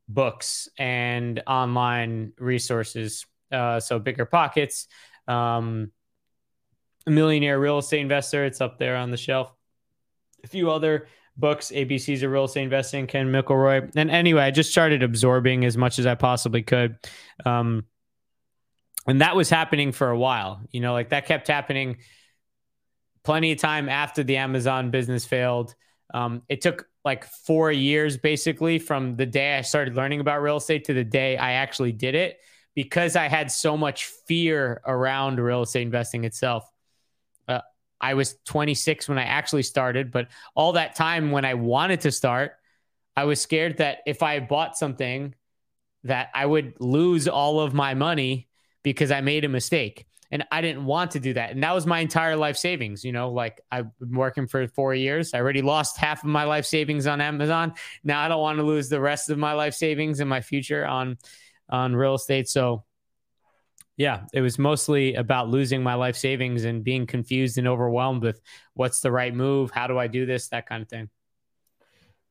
books 0.07 0.69
and 0.77 1.41
online 1.47 2.33
resources. 2.38 3.25
Uh, 3.51 3.79
so 3.79 3.99
bigger 3.99 4.25
pockets, 4.25 4.88
um, 5.27 5.91
millionaire 7.05 7.59
real 7.59 7.79
estate 7.79 8.01
investor. 8.01 8.45
It's 8.45 8.62
up 8.62 8.77
there 8.77 8.95
on 8.95 9.12
the 9.12 9.17
shelf. 9.17 9.53
A 10.43 10.47
few 10.47 10.69
other 10.69 11.07
books, 11.38 11.71
ABCs 11.73 12.23
of 12.23 12.31
real 12.31 12.45
estate 12.45 12.63
investing, 12.63 13.07
Ken 13.07 13.31
McElroy. 13.31 13.91
And 13.95 14.12
anyway, 14.12 14.43
I 14.43 14.51
just 14.51 14.71
started 14.71 15.03
absorbing 15.03 15.65
as 15.65 15.77
much 15.77 15.99
as 15.99 16.05
I 16.05 16.15
possibly 16.15 16.62
could. 16.62 16.97
Um, 17.45 17.86
and 19.07 19.21
that 19.21 19.35
was 19.35 19.49
happening 19.49 19.91
for 19.91 20.09
a 20.09 20.17
while 20.17 20.61
you 20.71 20.79
know 20.79 20.93
like 20.93 21.09
that 21.09 21.25
kept 21.25 21.47
happening 21.47 21.97
plenty 23.23 23.51
of 23.51 23.57
time 23.57 23.89
after 23.89 24.23
the 24.23 24.37
amazon 24.37 24.91
business 24.91 25.25
failed. 25.25 25.75
Um, 26.13 26.43
it 26.47 26.61
took 26.61 26.87
like 27.05 27.25
four 27.25 27.71
years 27.71 28.17
basically 28.17 28.79
from 28.79 29.15
the 29.15 29.25
day 29.25 29.57
i 29.57 29.61
started 29.61 29.95
learning 29.95 30.19
about 30.19 30.41
real 30.41 30.57
estate 30.57 30.85
to 30.85 30.93
the 30.93 31.03
day 31.03 31.37
i 31.37 31.53
actually 31.53 31.91
did 31.91 32.15
it 32.15 32.39
because 32.75 33.15
i 33.15 33.27
had 33.27 33.51
so 33.51 33.75
much 33.75 34.05
fear 34.27 34.81
around 34.85 35.39
real 35.39 35.63
estate 35.63 35.81
investing 35.81 36.23
itself. 36.23 36.69
Uh, 37.47 37.61
i 37.99 38.13
was 38.13 38.35
26 38.45 39.09
when 39.09 39.17
i 39.17 39.23
actually 39.23 39.63
started 39.63 40.11
but 40.11 40.27
all 40.55 40.73
that 40.73 40.95
time 40.95 41.31
when 41.31 41.45
i 41.45 41.53
wanted 41.55 42.01
to 42.01 42.11
start 42.11 42.53
i 43.17 43.23
was 43.23 43.41
scared 43.41 43.77
that 43.77 43.99
if 44.05 44.23
i 44.23 44.39
bought 44.39 44.77
something 44.77 45.33
that 46.03 46.29
i 46.33 46.45
would 46.45 46.73
lose 46.79 47.27
all 47.27 47.59
of 47.59 47.73
my 47.73 47.93
money 47.93 48.47
because 48.84 49.12
I 49.12 49.22
made 49.22 49.46
a 49.46 49.50
mistake. 49.50 50.06
And 50.32 50.43
I 50.52 50.62
didn't 50.62 50.86
want 50.86 51.12
to 51.12 51.19
do 51.19 51.34
that. 51.36 51.52
And 51.52 51.62
that 51.62 51.76
was 51.76 51.86
my 51.86 52.00
entire 52.00 52.36
life 52.36 52.58
savings. 52.58 53.06
You 53.06 53.12
know, 53.12 53.30
like 53.30 53.62
I've 53.72 53.88
been 54.00 54.15
working 54.15 54.48
for 54.48 54.67
four 54.67 54.96
years. 54.96 55.32
I 55.34 55.39
already 55.39 55.62
lost 55.62 55.98
half 55.98 56.24
of 56.24 56.30
my 56.30 56.43
life 56.43 56.65
savings 56.65 57.06
on 57.06 57.22
Amazon. 57.22 57.74
Now 58.04 58.19
I 58.19 58.28
don't 58.28 58.41
want 58.41 58.58
to 58.58 58.63
lose 58.63 58.89
the 58.89 59.00
rest 59.00 59.30
of 59.30 59.38
my 59.38 59.54
life 59.54 59.76
savings 59.76 60.19
and 60.22 60.30
my 60.30 60.41
future 60.41 60.86
on 60.86 61.19
on 61.69 61.96
real 61.96 62.15
estate. 62.15 62.50
So 62.50 62.84
yeah, 63.96 64.22
it 64.34 64.41
was 64.41 64.58
mostly 64.58 65.13
about 65.13 65.50
losing 65.50 65.84
my 65.84 65.93
life 65.93 66.15
savings 66.15 66.63
and 66.63 66.84
being 66.84 67.06
confused 67.06 67.58
and 67.60 67.67
overwhelmed 67.67 68.24
with 68.24 68.41
what's 68.74 69.02
the 69.02 69.12
right 69.12 69.34
move, 69.34 69.69
how 69.69 69.86
do 69.86 70.00
I 70.00 70.08
do 70.08 70.26
this, 70.26 70.48
that 70.50 70.67
kind 70.67 70.82
of 70.82 70.89
thing. 70.89 71.10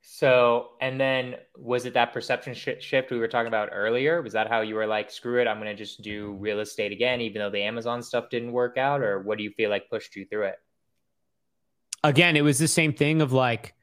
So, 0.05 0.71
and 0.81 1.01
then 1.01 1.37
was 1.57 1.87
it 1.87 1.95
that 1.95 2.13
perception 2.13 2.55
sh- 2.55 2.81
shift 2.81 3.13
we 3.13 3.19
were 3.19 3.29
talking 3.29 3.47
about 3.47 3.71
earlier? 3.73 4.21
Was 4.21 4.33
that 4.33 4.49
how 4.49 4.61
you 4.61 4.75
were 4.75 4.87
like, 4.87 5.13
screw 5.13 5.41
it, 5.41 5.47
I'm 5.47 5.59
going 5.59 5.69
to 5.69 5.77
just 5.77 6.03
do 6.03 6.29
mm-hmm. 6.29 6.41
real 6.41 6.61
estate 6.61 6.91
again, 6.91 7.21
even 7.21 7.41
though 7.41 7.51
the 7.51 7.63
Amazon 7.63 8.03
stuff 8.03 8.29
didn't 8.29 8.51
work 8.51 8.77
out? 8.77 9.01
Or 9.01 9.21
what 9.21 9.39
do 9.39 9.45
you 9.45 9.53
feel 9.53 9.71
like 9.71 9.89
pushed 9.89 10.17
you 10.17 10.27
through 10.27 10.47
it? 10.47 10.57
Again, 12.03 12.37
it 12.37 12.43
was 12.43 12.59
the 12.59 12.67
same 12.67 12.93
thing 12.93 13.23
of 13.23 13.33
like, 13.33 13.75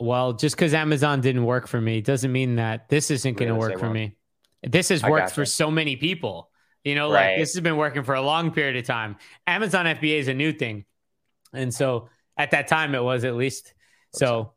well, 0.00 0.32
just 0.32 0.56
because 0.56 0.74
Amazon 0.74 1.20
didn't 1.20 1.44
work 1.44 1.68
for 1.68 1.80
me 1.80 2.00
doesn't 2.00 2.32
mean 2.32 2.56
that 2.56 2.88
this 2.88 3.12
isn't 3.12 3.38
going 3.38 3.48
to 3.48 3.54
work 3.54 3.78
for 3.78 3.86
won't. 3.86 3.94
me. 3.94 4.16
This 4.64 4.88
has 4.88 5.04
worked 5.04 5.30
for 5.30 5.46
so 5.46 5.70
many 5.70 5.94
people. 5.94 6.50
You 6.82 6.96
know, 6.96 7.12
right. 7.12 7.30
like 7.30 7.38
this 7.38 7.54
has 7.54 7.62
been 7.62 7.76
working 7.76 8.02
for 8.02 8.14
a 8.14 8.22
long 8.22 8.50
period 8.50 8.76
of 8.76 8.84
time. 8.84 9.16
Amazon 9.46 9.86
FBA 9.86 10.18
is 10.18 10.28
a 10.28 10.34
new 10.34 10.52
thing. 10.52 10.84
And 11.52 11.72
so 11.72 12.08
at 12.36 12.50
that 12.50 12.66
time, 12.66 12.94
it 12.94 13.02
was 13.02 13.24
at 13.24 13.34
least. 13.36 13.72
So 14.12 14.52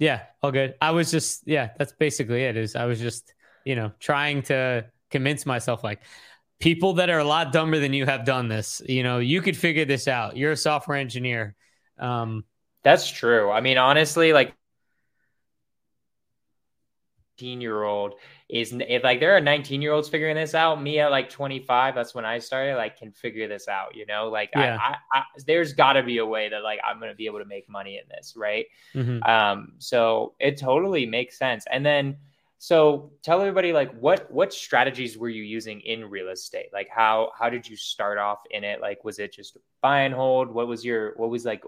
yeah, 0.00 0.22
all 0.42 0.50
good. 0.50 0.74
I 0.80 0.90
was 0.90 1.10
just 1.10 1.46
yeah, 1.46 1.70
that's 1.78 1.92
basically 1.92 2.42
it. 2.42 2.56
Is 2.56 2.74
I 2.74 2.86
was 2.86 2.98
just 2.98 3.32
you 3.64 3.76
know 3.76 3.92
trying 4.00 4.42
to 4.44 4.86
convince 5.10 5.44
myself 5.44 5.84
like 5.84 6.00
people 6.58 6.94
that 6.94 7.10
are 7.10 7.18
a 7.18 7.24
lot 7.24 7.52
dumber 7.52 7.78
than 7.78 7.92
you 7.92 8.06
have 8.06 8.24
done 8.24 8.48
this. 8.48 8.80
You 8.88 9.02
know, 9.02 9.18
you 9.18 9.42
could 9.42 9.56
figure 9.56 9.84
this 9.84 10.08
out. 10.08 10.38
You're 10.38 10.52
a 10.52 10.56
software 10.56 10.96
engineer. 10.96 11.54
Um, 11.98 12.44
that's 12.82 13.10
true. 13.10 13.50
I 13.50 13.60
mean, 13.60 13.76
honestly, 13.76 14.32
like 14.32 14.54
year 17.42 17.82
old 17.82 18.14
is 18.52 18.74
if 18.88 19.04
like 19.04 19.20
there 19.20 19.36
are 19.36 19.40
19 19.40 19.80
year 19.80 19.92
olds 19.92 20.08
figuring 20.08 20.36
this 20.36 20.54
out 20.54 20.82
me 20.82 20.98
at 20.98 21.10
like 21.10 21.30
25 21.30 21.94
that's 21.94 22.14
when 22.14 22.24
i 22.24 22.38
started 22.38 22.76
like 22.76 22.96
can 22.96 23.12
figure 23.12 23.48
this 23.48 23.68
out 23.68 23.94
you 23.94 24.06
know? 24.06 24.28
Like 24.28 24.50
yeah. 24.54 24.76
I, 24.80 24.96
I, 25.12 25.18
I, 25.18 25.22
there's 25.46 25.72
got 25.72 25.94
to 25.94 26.02
be 26.02 26.18
a 26.18 26.26
way 26.26 26.48
that 26.48 26.62
like 26.62 26.80
i'm 26.84 26.98
gonna 27.00 27.14
be 27.14 27.26
able 27.26 27.38
to 27.38 27.44
make 27.44 27.68
money 27.68 27.96
in 27.96 28.04
this 28.08 28.34
right? 28.36 28.66
Mm-hmm. 28.94 29.22
um 29.22 29.72
so 29.78 30.34
it 30.38 30.56
totally 30.56 31.06
makes 31.06 31.38
sense. 31.38 31.64
And 31.70 31.84
then 31.84 32.16
so 32.58 33.12
tell 33.22 33.40
everybody 33.40 33.72
like 33.72 33.98
what 33.98 34.30
what 34.30 34.52
strategies 34.52 35.16
were 35.16 35.30
you 35.30 35.42
using 35.42 35.80
in 35.80 36.10
real 36.10 36.28
estate? 36.28 36.68
Like 36.72 36.88
how 36.90 37.32
how 37.38 37.48
did 37.48 37.68
you 37.68 37.76
start 37.76 38.18
off 38.18 38.40
in 38.50 38.64
it? 38.64 38.80
Like 38.80 39.02
was 39.04 39.18
it 39.18 39.32
just 39.32 39.56
buy 39.80 40.00
and 40.02 40.14
hold? 40.14 40.50
What 40.50 40.68
was 40.68 40.84
your 40.84 41.14
what 41.16 41.30
was 41.30 41.44
like 41.44 41.64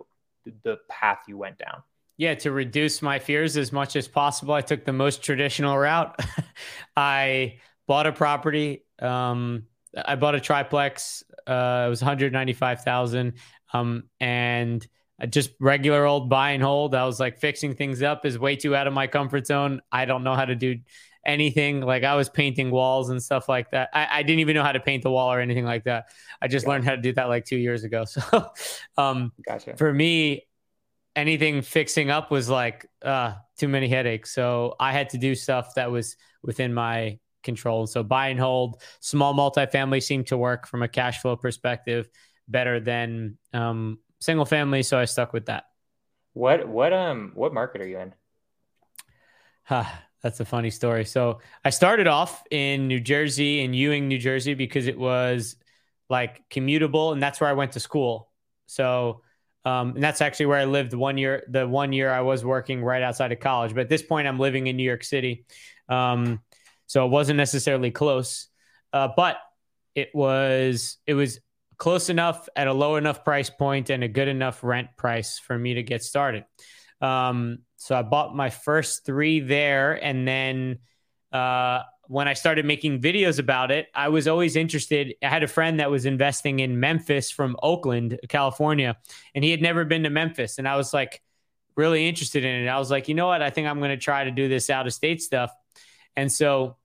the 0.64 0.78
path 0.90 1.20
you 1.28 1.38
went 1.38 1.58
down 1.58 1.82
yeah, 2.22 2.34
to 2.36 2.52
reduce 2.52 3.02
my 3.02 3.18
fears 3.18 3.56
as 3.56 3.72
much 3.72 3.96
as 3.96 4.06
possible, 4.06 4.54
I 4.54 4.60
took 4.60 4.84
the 4.84 4.92
most 4.92 5.24
traditional 5.24 5.76
route. 5.76 6.16
I 6.96 7.58
bought 7.88 8.06
a 8.06 8.12
property. 8.12 8.84
Um, 9.00 9.64
I 9.96 10.14
bought 10.14 10.36
a 10.36 10.40
triplex. 10.40 11.24
Uh, 11.48 11.82
it 11.84 11.90
was 11.90 12.00
195,000. 12.00 13.32
Um, 13.72 14.04
and 14.20 14.86
just 15.30 15.50
regular 15.58 16.06
old 16.06 16.28
buy 16.28 16.52
and 16.52 16.62
hold. 16.62 16.94
I 16.94 17.06
was 17.06 17.18
like 17.18 17.40
fixing 17.40 17.74
things 17.74 18.04
up 18.04 18.24
is 18.24 18.38
way 18.38 18.54
too 18.54 18.76
out 18.76 18.86
of 18.86 18.92
my 18.92 19.08
comfort 19.08 19.48
zone. 19.48 19.80
I 19.90 20.04
don't 20.04 20.22
know 20.22 20.36
how 20.36 20.44
to 20.44 20.54
do 20.54 20.78
anything. 21.26 21.80
Like 21.80 22.04
I 22.04 22.14
was 22.14 22.28
painting 22.28 22.70
walls 22.70 23.10
and 23.10 23.20
stuff 23.20 23.48
like 23.48 23.72
that. 23.72 23.90
I, 23.92 24.06
I 24.18 24.22
didn't 24.22 24.38
even 24.38 24.54
know 24.54 24.62
how 24.62 24.72
to 24.72 24.80
paint 24.80 25.02
the 25.02 25.10
wall 25.10 25.32
or 25.32 25.40
anything 25.40 25.64
like 25.64 25.84
that. 25.84 26.04
I 26.40 26.46
just 26.46 26.68
learned 26.68 26.84
how 26.84 26.92
to 26.92 27.02
do 27.02 27.12
that 27.14 27.24
like 27.24 27.46
two 27.46 27.58
years 27.58 27.82
ago. 27.82 28.04
So, 28.12 28.50
um, 28.96 29.32
gotcha. 29.44 29.76
for 29.76 29.92
me, 29.92 30.44
anything 31.14 31.62
fixing 31.62 32.10
up 32.10 32.30
was 32.30 32.48
like 32.48 32.86
uh, 33.02 33.34
too 33.58 33.68
many 33.68 33.88
headaches. 33.88 34.32
So 34.34 34.74
I 34.80 34.92
had 34.92 35.10
to 35.10 35.18
do 35.18 35.34
stuff 35.34 35.74
that 35.74 35.90
was 35.90 36.16
within 36.42 36.72
my 36.72 37.18
control. 37.42 37.86
So 37.86 38.02
buy 38.02 38.28
and 38.28 38.40
hold, 38.40 38.80
small 39.00 39.34
multifamily 39.34 40.02
seemed 40.02 40.28
to 40.28 40.36
work 40.36 40.66
from 40.66 40.82
a 40.82 40.88
cash 40.88 41.20
flow 41.20 41.36
perspective 41.36 42.08
better 42.48 42.80
than 42.80 43.38
um, 43.52 43.98
single 44.20 44.44
family. 44.44 44.82
So 44.82 44.98
I 44.98 45.04
stuck 45.04 45.32
with 45.32 45.46
that. 45.46 45.64
What 46.34 46.66
what 46.66 46.94
um 46.94 47.32
what 47.34 47.52
market 47.52 47.82
are 47.82 47.86
you 47.86 47.98
in? 47.98 48.14
Huh, 49.64 49.84
that's 50.22 50.40
a 50.40 50.44
funny 50.44 50.70
story. 50.70 51.04
So 51.04 51.40
I 51.64 51.70
started 51.70 52.06
off 52.06 52.42
in 52.50 52.88
New 52.88 53.00
Jersey 53.00 53.60
in 53.60 53.74
Ewing, 53.74 54.08
New 54.08 54.18
Jersey, 54.18 54.54
because 54.54 54.86
it 54.86 54.98
was 54.98 55.56
like 56.08 56.48
commutable, 56.48 57.12
and 57.12 57.22
that's 57.22 57.40
where 57.40 57.50
I 57.50 57.54
went 57.54 57.72
to 57.72 57.80
school. 57.80 58.30
So 58.66 59.22
um, 59.64 59.90
and 59.94 60.02
that's 60.02 60.20
actually 60.20 60.46
where 60.46 60.58
I 60.58 60.64
lived 60.64 60.94
one 60.94 61.18
year. 61.18 61.44
The 61.48 61.66
one 61.66 61.92
year 61.92 62.10
I 62.10 62.20
was 62.20 62.44
working 62.44 62.82
right 62.82 63.02
outside 63.02 63.32
of 63.32 63.40
college, 63.40 63.74
but 63.74 63.80
at 63.82 63.88
this 63.88 64.02
point 64.02 64.26
I'm 64.26 64.38
living 64.38 64.66
in 64.66 64.76
New 64.76 64.82
York 64.82 65.04
City, 65.04 65.44
um, 65.88 66.40
so 66.86 67.06
it 67.06 67.10
wasn't 67.10 67.36
necessarily 67.36 67.90
close, 67.90 68.48
uh, 68.92 69.08
but 69.16 69.38
it 69.94 70.10
was 70.14 70.98
it 71.06 71.14
was 71.14 71.40
close 71.78 72.10
enough 72.10 72.48
at 72.54 72.68
a 72.68 72.72
low 72.72 72.96
enough 72.96 73.24
price 73.24 73.50
point 73.50 73.90
and 73.90 74.04
a 74.04 74.08
good 74.08 74.28
enough 74.28 74.62
rent 74.62 74.88
price 74.96 75.38
for 75.38 75.58
me 75.58 75.74
to 75.74 75.82
get 75.82 76.02
started. 76.02 76.44
Um, 77.00 77.58
so 77.76 77.96
I 77.96 78.02
bought 78.02 78.36
my 78.36 78.50
first 78.50 79.04
three 79.04 79.40
there, 79.40 79.92
and 79.92 80.26
then 80.26 80.78
uh, 81.32 81.82
when 82.12 82.28
I 82.28 82.34
started 82.34 82.66
making 82.66 83.00
videos 83.00 83.38
about 83.38 83.70
it, 83.70 83.88
I 83.94 84.10
was 84.10 84.28
always 84.28 84.54
interested. 84.54 85.14
I 85.22 85.28
had 85.28 85.42
a 85.42 85.48
friend 85.48 85.80
that 85.80 85.90
was 85.90 86.04
investing 86.04 86.60
in 86.60 86.78
Memphis 86.78 87.30
from 87.30 87.56
Oakland, 87.62 88.20
California, 88.28 88.98
and 89.34 89.42
he 89.42 89.50
had 89.50 89.62
never 89.62 89.86
been 89.86 90.02
to 90.02 90.10
Memphis. 90.10 90.58
And 90.58 90.68
I 90.68 90.76
was 90.76 90.92
like 90.92 91.22
really 91.74 92.06
interested 92.06 92.44
in 92.44 92.66
it. 92.66 92.68
I 92.68 92.78
was 92.78 92.90
like, 92.90 93.08
you 93.08 93.14
know 93.14 93.28
what? 93.28 93.40
I 93.40 93.48
think 93.48 93.66
I'm 93.66 93.78
going 93.78 93.92
to 93.92 93.96
try 93.96 94.24
to 94.24 94.30
do 94.30 94.46
this 94.46 94.68
out 94.68 94.86
of 94.86 94.92
state 94.92 95.22
stuff. 95.22 95.52
And 96.14 96.30
so 96.30 96.76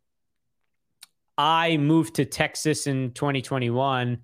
I 1.38 1.76
moved 1.76 2.16
to 2.16 2.26
Texas 2.26 2.88
in 2.88 3.12
2021 3.12 4.20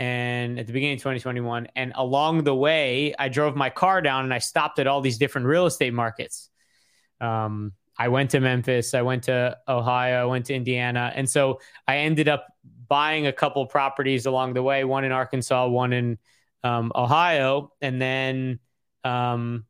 and 0.00 0.58
at 0.58 0.66
the 0.66 0.72
beginning 0.72 0.94
of 0.94 0.98
2021. 0.98 1.68
And 1.76 1.92
along 1.94 2.42
the 2.42 2.56
way, 2.56 3.14
I 3.16 3.28
drove 3.28 3.54
my 3.54 3.70
car 3.70 4.02
down 4.02 4.24
and 4.24 4.34
I 4.34 4.38
stopped 4.38 4.80
at 4.80 4.88
all 4.88 5.00
these 5.00 5.18
different 5.18 5.46
real 5.46 5.66
estate 5.66 5.94
markets. 5.94 6.50
Um, 7.20 7.70
I 8.00 8.08
went 8.08 8.30
to 8.30 8.40
Memphis, 8.40 8.94
I 8.94 9.02
went 9.02 9.24
to 9.24 9.58
Ohio, 9.68 10.22
I 10.22 10.24
went 10.24 10.46
to 10.46 10.54
Indiana. 10.54 11.12
And 11.14 11.28
so 11.28 11.60
I 11.86 11.98
ended 11.98 12.28
up 12.28 12.46
buying 12.88 13.26
a 13.26 13.32
couple 13.32 13.66
properties 13.66 14.24
along 14.24 14.54
the 14.54 14.62
way, 14.62 14.84
one 14.84 15.04
in 15.04 15.12
Arkansas, 15.12 15.68
one 15.68 15.92
in 15.92 16.18
um, 16.64 16.90
Ohio. 16.94 17.74
And 17.82 18.00
then 18.00 18.58
um, 19.04 19.66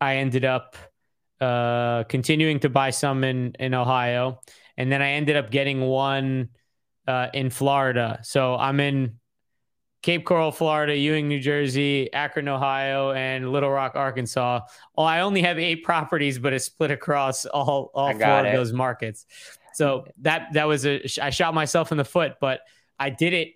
I 0.00 0.18
ended 0.18 0.44
up 0.44 0.76
uh, 1.40 2.04
continuing 2.04 2.60
to 2.60 2.68
buy 2.68 2.90
some 2.90 3.24
in, 3.24 3.56
in 3.58 3.74
Ohio. 3.74 4.40
And 4.76 4.92
then 4.92 5.02
I 5.02 5.10
ended 5.10 5.34
up 5.34 5.50
getting 5.50 5.80
one 5.80 6.50
uh, 7.08 7.26
in 7.34 7.50
Florida. 7.50 8.20
So 8.22 8.54
I'm 8.54 8.78
in 8.78 9.18
Cape 10.04 10.26
Coral, 10.26 10.52
Florida, 10.52 10.94
Ewing, 10.94 11.28
New 11.28 11.40
Jersey, 11.40 12.12
Akron, 12.12 12.46
Ohio, 12.46 13.12
and 13.12 13.50
Little 13.50 13.70
Rock, 13.70 13.92
Arkansas. 13.96 14.60
Oh, 14.98 15.02
I 15.02 15.20
only 15.20 15.40
have 15.40 15.58
eight 15.58 15.82
properties, 15.82 16.38
but 16.38 16.52
it's 16.52 16.66
split 16.66 16.90
across 16.90 17.46
all 17.46 17.90
all 17.94 18.12
four 18.12 18.40
it. 18.40 18.46
of 18.48 18.52
those 18.52 18.70
markets. 18.70 19.24
So 19.72 20.04
that 20.20 20.52
that 20.52 20.68
was 20.68 20.84
a 20.84 21.00
I 21.22 21.30
shot 21.30 21.54
myself 21.54 21.90
in 21.90 21.96
the 21.96 22.04
foot, 22.04 22.34
but 22.38 22.60
I 22.98 23.08
did 23.08 23.32
it 23.32 23.54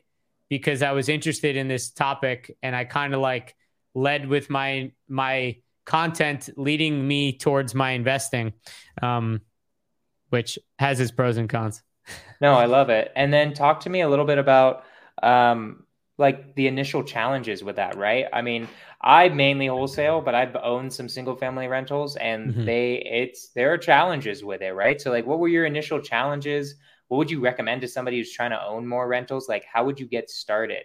because 0.48 0.82
I 0.82 0.92
was 0.92 1.10
interested 1.10 1.54
in 1.54 1.68
this 1.68 1.90
topic, 1.90 2.56
and 2.62 2.74
I 2.74 2.84
kind 2.84 3.12
of 3.12 3.20
like 3.20 3.54
led 3.94 4.26
with 4.26 4.48
my 4.48 4.92
my 5.06 5.56
content 5.84 6.48
leading 6.56 7.06
me 7.06 7.36
towards 7.36 7.74
my 7.74 7.90
investing, 7.90 8.54
um, 9.02 9.42
which 10.30 10.58
has 10.78 10.98
its 10.98 11.10
pros 11.10 11.36
and 11.36 11.50
cons. 11.50 11.82
No, 12.40 12.54
I 12.54 12.64
love 12.64 12.88
it. 12.88 13.12
And 13.14 13.30
then 13.30 13.52
talk 13.52 13.80
to 13.80 13.90
me 13.90 14.00
a 14.00 14.08
little 14.08 14.24
bit 14.24 14.38
about 14.38 14.84
um, 15.22 15.84
like 16.18 16.56
the 16.56 16.66
initial 16.66 17.04
challenges 17.04 17.62
with 17.62 17.76
that, 17.76 17.96
right? 17.96 18.26
I 18.32 18.42
mean, 18.42 18.68
I 19.00 19.28
mainly 19.28 19.68
wholesale, 19.68 20.20
but 20.20 20.34
I've 20.34 20.56
owned 20.56 20.92
some 20.92 21.08
single 21.08 21.36
family 21.36 21.68
rentals 21.68 22.16
and 22.16 22.52
mm-hmm. 22.52 22.64
they 22.64 22.94
it's 22.96 23.50
there 23.50 23.72
are 23.72 23.78
challenges 23.78 24.44
with 24.44 24.60
it, 24.60 24.72
right? 24.72 25.00
So 25.00 25.12
like 25.12 25.24
what 25.24 25.38
were 25.38 25.48
your 25.48 25.64
initial 25.64 26.00
challenges? 26.00 26.74
What 27.06 27.18
would 27.18 27.30
you 27.30 27.40
recommend 27.40 27.80
to 27.82 27.88
somebody 27.88 28.18
who's 28.18 28.32
trying 28.32 28.50
to 28.50 28.62
own 28.62 28.86
more 28.86 29.06
rentals? 29.06 29.48
Like 29.48 29.64
how 29.72 29.84
would 29.84 30.00
you 30.00 30.06
get 30.06 30.28
started? 30.28 30.84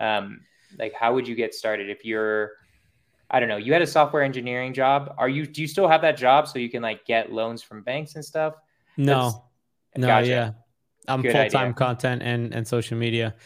Um 0.00 0.40
like 0.78 0.92
how 0.92 1.14
would 1.14 1.28
you 1.28 1.36
get 1.36 1.54
started 1.54 1.88
if 1.88 2.04
you're 2.04 2.52
I 3.30 3.38
don't 3.40 3.48
know, 3.48 3.56
you 3.56 3.72
had 3.72 3.82
a 3.82 3.86
software 3.86 4.24
engineering 4.24 4.74
job. 4.74 5.14
Are 5.16 5.28
you 5.28 5.46
do 5.46 5.62
you 5.62 5.68
still 5.68 5.86
have 5.86 6.02
that 6.02 6.16
job 6.16 6.48
so 6.48 6.58
you 6.58 6.68
can 6.68 6.82
like 6.82 7.06
get 7.06 7.30
loans 7.30 7.62
from 7.62 7.82
banks 7.82 8.16
and 8.16 8.24
stuff? 8.24 8.54
No. 8.96 9.44
That's, 9.94 10.00
no, 10.00 10.06
gotcha. 10.08 10.28
yeah. 10.28 10.50
I'm 11.06 11.22
full 11.22 11.48
time 11.48 11.72
content 11.72 12.22
and 12.22 12.52
and 12.52 12.66
social 12.66 12.98
media. 12.98 13.36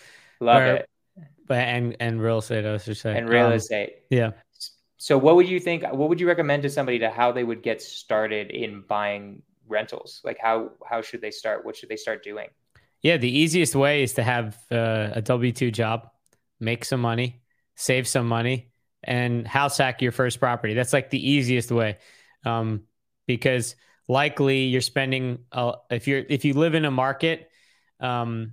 Love 0.41 0.57
Where, 0.57 0.77
it 0.77 0.89
and 1.51 1.97
and 2.01 2.21
real 2.21 2.39
estate, 2.39 2.65
I 2.65 2.79
should 2.79 2.97
say. 2.97 3.17
And 3.17 3.29
real 3.29 3.47
um, 3.47 3.53
estate. 3.53 3.97
Yeah. 4.11 4.33
So 4.97 5.19
what 5.19 5.37
would 5.37 5.49
you 5.49 5.61
think? 5.61 5.83
What 5.85 6.09
would 6.09 6.21
you 6.21 6.27
recommend 6.27 6.63
to 6.65 6.71
somebody 6.71 6.99
to 7.01 7.11
how 7.11 7.33
they 7.33 7.45
would 7.45 7.63
get 7.63 7.83
started 7.83 8.51
in 8.51 8.83
buying 8.89 9.43
rentals? 9.69 10.21
Like 10.25 10.39
how 10.41 10.73
how 10.89 11.03
should 11.03 11.21
they 11.21 11.31
start? 11.31 11.65
What 11.65 11.77
should 11.77 11.89
they 11.89 11.97
start 11.97 12.25
doing? 12.25 12.49
Yeah, 13.03 13.19
the 13.19 13.31
easiest 13.31 13.77
way 13.77 14.03
is 14.03 14.15
to 14.15 14.23
have 14.23 14.57
uh, 14.71 15.11
a 15.13 15.23
W 15.23 15.53
two 15.53 15.71
job, 15.71 16.11
make 16.59 16.85
some 16.85 17.01
money, 17.01 17.43
save 17.75 18.09
some 18.09 18.27
money, 18.27 18.73
and 19.05 19.47
house 19.47 19.79
hack 19.79 20.03
your 20.03 20.13
first 20.13 20.41
property. 20.41 20.75
That's 20.75 20.93
like 20.93 21.11
the 21.11 21.31
easiest 21.31 21.71
way, 21.71 21.99
um, 22.45 22.83
because 23.27 23.77
likely 24.09 24.65
you're 24.65 24.81
spending 24.81 25.41
uh, 25.53 25.73
if 25.91 26.09
you're 26.09 26.25
if 26.29 26.45
you 26.45 26.55
live 26.55 26.75
in 26.75 26.85
a 26.85 26.91
market 26.91 27.51
um, 28.01 28.53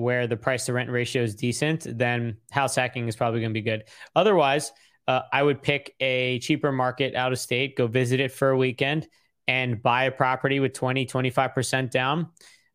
where 0.00 0.26
the 0.26 0.36
price 0.36 0.66
to 0.66 0.72
rent 0.72 0.90
ratio 0.90 1.22
is 1.22 1.34
decent, 1.34 1.86
then 1.98 2.36
house 2.50 2.74
hacking 2.74 3.08
is 3.08 3.16
probably 3.16 3.40
going 3.40 3.50
to 3.50 3.54
be 3.54 3.62
good. 3.62 3.84
Otherwise, 4.16 4.72
uh, 5.06 5.22
I 5.32 5.42
would 5.42 5.62
pick 5.62 5.94
a 6.00 6.38
cheaper 6.38 6.72
market 6.72 7.14
out 7.14 7.32
of 7.32 7.38
state, 7.38 7.76
go 7.76 7.86
visit 7.86 8.20
it 8.20 8.32
for 8.32 8.50
a 8.50 8.56
weekend, 8.56 9.08
and 9.48 9.82
buy 9.82 10.04
a 10.04 10.10
property 10.10 10.60
with 10.60 10.72
20, 10.72 11.06
25% 11.06 11.90
down. 11.90 12.28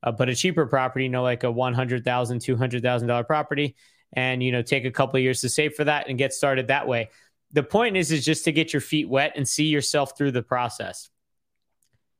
Uh, 0.03 0.11
but 0.11 0.29
a 0.29 0.35
cheaper 0.35 0.65
property, 0.65 1.05
you 1.05 1.09
know, 1.09 1.23
like 1.23 1.43
a 1.43 1.47
$100,000, 1.47 2.03
$200,000 2.03 3.27
property, 3.27 3.75
and, 4.13 4.43
you 4.43 4.51
know, 4.51 4.61
take 4.61 4.85
a 4.85 4.91
couple 4.91 5.17
of 5.17 5.23
years 5.23 5.41
to 5.41 5.49
save 5.49 5.73
for 5.75 5.83
that 5.85 6.09
and 6.09 6.17
get 6.17 6.33
started 6.33 6.67
that 6.67 6.87
way. 6.87 7.09
The 7.53 7.63
point 7.63 7.97
is, 7.97 8.11
is 8.11 8.25
just 8.25 8.45
to 8.45 8.51
get 8.51 8.73
your 8.73 8.81
feet 8.81 9.09
wet 9.09 9.33
and 9.35 9.47
see 9.47 9.65
yourself 9.65 10.17
through 10.17 10.31
the 10.31 10.43
process. 10.43 11.09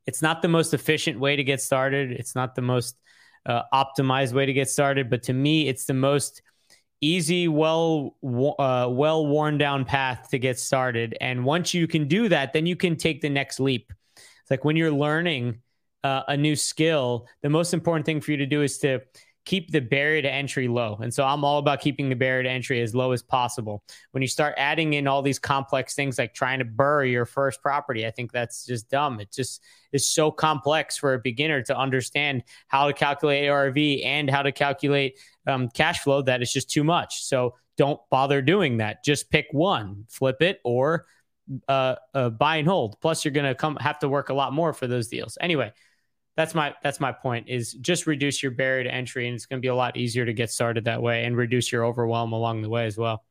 It's 0.05 0.21
not 0.21 0.41
the 0.41 0.47
most 0.47 0.73
efficient 0.73 1.19
way 1.19 1.35
to 1.35 1.43
get 1.43 1.61
started. 1.61 2.11
It's 2.11 2.35
not 2.35 2.55
the 2.55 2.61
most 2.61 2.95
uh, 3.45 3.63
optimized 3.73 4.33
way 4.33 4.45
to 4.45 4.53
get 4.53 4.69
started. 4.69 5.09
But 5.09 5.23
to 5.23 5.33
me, 5.33 5.67
it's 5.67 5.85
the 5.85 5.93
most 5.93 6.41
easy, 7.01 7.47
well, 7.47 8.15
uh, 8.23 8.87
well 8.89 9.27
worn 9.27 9.57
down 9.57 9.85
path 9.85 10.29
to 10.31 10.39
get 10.39 10.59
started. 10.59 11.17
And 11.21 11.45
once 11.45 11.73
you 11.73 11.87
can 11.87 12.07
do 12.07 12.29
that, 12.29 12.53
then 12.53 12.65
you 12.65 12.75
can 12.75 12.95
take 12.95 13.21
the 13.21 13.29
next 13.29 13.59
leap. 13.59 13.91
It's 14.15 14.51
like 14.51 14.65
when 14.65 14.75
you're 14.75 14.91
learning 14.91 15.61
uh, 16.03 16.23
a 16.27 16.37
new 16.37 16.55
skill, 16.55 17.27
the 17.41 17.49
most 17.49 17.73
important 17.73 18.05
thing 18.05 18.21
for 18.21 18.31
you 18.31 18.37
to 18.37 18.45
do 18.45 18.61
is 18.61 18.77
to 18.79 19.01
keep 19.45 19.71
the 19.71 19.79
barrier 19.79 20.21
to 20.23 20.31
entry 20.31 20.67
low. 20.67 20.97
And 21.01 21.13
so 21.13 21.23
I'm 21.23 21.43
all 21.43 21.59
about 21.59 21.79
keeping 21.79 22.09
the 22.09 22.15
barrier 22.15 22.43
to 22.43 22.49
entry 22.49 22.81
as 22.81 22.95
low 22.95 23.11
as 23.11 23.21
possible. 23.21 23.83
When 24.11 24.21
you 24.21 24.27
start 24.27 24.55
adding 24.57 24.93
in 24.93 25.07
all 25.07 25.21
these 25.21 25.39
complex 25.39 25.93
things 25.93 26.17
like 26.17 26.33
trying 26.33 26.59
to 26.59 26.65
BRRRR 26.65 27.11
your 27.11 27.25
first 27.25 27.61
property, 27.61 28.05
I 28.05 28.11
think 28.11 28.31
that's 28.31 28.65
just 28.65 28.89
dumb. 28.89 29.19
It 29.19 29.31
just 29.31 29.61
is 29.91 30.07
so 30.07 30.31
complex 30.31 30.97
for 30.97 31.13
a 31.13 31.19
beginner 31.19 31.61
to 31.63 31.77
understand 31.77 32.43
how 32.67 32.87
to 32.87 32.93
calculate 32.93 33.47
ARV 33.47 33.77
and 34.03 34.29
how 34.29 34.41
to 34.41 34.51
calculate 34.51 35.19
um, 35.47 35.69
cash 35.69 35.99
flow 35.99 36.23
that 36.23 36.41
it's 36.41 36.51
just 36.51 36.69
too 36.69 36.83
much. 36.83 37.23
So 37.23 37.55
don't 37.77 37.99
bother 38.09 38.41
doing 38.41 38.77
that. 38.77 39.03
Just 39.03 39.29
pick 39.29 39.47
one, 39.51 40.05
flip 40.09 40.41
it, 40.41 40.59
or 40.63 41.05
uh, 41.67 41.95
uh, 42.13 42.29
buy 42.29 42.57
and 42.57 42.67
hold. 42.67 42.99
Plus, 42.99 43.23
you're 43.23 43.31
going 43.31 43.45
to 43.45 43.55
come 43.55 43.75
have 43.77 43.99
to 43.99 44.09
work 44.09 44.29
a 44.29 44.33
lot 44.33 44.53
more 44.53 44.73
for 44.73 44.87
those 44.87 45.07
deals. 45.07 45.37
Anyway, 45.39 45.71
that's 46.35 46.53
my 46.53 46.75
that's 46.83 46.99
my 46.99 47.11
point. 47.11 47.47
Is 47.47 47.73
just 47.73 48.07
reduce 48.07 48.43
your 48.43 48.51
barrier 48.51 48.83
to 48.83 48.93
entry, 48.93 49.27
and 49.27 49.35
it's 49.35 49.45
going 49.45 49.59
to 49.59 49.61
be 49.61 49.69
a 49.69 49.75
lot 49.75 49.95
easier 49.97 50.25
to 50.25 50.33
get 50.33 50.51
started 50.51 50.85
that 50.85 51.01
way, 51.01 51.25
and 51.25 51.37
reduce 51.37 51.71
your 51.71 51.85
overwhelm 51.85 52.33
along 52.33 52.61
the 52.61 52.69
way 52.69 52.85
as 52.85 52.97
well. 52.97 53.23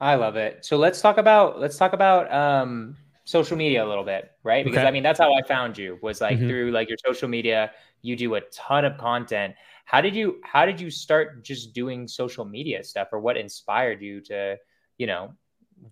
I 0.00 0.16
love 0.16 0.36
it. 0.36 0.64
So 0.64 0.76
let's 0.76 1.00
talk 1.00 1.18
about 1.18 1.60
let's 1.60 1.76
talk 1.76 1.92
about 1.92 2.32
um, 2.32 2.96
social 3.24 3.56
media 3.56 3.84
a 3.84 3.88
little 3.88 4.04
bit, 4.04 4.32
right? 4.42 4.64
Because 4.64 4.78
okay. 4.78 4.88
I 4.88 4.90
mean 4.90 5.02
that's 5.02 5.20
how 5.20 5.32
I 5.32 5.42
found 5.46 5.78
you 5.78 5.98
was 6.02 6.20
like 6.20 6.38
mm-hmm. 6.38 6.48
through 6.48 6.70
like 6.72 6.88
your 6.88 6.98
social 7.04 7.28
media. 7.28 7.70
You 8.02 8.16
do 8.16 8.34
a 8.34 8.40
ton 8.52 8.84
of 8.84 8.98
content. 8.98 9.54
How 9.84 10.00
did 10.00 10.16
you 10.16 10.40
how 10.42 10.66
did 10.66 10.80
you 10.80 10.90
start 10.90 11.44
just 11.44 11.72
doing 11.72 12.08
social 12.08 12.44
media 12.44 12.82
stuff, 12.82 13.08
or 13.12 13.20
what 13.20 13.36
inspired 13.36 14.02
you 14.02 14.20
to 14.22 14.58
you 14.98 15.06
know 15.06 15.34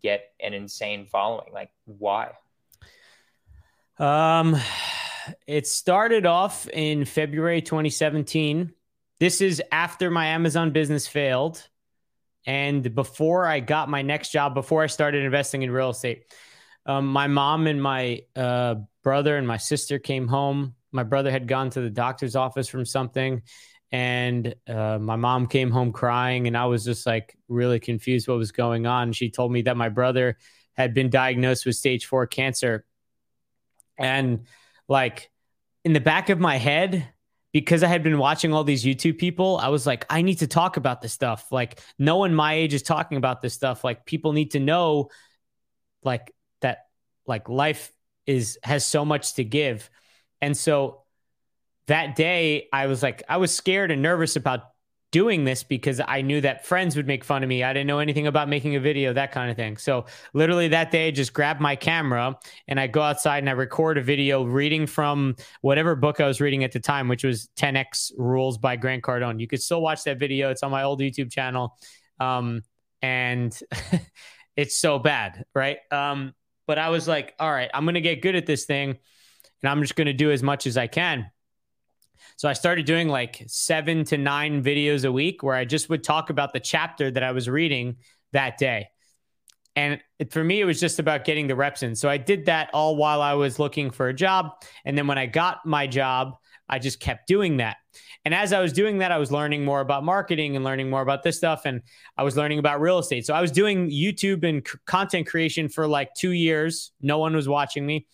get 0.03 0.33
an 0.41 0.55
insane 0.55 1.07
following? 1.07 1.53
Like 1.53 1.71
why? 1.85 2.33
Um 3.99 4.57
it 5.47 5.67
started 5.67 6.27
off 6.27 6.69
in 6.69 7.05
February 7.05 7.63
2017. 7.63 8.73
This 9.21 9.41
is 9.41 9.63
after 9.71 10.11
my 10.11 10.27
Amazon 10.27 10.71
business 10.71 11.07
failed 11.07 11.69
and 12.47 12.95
before 12.95 13.47
I 13.47 13.61
got 13.61 13.89
my 13.89 14.03
next 14.03 14.31
job, 14.31 14.55
before 14.55 14.83
I 14.83 14.87
started 14.87 15.25
investing 15.25 15.63
in 15.63 15.71
real 15.71 15.91
estate. 15.91 16.25
Um, 16.87 17.07
my 17.07 17.29
mom 17.29 17.67
and 17.67 17.81
my 17.81 18.23
uh, 18.35 18.77
brother 19.05 19.37
and 19.37 19.47
my 19.47 19.57
sister 19.57 19.99
came 19.99 20.27
home. 20.27 20.75
My 20.91 21.05
brother 21.05 21.31
had 21.31 21.47
gone 21.47 21.71
to 21.71 21.81
the 21.81 21.91
doctor's 21.91 22.35
office 22.35 22.69
from 22.69 22.85
something, 22.85 23.43
and 23.93 24.55
uh, 24.67 24.99
my 24.99 25.17
mom 25.17 25.47
came 25.47 25.71
home 25.71 25.93
crying, 25.93 26.49
and 26.49 26.57
I 26.57 26.67
was 26.67 26.85
just 26.85 27.07
like 27.07 27.37
really 27.49 27.79
confused 27.79 28.27
what 28.27 28.39
was 28.39 28.53
going 28.53 28.87
on. 28.87 29.13
She 29.13 29.31
told 29.31 29.53
me 29.53 29.63
that 29.63 29.77
my 29.77 29.89
brother 29.89 30.39
had 30.77 30.95
been 30.95 31.11
diagnosed 31.11 31.65
with 31.65 31.77
stage 31.77 32.07
four 32.07 32.27
cancer, 32.27 32.85
and 33.97 34.47
like 34.89 35.31
in 35.85 35.93
the 35.93 36.01
back 36.01 36.29
of 36.29 36.39
my 36.39 36.57
head, 36.57 37.09
because 37.53 37.83
I 37.83 37.89
had 37.89 38.03
been 38.03 38.19
watching 38.19 38.53
all 38.53 38.65
these 38.65 38.85
YouTube 38.85 39.19
people, 39.19 39.59
I 39.59 39.69
was 39.69 39.87
like, 39.87 40.07
I 40.09 40.23
need 40.23 40.37
to 40.37 40.47
talk 40.47 40.79
about 40.79 41.03
this 41.03 41.13
stuff. 41.13 41.53
Like, 41.53 41.81
no 41.99 42.17
one 42.17 42.35
my 42.35 42.55
age 42.55 42.73
is 42.73 42.83
talking 42.83 43.19
about 43.19 43.43
this 43.43 43.53
stuff. 43.53 43.85
Like, 43.85 44.07
people 44.07 44.33
need 44.33 44.53
to 44.53 44.61
know, 44.61 45.11
like, 46.03 46.33
that, 46.63 46.87
like, 47.27 47.51
life 47.51 47.93
is, 48.27 48.59
has 48.63 48.87
so 48.87 49.05
much 49.05 49.35
to 49.35 49.45
give. 49.45 49.91
And 50.41 50.57
so 50.57 51.03
that 51.89 52.17
day, 52.17 52.69
I 52.73 52.87
was 52.87 53.03
like, 53.03 53.23
I 53.29 53.37
was 53.37 53.55
scared 53.55 53.91
and 53.91 54.01
nervous 54.01 54.37
about 54.37 54.63
doing 55.13 55.45
this 55.45 55.63
because 55.63 56.01
I 56.09 56.23
knew 56.23 56.41
that 56.41 56.67
friends 56.67 56.97
would 56.97 57.07
make 57.07 57.23
fun 57.23 57.43
of 57.43 57.49
me. 57.49 57.63
I 57.63 57.73
didn't 57.73 57.87
know 57.87 58.01
anything 58.01 58.27
about 58.27 58.49
making 58.49 58.75
a 58.75 58.81
video, 58.81 59.13
that 59.13 59.31
kind 59.31 59.51
of 59.51 59.57
thing. 59.57 59.77
So 59.77 60.07
literally 60.33 60.69
that 60.69 60.91
day, 60.91 61.09
I 61.09 61.11
just 61.11 61.33
grabbed 61.33 61.61
my 61.61 61.77
camera 61.77 62.39
and 62.67 62.81
I 62.81 62.87
go 62.87 63.03
outside 63.03 63.39
and 63.39 63.49
I 63.49 63.53
record 63.53 63.99
a 63.99 64.03
video 64.03 64.43
reading 64.43 64.87
from 64.87 65.37
whatever 65.61 65.95
book 65.95 66.21
I 66.21 66.27
was 66.27 66.41
reading 66.41 66.65
at 66.65 66.73
the 66.73 66.81
time, 66.81 67.09
which 67.09 67.25
was 67.25 67.51
10x 67.57 68.13
Rules 68.17 68.57
by 68.59 68.77
Grant 68.77 69.05
Cardone. 69.05 69.39
You 69.39 69.47
could 69.47 69.63
still 69.63 69.83
watch 69.83 70.03
that 70.05 70.19
video. 70.19 70.51
It's 70.51 70.63
on 70.63 70.71
my 70.71 70.83
old 70.83 71.01
YouTube 71.01 71.31
channel. 71.31 71.79
Um, 72.19 72.63
and 73.03 73.59
it's 74.57 74.79
so 74.79 74.99
bad, 74.99 75.45
right? 75.55 75.79
Um, 75.91 76.33
but 76.67 76.79
I 76.79 76.89
was 76.89 77.07
like, 77.07 77.35
all 77.39 77.53
right, 77.53 77.71
I'm 77.75 77.85
going 77.85 77.95
to 77.95 78.01
get 78.01 78.23
good 78.23 78.35
at 78.35 78.47
this 78.47 78.65
thing 78.65 78.99
and 79.63 79.71
I'm 79.71 79.83
just 79.83 79.95
going 79.95 80.07
to 80.07 80.13
do 80.15 80.31
as 80.31 80.43
much 80.43 80.67
as 80.67 80.79
I 80.79 80.87
can. 80.87 81.31
So 82.37 82.49
I 82.49 82.53
started 82.53 82.87
doing 82.87 83.09
like 83.09 83.45
seven 83.47 84.05
to 84.07 84.19
nine 84.19 84.63
videos 84.63 85.05
a 85.05 85.13
week 85.13 85.43
where 85.43 85.55
I 85.55 85.65
just 85.65 85.89
would 85.89 86.05
talk 86.05 86.31
about 86.31 86.53
the 86.53 86.61
chapter 86.61 87.11
that 87.11 87.23
I 87.23 87.33
was 87.33 87.49
reading 87.49 87.97
that 88.33 88.59
day. 88.59 88.89
And 89.75 90.01
it, 90.19 90.33
for 90.33 90.45
me, 90.45 90.61
it 90.61 90.65
was 90.65 90.81
just 90.81 90.99
about 90.99 91.25
getting 91.25 91.47
the 91.47 91.57
reps 91.57 91.83
in. 91.83 91.97
So 91.97 92.09
I 92.09 92.19
did 92.19 92.47
that 92.47 92.71
all 92.75 92.97
while 92.97 93.23
I 93.23 93.35
was 93.35 93.59
looking 93.59 93.91
for 93.91 94.09
a 94.09 94.15
job. 94.15 94.51
And 94.85 94.97
then 94.99 95.07
when 95.07 95.19
I 95.19 95.27
got 95.27 95.65
my 95.65 95.87
job, 95.87 96.35
I 96.69 96.79
just 96.79 97.01
kept 97.01 97.27
doing 97.27 97.59
that. 97.59 97.77
And 98.25 98.35
as 98.35 98.53
I 98.53 98.61
was 98.61 98.73
doing 98.73 98.99
that, 98.99 99.11
I 99.11 99.19
was 99.19 99.33
learning 99.33 99.65
more 99.65 99.81
about 99.81 100.05
marketing 100.05 100.57
and 100.57 100.65
learning 100.65 100.89
more 100.89 101.03
about 101.03 101.23
this 101.23 101.37
stuff. 101.37 101.63
And 101.65 101.83
I 102.17 102.23
was 102.23 102.37
learning 102.37 102.59
about 102.59 102.81
real 102.81 102.99
estate. 102.99 103.27
So 103.27 103.35
I 103.35 103.41
was 103.41 103.51
doing 103.51 103.91
YouTube 103.91 104.45
and 104.49 104.67
c- 104.67 104.79
content 104.87 105.27
creation 105.27 105.69
for 105.69 105.87
like 105.87 106.15
two 106.15 106.31
years. 106.31 106.93
No 107.01 107.19
one 107.19 107.35
was 107.35 107.49
watching 107.49 107.85
me. 107.85 108.07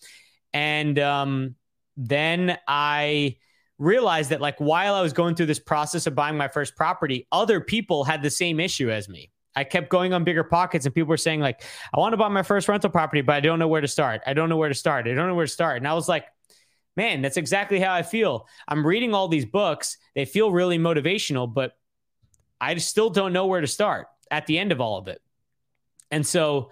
And 0.52 0.98
um, 0.98 1.56
then 1.96 2.58
I 2.66 3.36
realized 3.78 4.30
that 4.30 4.40
like 4.40 4.58
while 4.58 4.94
I 4.94 5.00
was 5.00 5.12
going 5.12 5.34
through 5.34 5.46
this 5.46 5.58
process 5.58 6.06
of 6.06 6.14
buying 6.14 6.36
my 6.36 6.48
first 6.48 6.76
property, 6.76 7.26
other 7.30 7.60
people 7.60 8.04
had 8.04 8.22
the 8.22 8.30
same 8.30 8.60
issue 8.60 8.90
as 8.90 9.08
me. 9.08 9.30
I 9.54 9.64
kept 9.64 9.88
going 9.88 10.12
on 10.12 10.24
bigger 10.24 10.44
pockets 10.44 10.86
and 10.86 10.94
people 10.94 11.08
were 11.08 11.16
saying 11.16 11.40
like, 11.40 11.62
I 11.94 11.98
want 11.98 12.12
to 12.12 12.16
buy 12.16 12.28
my 12.28 12.42
first 12.42 12.68
rental 12.68 12.90
property, 12.90 13.22
but 13.22 13.34
I 13.34 13.40
don't 13.40 13.58
know 13.58 13.68
where 13.68 13.80
to 13.80 13.88
start. 13.88 14.22
I 14.26 14.34
don't 14.34 14.48
know 14.48 14.56
where 14.56 14.68
to 14.68 14.74
start. 14.74 15.06
I 15.06 15.14
don't 15.14 15.26
know 15.26 15.34
where 15.34 15.46
to 15.46 15.52
start. 15.52 15.78
And 15.78 15.88
I 15.88 15.94
was 15.94 16.08
like, 16.08 16.26
man, 16.96 17.22
that's 17.22 17.36
exactly 17.36 17.80
how 17.80 17.92
I 17.92 18.02
feel. 18.02 18.46
I'm 18.66 18.86
reading 18.86 19.14
all 19.14 19.28
these 19.28 19.46
books. 19.46 19.98
They 20.14 20.24
feel 20.24 20.52
really 20.52 20.78
motivational, 20.78 21.52
but 21.52 21.76
I 22.60 22.76
still 22.76 23.10
don't 23.10 23.32
know 23.32 23.46
where 23.46 23.60
to 23.60 23.66
start 23.66 24.08
at 24.30 24.46
the 24.46 24.58
end 24.58 24.72
of 24.72 24.80
all 24.80 24.98
of 24.98 25.08
it. 25.08 25.20
And 26.10 26.26
so 26.26 26.70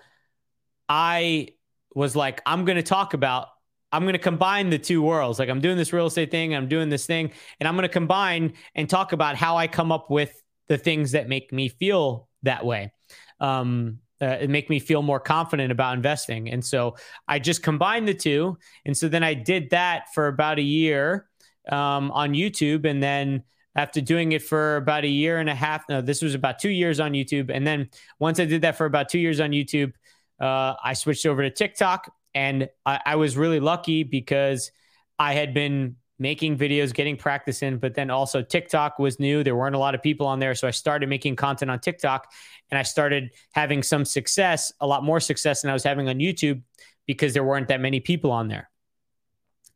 I 0.89 1.51
was 1.95 2.15
like, 2.15 2.43
I'm 2.45 2.65
going 2.65 2.77
to 2.77 2.83
talk 2.83 3.15
about 3.15 3.49
I'm 3.97 4.03
going 4.03 4.13
to 4.13 4.19
combine 4.19 4.69
the 4.69 4.79
two 4.79 5.01
worlds. 5.01 5.39
Like 5.39 5.49
I'm 5.49 5.63
doing 5.63 5.79
this 5.79 5.91
real 5.91 6.07
estate 6.07 6.31
thing, 6.31 6.55
I'm 6.55 6.69
doing 6.69 6.91
this 6.91 7.07
thing, 7.07 7.31
and 7.59 7.67
I'm 7.67 7.77
going 7.77 7.89
to 7.89 7.93
combine 7.93 8.53
and 8.75 8.91
talk 8.91 9.13
about 9.13 9.37
how 9.37 9.57
I 9.57 9.69
come 9.69 9.91
up 9.91 10.11
with 10.11 10.43
the 10.69 10.77
things 10.77 11.13
that 11.13 11.31
make 11.31 11.51
me 11.51 11.71
feel 11.71 12.29
that 12.43 12.65
way. 12.65 12.93
Um, 13.41 14.01
uh, 14.21 14.25
and 14.25 14.51
make 14.51 14.71
me 14.71 14.79
feel 14.79 15.03
more 15.03 15.21
confident 15.21 15.71
about 15.71 15.95
investing. 15.95 16.49
And 16.51 16.65
so 16.65 16.97
I 17.29 17.39
just 17.39 17.63
combined 17.63 18.09
the 18.09 18.15
two. 18.15 18.57
And 18.87 18.97
so 18.97 19.09
then 19.09 19.23
I 19.23 19.35
did 19.35 19.69
that 19.71 20.07
for 20.15 20.29
about 20.29 20.59
a 20.59 20.63
year 20.63 21.29
um, 21.71 22.11
on 22.13 22.33
YouTube. 22.33 22.87
And 22.87 23.03
then 23.03 23.43
after 23.75 24.01
doing 24.01 24.33
it 24.33 24.43
for 24.43 24.77
about 24.77 25.05
a 25.05 25.09
year 25.09 25.39
and 25.39 25.51
a 25.51 25.55
half, 25.55 25.85
no, 25.91 26.01
this 26.01 26.23
was 26.23 26.35
about 26.35 26.59
two 26.59 26.71
years 26.71 26.99
on 26.99 27.13
YouTube. 27.13 27.51
And 27.53 27.67
then 27.67 27.91
once 28.19 28.41
I 28.41 28.47
did 28.47 28.63
that 28.63 28.77
for 28.77 28.87
about 28.87 29.11
two 29.11 29.19
years 29.19 29.39
on 29.39 29.51
YouTube, 29.51 29.93
uh, 30.41 30.75
I 30.83 30.95
switched 30.95 31.27
over 31.27 31.43
to 31.43 31.51
TikTok 31.51 32.11
and 32.37 32.69
I, 32.85 33.01
I 33.07 33.17
was 33.17 33.35
really 33.35 33.61
lucky 33.61 34.03
because 34.05 34.71
I 35.19 35.33
had 35.33 35.55
been 35.55 35.97
making 36.19 36.59
videos, 36.59 36.93
getting 36.93 37.17
practice 37.17 37.63
in, 37.63 37.79
but 37.79 37.95
then 37.95 38.11
also 38.11 38.43
TikTok 38.43 38.99
was 38.99 39.19
new. 39.19 39.43
There 39.43 39.57
weren't 39.57 39.75
a 39.75 39.79
lot 39.79 39.95
of 39.95 40.03
people 40.03 40.27
on 40.27 40.39
there. 40.39 40.55
So 40.55 40.69
I 40.69 40.71
started 40.71 41.09
making 41.09 41.37
content 41.37 41.71
on 41.71 41.81
TikTok 41.81 42.31
and 42.71 42.79
I 42.79 42.83
started 42.83 43.31
having 43.53 43.83
some 43.83 44.05
success, 44.05 44.71
a 44.81 44.87
lot 44.87 45.03
more 45.03 45.19
success 45.19 45.63
than 45.63 45.71
I 45.71 45.73
was 45.73 45.83
having 45.83 46.11
on 46.11 46.17
YouTube 46.19 46.63
because 47.07 47.33
there 47.33 47.45
weren't 47.45 47.69
that 47.69 47.81
many 47.81 48.01
people 48.01 48.31
on 48.31 48.49
there. 48.49 48.71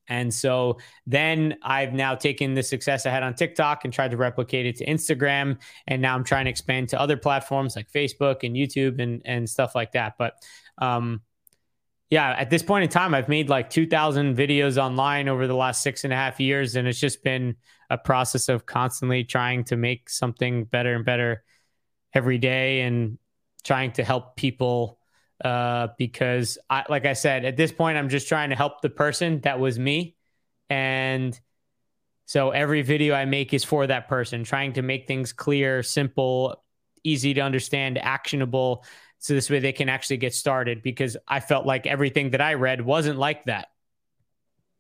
And 0.09 0.33
so 0.33 0.79
then 1.07 1.57
I've 1.63 1.95
now 1.95 2.15
taken 2.15 2.53
the 2.53 2.63
success 2.63 3.07
I 3.07 3.11
had 3.11 3.23
on 3.23 3.35
TikTok 3.35 3.85
and 3.85 3.93
tried 3.93 4.11
to 4.11 4.19
replicate 4.19 4.67
it 4.67 4.77
to 4.79 4.87
Instagram. 4.87 5.59
And 5.87 6.03
now 6.03 6.15
I'm 6.15 6.25
trying 6.25 6.45
to 6.45 6.51
expand 6.51 6.91
to 6.91 7.01
other 7.01 7.17
platforms 7.17 7.75
like 7.75 7.91
Facebook 7.91 8.43
and 8.43 8.55
YouTube 8.55 9.01
and, 9.01 9.23
and 9.25 9.49
stuff 9.49 9.75
like 9.75 9.93
that. 9.93 10.15
But 10.19 10.35
um, 10.79 11.23
yeah, 12.11 12.35
at 12.37 12.51
this 12.51 12.65
point 12.65 12.83
in 12.83 12.91
time, 12.91 13.15
I've 13.15 13.29
made 13.29 13.49
like 13.49 13.71
2,000 13.71 14.37
videos 14.37 14.77
online 14.77 15.29
over 15.29 15.47
the 15.47 15.55
last 15.55 15.81
six 15.81 16.03
and 16.03 16.13
a 16.13 16.17
half 16.17 16.41
years. 16.41 16.75
And 16.75 16.89
it's 16.89 16.99
just 16.99 17.23
been 17.23 17.55
a 17.89 17.97
process 17.97 18.49
of 18.49 18.67
constantly 18.67 19.23
trying 19.23 19.63
to 19.65 19.77
make 19.77 20.11
something 20.11 20.65
better 20.65 20.95
and 20.95 21.05
better 21.05 21.45
every 22.13 22.39
day 22.39 22.81
and 22.81 23.19
trying 23.63 23.93
to 23.93 24.05
help 24.05 24.35
people. 24.35 24.99
Uh, 25.43 25.89
because, 25.97 26.59
I, 26.69 26.85
like 26.91 27.07
I 27.07 27.15
said, 27.15 27.47
at 27.47 27.57
this 27.57 27.73
point, 27.73 27.97
I'm 27.97 28.11
just 28.11 28.29
trying 28.29 28.51
to 28.51 28.57
help 28.57 28.83
the 28.83 28.91
person 28.91 29.41
that 29.43 29.59
was 29.59 29.79
me. 29.79 30.17
And 30.69 31.39
so 32.27 32.51
every 32.51 32.83
video 32.83 33.15
I 33.15 33.25
make 33.25 33.55
is 33.55 33.65
for 33.65 33.87
that 33.87 34.07
person, 34.07 34.45
trying 34.45 34.75
to 34.75 34.83
make 34.83 35.07
things 35.07 35.33
clear, 35.33 35.83
simple, 35.83 36.63
easy 37.05 37.33
to 37.35 37.41
understand, 37.41 37.97
actionable 37.97 38.85
so 39.21 39.35
this 39.35 39.51
way 39.51 39.59
they 39.59 39.73
can 39.73 39.91
actually 39.91 40.17
get 40.17 40.35
started 40.35 40.83
because 40.83 41.17
I 41.29 41.41
felt 41.41 41.67
like 41.67 41.87
everything 41.87 42.31
that 42.31 42.41
I 42.41 42.55
read 42.55 42.81
wasn't 42.81 43.19
like 43.19 43.45
that. 43.45 43.69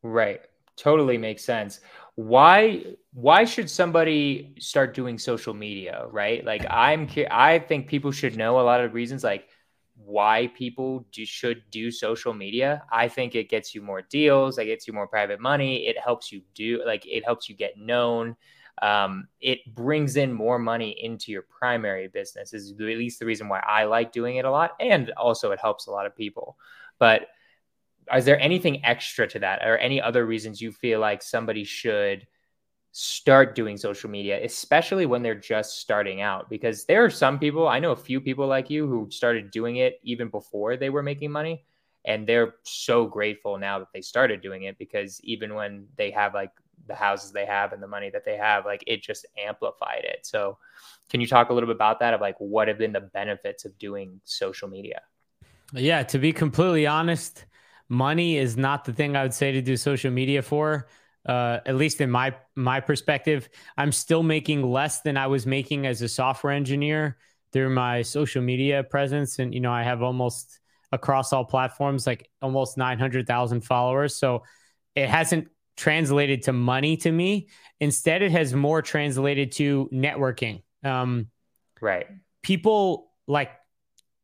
Right. 0.02 0.40
Totally 0.76 1.18
makes 1.18 1.44
sense. 1.44 1.80
Why 2.14 2.84
why 3.12 3.44
should 3.44 3.68
somebody 3.68 4.54
start 4.58 4.94
doing 4.94 5.18
social 5.18 5.52
media, 5.52 6.06
right? 6.10 6.42
Like 6.42 6.64
I'm 6.70 7.06
I 7.30 7.58
think 7.58 7.86
people 7.86 8.12
should 8.12 8.36
know 8.36 8.60
a 8.60 8.62
lot 8.62 8.80
of 8.80 8.94
reasons 8.94 9.22
like 9.22 9.48
why 9.96 10.50
people 10.56 11.06
do, 11.12 11.26
should 11.26 11.62
do 11.70 11.90
social 11.90 12.32
media. 12.32 12.82
I 12.90 13.08
think 13.08 13.34
it 13.34 13.50
gets 13.50 13.74
you 13.74 13.82
more 13.82 14.00
deals, 14.00 14.56
it 14.56 14.64
gets 14.64 14.86
you 14.86 14.94
more 14.94 15.06
private 15.06 15.38
money, 15.38 15.86
it 15.86 15.98
helps 15.98 16.32
you 16.32 16.40
do 16.54 16.82
like 16.86 17.06
it 17.06 17.26
helps 17.26 17.50
you 17.50 17.54
get 17.54 17.76
known 17.76 18.36
um, 18.82 19.28
it 19.40 19.58
brings 19.74 20.16
in 20.16 20.32
more 20.32 20.58
money 20.58 20.96
into 21.02 21.32
your 21.32 21.42
primary 21.42 22.08
business 22.08 22.54
is 22.54 22.72
at 22.72 22.78
least 22.78 23.18
the 23.18 23.26
reason 23.26 23.48
why 23.48 23.60
i 23.66 23.84
like 23.84 24.12
doing 24.12 24.36
it 24.36 24.44
a 24.44 24.50
lot 24.50 24.72
and 24.80 25.10
also 25.12 25.50
it 25.50 25.60
helps 25.60 25.86
a 25.86 25.90
lot 25.90 26.06
of 26.06 26.16
people 26.16 26.56
but 26.98 27.28
is 28.16 28.24
there 28.24 28.40
anything 28.40 28.84
extra 28.84 29.26
to 29.26 29.38
that 29.38 29.62
or 29.62 29.76
any 29.78 30.00
other 30.00 30.26
reasons 30.26 30.60
you 30.60 30.72
feel 30.72 31.00
like 31.00 31.22
somebody 31.22 31.64
should 31.64 32.26
start 32.92 33.54
doing 33.54 33.76
social 33.76 34.10
media, 34.10 34.42
especially 34.44 35.06
when 35.06 35.22
they're 35.22 35.34
just 35.34 35.78
starting 35.78 36.20
out. 36.20 36.50
Because 36.50 36.84
there 36.84 37.04
are 37.04 37.10
some 37.10 37.38
people, 37.38 37.68
I 37.68 37.78
know 37.78 37.92
a 37.92 37.96
few 37.96 38.20
people 38.20 38.46
like 38.46 38.70
you 38.70 38.86
who 38.86 39.08
started 39.10 39.50
doing 39.50 39.76
it 39.76 40.00
even 40.02 40.28
before 40.28 40.76
they 40.76 40.90
were 40.90 41.02
making 41.02 41.30
money. 41.30 41.64
And 42.04 42.26
they're 42.26 42.54
so 42.64 43.06
grateful 43.06 43.58
now 43.58 43.78
that 43.78 43.88
they 43.92 44.00
started 44.00 44.40
doing 44.40 44.62
it 44.64 44.78
because 44.78 45.20
even 45.22 45.54
when 45.54 45.86
they 45.96 46.10
have 46.12 46.34
like 46.34 46.50
the 46.90 46.96
houses 46.96 47.32
they 47.32 47.46
have 47.46 47.72
and 47.72 47.82
the 47.82 47.86
money 47.86 48.10
that 48.10 48.24
they 48.24 48.36
have, 48.36 48.64
like 48.66 48.84
it 48.86 49.02
just 49.02 49.26
amplified 49.38 50.04
it. 50.04 50.26
So, 50.26 50.58
can 51.08 51.20
you 51.20 51.26
talk 51.26 51.50
a 51.50 51.54
little 51.54 51.66
bit 51.66 51.76
about 51.76 52.00
that? 52.00 52.14
Of 52.14 52.20
like 52.20 52.36
what 52.38 52.68
have 52.68 52.78
been 52.78 52.92
the 52.92 53.00
benefits 53.00 53.64
of 53.64 53.78
doing 53.78 54.20
social 54.24 54.68
media? 54.68 55.00
Yeah, 55.72 56.02
to 56.04 56.18
be 56.18 56.32
completely 56.32 56.86
honest, 56.86 57.46
money 57.88 58.36
is 58.36 58.56
not 58.56 58.84
the 58.84 58.92
thing 58.92 59.16
I 59.16 59.22
would 59.22 59.34
say 59.34 59.52
to 59.52 59.62
do 59.62 59.76
social 59.76 60.10
media 60.10 60.42
for 60.42 60.88
uh, 61.26 61.58
at 61.66 61.76
least 61.76 62.00
in 62.00 62.10
my 62.10 62.34
my 62.56 62.80
perspective, 62.80 63.48
I'm 63.76 63.92
still 63.92 64.22
making 64.22 64.62
less 64.62 65.00
than 65.02 65.16
I 65.16 65.26
was 65.26 65.46
making 65.46 65.86
as 65.86 66.00
a 66.02 66.08
software 66.08 66.52
engineer 66.52 67.18
through 67.52 67.70
my 67.70 68.02
social 68.02 68.42
media 68.42 68.82
presence, 68.82 69.38
and 69.38 69.52
you 69.52 69.60
know 69.60 69.72
I 69.72 69.82
have 69.82 70.02
almost 70.02 70.60
across 70.92 71.32
all 71.32 71.44
platforms 71.44 72.06
like 72.06 72.28
almost 72.42 72.76
900,000 72.76 73.60
followers. 73.60 74.16
So 74.16 74.42
it 74.96 75.08
hasn't 75.08 75.48
translated 75.80 76.42
to 76.42 76.52
money 76.52 76.96
to 76.98 77.10
me. 77.10 77.48
Instead, 77.80 78.20
it 78.20 78.30
has 78.30 78.52
more 78.54 78.82
translated 78.82 79.52
to 79.52 79.88
networking. 79.92 80.62
Um, 80.84 81.28
right. 81.80 82.06
People 82.42 83.10
like 83.26 83.50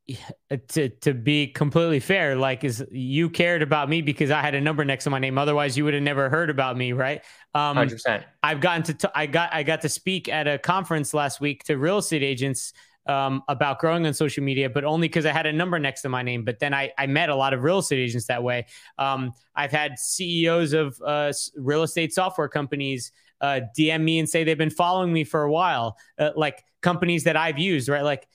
to 0.69 0.91
to 0.91 1.15
be 1.15 1.49
completely 1.49 1.99
fair, 1.99 2.37
like 2.37 2.63
is 2.63 2.85
you 2.91 3.31
cared 3.31 3.63
about 3.63 3.89
me 3.89 4.03
because 4.03 4.31
I 4.31 4.43
had 4.43 4.55
a 4.55 4.61
number 4.61 4.85
next 4.85 5.05
to 5.05 5.11
my 5.11 5.19
name. 5.19 5.39
Otherwise, 5.39 5.77
you 5.77 5.85
would 5.85 5.95
have 5.95 6.03
never 6.03 6.29
heard 6.29 6.51
about 6.51 6.77
me, 6.77 6.93
right? 6.93 7.23
Um, 7.55 7.77
100%. 7.77 8.23
I've 8.43 8.61
gotten 8.61 8.83
to 8.85 8.95
t- 8.95 9.09
I 9.15 9.27
got 9.27 9.53
I 9.55 9.63
got 9.63 9.81
to 9.81 9.89
speak 9.89 10.29
at 10.29 10.47
a 10.47 10.59
conference 10.59 11.15
last 11.15 11.41
week 11.41 11.65
to 11.65 11.79
real 11.79 11.99
estate 11.99 12.23
agents 12.23 12.75
um, 13.07 13.43
about 13.49 13.79
growing 13.79 14.07
on 14.07 14.15
social 14.15 14.43
media, 14.43 14.69
but 14.69 14.85
only 14.85 15.09
because 15.09 15.27
I 15.27 15.33
had 15.33 15.47
a 15.47 15.53
number 15.53 15.79
next 15.79 16.03
to 16.03 16.09
my 16.09 16.23
name. 16.23 16.45
But 16.45 16.59
then 16.59 16.75
I, 16.75 16.93
I 16.99 17.07
met 17.07 17.29
a 17.29 17.37
lot 17.37 17.55
of 17.55 17.63
real 17.63 17.79
estate 17.79 18.01
agents 18.01 18.27
that 18.27 18.43
way. 18.43 18.67
Um, 18.99 19.33
I've 19.55 19.71
had 19.71 19.99
CEOs 19.99 20.73
of 20.73 21.01
uh, 21.05 21.33
real 21.57 21.83
estate 21.83 22.13
software 22.13 22.49
companies 22.49 23.13
uh, 23.41 23.61
DM 23.77 24.03
me 24.03 24.19
and 24.19 24.29
say 24.29 24.45
they've 24.45 24.57
been 24.57 24.71
following 24.71 25.13
me 25.13 25.25
for 25.25 25.43
a 25.43 25.51
while, 25.51 25.99
uh, 26.19 26.31
like 26.37 26.65
companies 26.81 27.25
that 27.25 27.37
I've 27.37 27.59
used, 27.59 27.89
right? 27.89 28.03
Like 28.03 28.27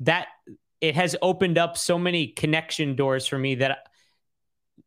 that 0.00 0.28
it 0.80 0.94
has 0.94 1.16
opened 1.22 1.58
up 1.58 1.76
so 1.76 1.98
many 1.98 2.28
connection 2.28 2.94
doors 2.96 3.26
for 3.26 3.38
me 3.38 3.56
that 3.56 3.88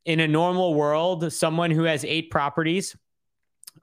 in 0.05 0.19
a 0.19 0.27
normal 0.27 0.73
world, 0.73 1.31
someone 1.33 1.71
who 1.71 1.83
has 1.83 2.05
eight 2.05 2.31
properties 2.31 2.95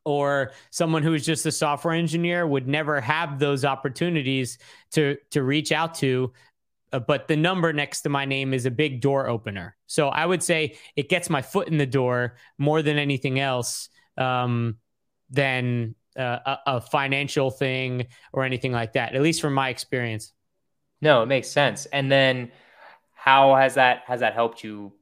or 0.07 0.53
someone 0.71 1.03
who 1.03 1.13
is 1.13 1.27
just 1.27 1.45
a 1.45 1.53
software 1.53 1.93
engineer 1.93 2.47
would 2.47 2.67
never 2.67 3.01
have 3.01 3.39
those 3.39 3.65
opportunities 3.65 4.59
to 4.93 5.17
to 5.31 5.43
reach 5.43 5.73
out 5.73 5.95
to 5.97 6.33
uh, 6.93 6.99
but 6.99 7.29
the 7.29 7.37
number 7.37 7.73
next 7.73 8.01
to 8.03 8.09
my 8.09 8.25
name 8.25 8.55
is 8.55 8.65
a 8.65 8.71
big 8.71 9.03
door 9.03 9.29
opener 9.29 9.77
so 9.87 10.09
i 10.09 10.25
would 10.25 10.43
say 10.43 10.77
it 10.97 11.11
gets 11.11 11.29
my 11.29 11.43
foot 11.43 11.69
in 11.69 11.77
the 11.77 11.87
door 11.87 12.37
more 12.57 12.81
than 12.81 12.97
anything 12.97 13.39
else 13.39 13.91
um, 14.17 14.77
than 15.29 15.95
uh, 16.19 16.39
a, 16.47 16.59
a 16.67 16.81
financial 16.81 17.51
thing 17.51 18.07
or 18.33 18.45
anything 18.45 18.73
like 18.73 18.95
that 18.95 19.15
at 19.15 19.21
least 19.21 19.43
from 19.43 19.53
my 19.53 19.69
experience 19.69 20.33
no, 21.01 21.23
it 21.23 21.27
makes 21.27 21.49
sense. 21.49 21.87
And 21.87 22.11
then 22.11 22.51
how 23.15 23.55
has 23.55 23.75
that 23.75 24.03
has 24.07 24.21
that 24.21 24.35
helped 24.35 24.63
you 24.65 24.93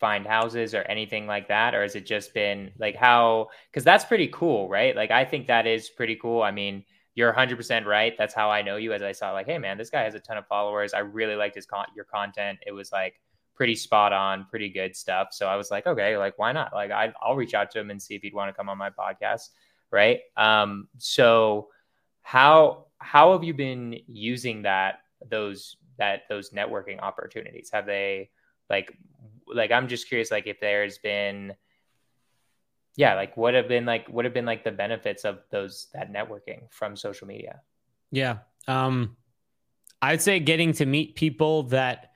find 0.00 0.26
houses 0.26 0.74
or 0.74 0.82
anything 0.82 1.26
like 1.26 1.48
that 1.48 1.74
or 1.74 1.82
has 1.82 1.94
it 1.94 2.04
just 2.04 2.34
been 2.34 2.70
like 2.78 2.96
how 2.96 3.48
cuz 3.72 3.84
that's 3.84 4.04
pretty 4.04 4.28
cool, 4.28 4.68
right? 4.68 4.94
Like 4.96 5.10
I 5.10 5.24
think 5.24 5.46
that 5.46 5.66
is 5.66 5.88
pretty 5.90 6.16
cool. 6.16 6.42
I 6.42 6.50
mean, 6.50 6.84
you're 7.14 7.32
100% 7.32 7.86
right. 7.86 8.14
That's 8.18 8.34
how 8.34 8.50
I 8.50 8.62
know 8.62 8.76
you 8.76 8.92
as 8.92 9.02
I 9.02 9.12
saw 9.12 9.32
like, 9.32 9.46
hey 9.46 9.58
man, 9.58 9.78
this 9.78 9.90
guy 9.90 10.02
has 10.02 10.14
a 10.14 10.20
ton 10.20 10.36
of 10.36 10.46
followers. 10.48 10.94
I 10.94 11.00
really 11.00 11.36
liked 11.36 11.54
his 11.54 11.66
con- 11.66 11.86
your 11.94 12.04
content. 12.04 12.58
It 12.66 12.72
was 12.72 12.90
like 12.92 13.20
pretty 13.54 13.76
spot 13.76 14.12
on, 14.12 14.46
pretty 14.50 14.68
good 14.68 14.96
stuff. 14.96 15.28
So 15.30 15.46
I 15.46 15.56
was 15.56 15.70
like, 15.70 15.86
okay, 15.86 16.16
like 16.16 16.38
why 16.38 16.52
not? 16.52 16.72
Like 16.72 16.90
I 16.90 17.12
will 17.26 17.36
reach 17.36 17.54
out 17.54 17.70
to 17.72 17.80
him 17.80 17.90
and 17.90 18.02
see 18.02 18.16
if 18.16 18.22
he'd 18.22 18.34
want 18.34 18.48
to 18.48 18.52
come 18.52 18.68
on 18.68 18.78
my 18.78 18.90
podcast, 18.90 19.50
right? 19.90 20.20
Um 20.36 20.88
so 20.98 21.68
how 22.22 22.86
how 22.98 23.32
have 23.32 23.44
you 23.44 23.54
been 23.54 24.00
using 24.08 24.62
that 24.62 25.00
those 25.28 25.76
that 25.98 26.22
those 26.28 26.50
networking 26.50 26.98
opportunities? 27.00 27.70
Have 27.72 27.86
they 27.86 28.30
like 28.68 28.96
like 29.52 29.70
I'm 29.70 29.88
just 29.88 30.08
curious 30.08 30.30
like 30.30 30.46
if 30.46 30.60
there's 30.60 30.98
been 30.98 31.54
yeah, 32.96 33.14
like 33.14 33.36
what 33.36 33.54
have 33.54 33.68
been 33.68 33.84
like 33.84 34.08
what 34.08 34.24
have 34.24 34.34
been 34.34 34.46
like 34.46 34.64
the 34.64 34.70
benefits 34.70 35.24
of 35.24 35.40
those 35.50 35.88
that 35.94 36.12
networking 36.12 36.70
from 36.70 36.96
social 36.96 37.26
media? 37.26 37.60
Yeah. 38.10 38.38
Um 38.68 39.16
I'd 40.00 40.22
say 40.22 40.38
getting 40.40 40.72
to 40.74 40.86
meet 40.86 41.16
people 41.16 41.64
that 41.64 42.12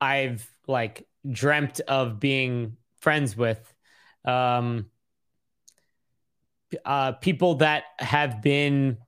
I've 0.00 0.48
like 0.66 1.06
dreamt 1.28 1.80
of 1.80 2.20
being 2.20 2.76
friends 3.00 3.36
with. 3.36 3.74
Um 4.24 4.86
uh 6.84 7.12
people 7.12 7.56
that 7.56 7.84
have 7.98 8.40
been 8.40 8.98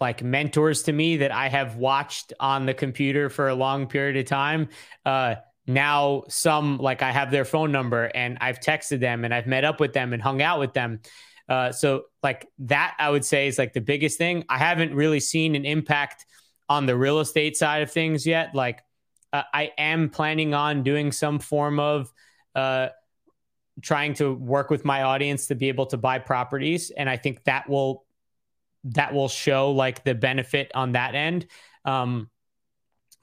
like 0.00 0.22
mentors 0.22 0.82
to 0.84 0.92
me 0.92 1.18
that 1.18 1.32
I 1.32 1.48
have 1.48 1.76
watched 1.76 2.32
on 2.38 2.66
the 2.66 2.74
computer 2.74 3.30
for 3.30 3.48
a 3.48 3.54
long 3.54 3.86
period 3.86 4.16
of 4.16 4.26
time. 4.26 4.68
Uh, 5.04 5.36
now 5.66 6.24
some 6.28 6.78
like 6.78 7.02
I 7.02 7.10
have 7.10 7.30
their 7.30 7.44
phone 7.44 7.72
number 7.72 8.04
and 8.14 8.38
I've 8.40 8.60
texted 8.60 9.00
them 9.00 9.24
and 9.24 9.34
I've 9.34 9.46
met 9.46 9.64
up 9.64 9.80
with 9.80 9.92
them 9.92 10.12
and 10.12 10.22
hung 10.22 10.42
out 10.42 10.60
with 10.60 10.72
them. 10.72 11.00
Uh, 11.48 11.72
so 11.72 12.04
like 12.22 12.48
that 12.58 12.94
I 12.98 13.10
would 13.10 13.24
say 13.24 13.46
is 13.46 13.58
like 13.58 13.72
the 13.72 13.80
biggest 13.80 14.18
thing. 14.18 14.44
I 14.48 14.58
haven't 14.58 14.94
really 14.94 15.20
seen 15.20 15.54
an 15.54 15.64
impact 15.64 16.26
on 16.68 16.86
the 16.86 16.96
real 16.96 17.20
estate 17.20 17.56
side 17.56 17.82
of 17.82 17.90
things 17.90 18.26
yet. 18.26 18.54
Like 18.54 18.82
uh, 19.32 19.42
I 19.52 19.72
am 19.78 20.08
planning 20.08 20.54
on 20.54 20.82
doing 20.82 21.12
some 21.12 21.38
form 21.38 21.78
of 21.78 22.12
uh, 22.54 22.88
trying 23.82 24.14
to 24.14 24.32
work 24.32 24.70
with 24.70 24.84
my 24.84 25.02
audience 25.02 25.48
to 25.48 25.54
be 25.54 25.68
able 25.68 25.86
to 25.86 25.96
buy 25.96 26.18
properties, 26.18 26.90
and 26.90 27.08
I 27.08 27.16
think 27.16 27.44
that 27.44 27.68
will 27.68 28.04
that 28.84 29.12
will 29.12 29.28
show 29.28 29.72
like 29.72 30.04
the 30.04 30.14
benefit 30.14 30.70
on 30.74 30.92
that 30.92 31.14
end. 31.14 31.46
Um, 31.84 32.30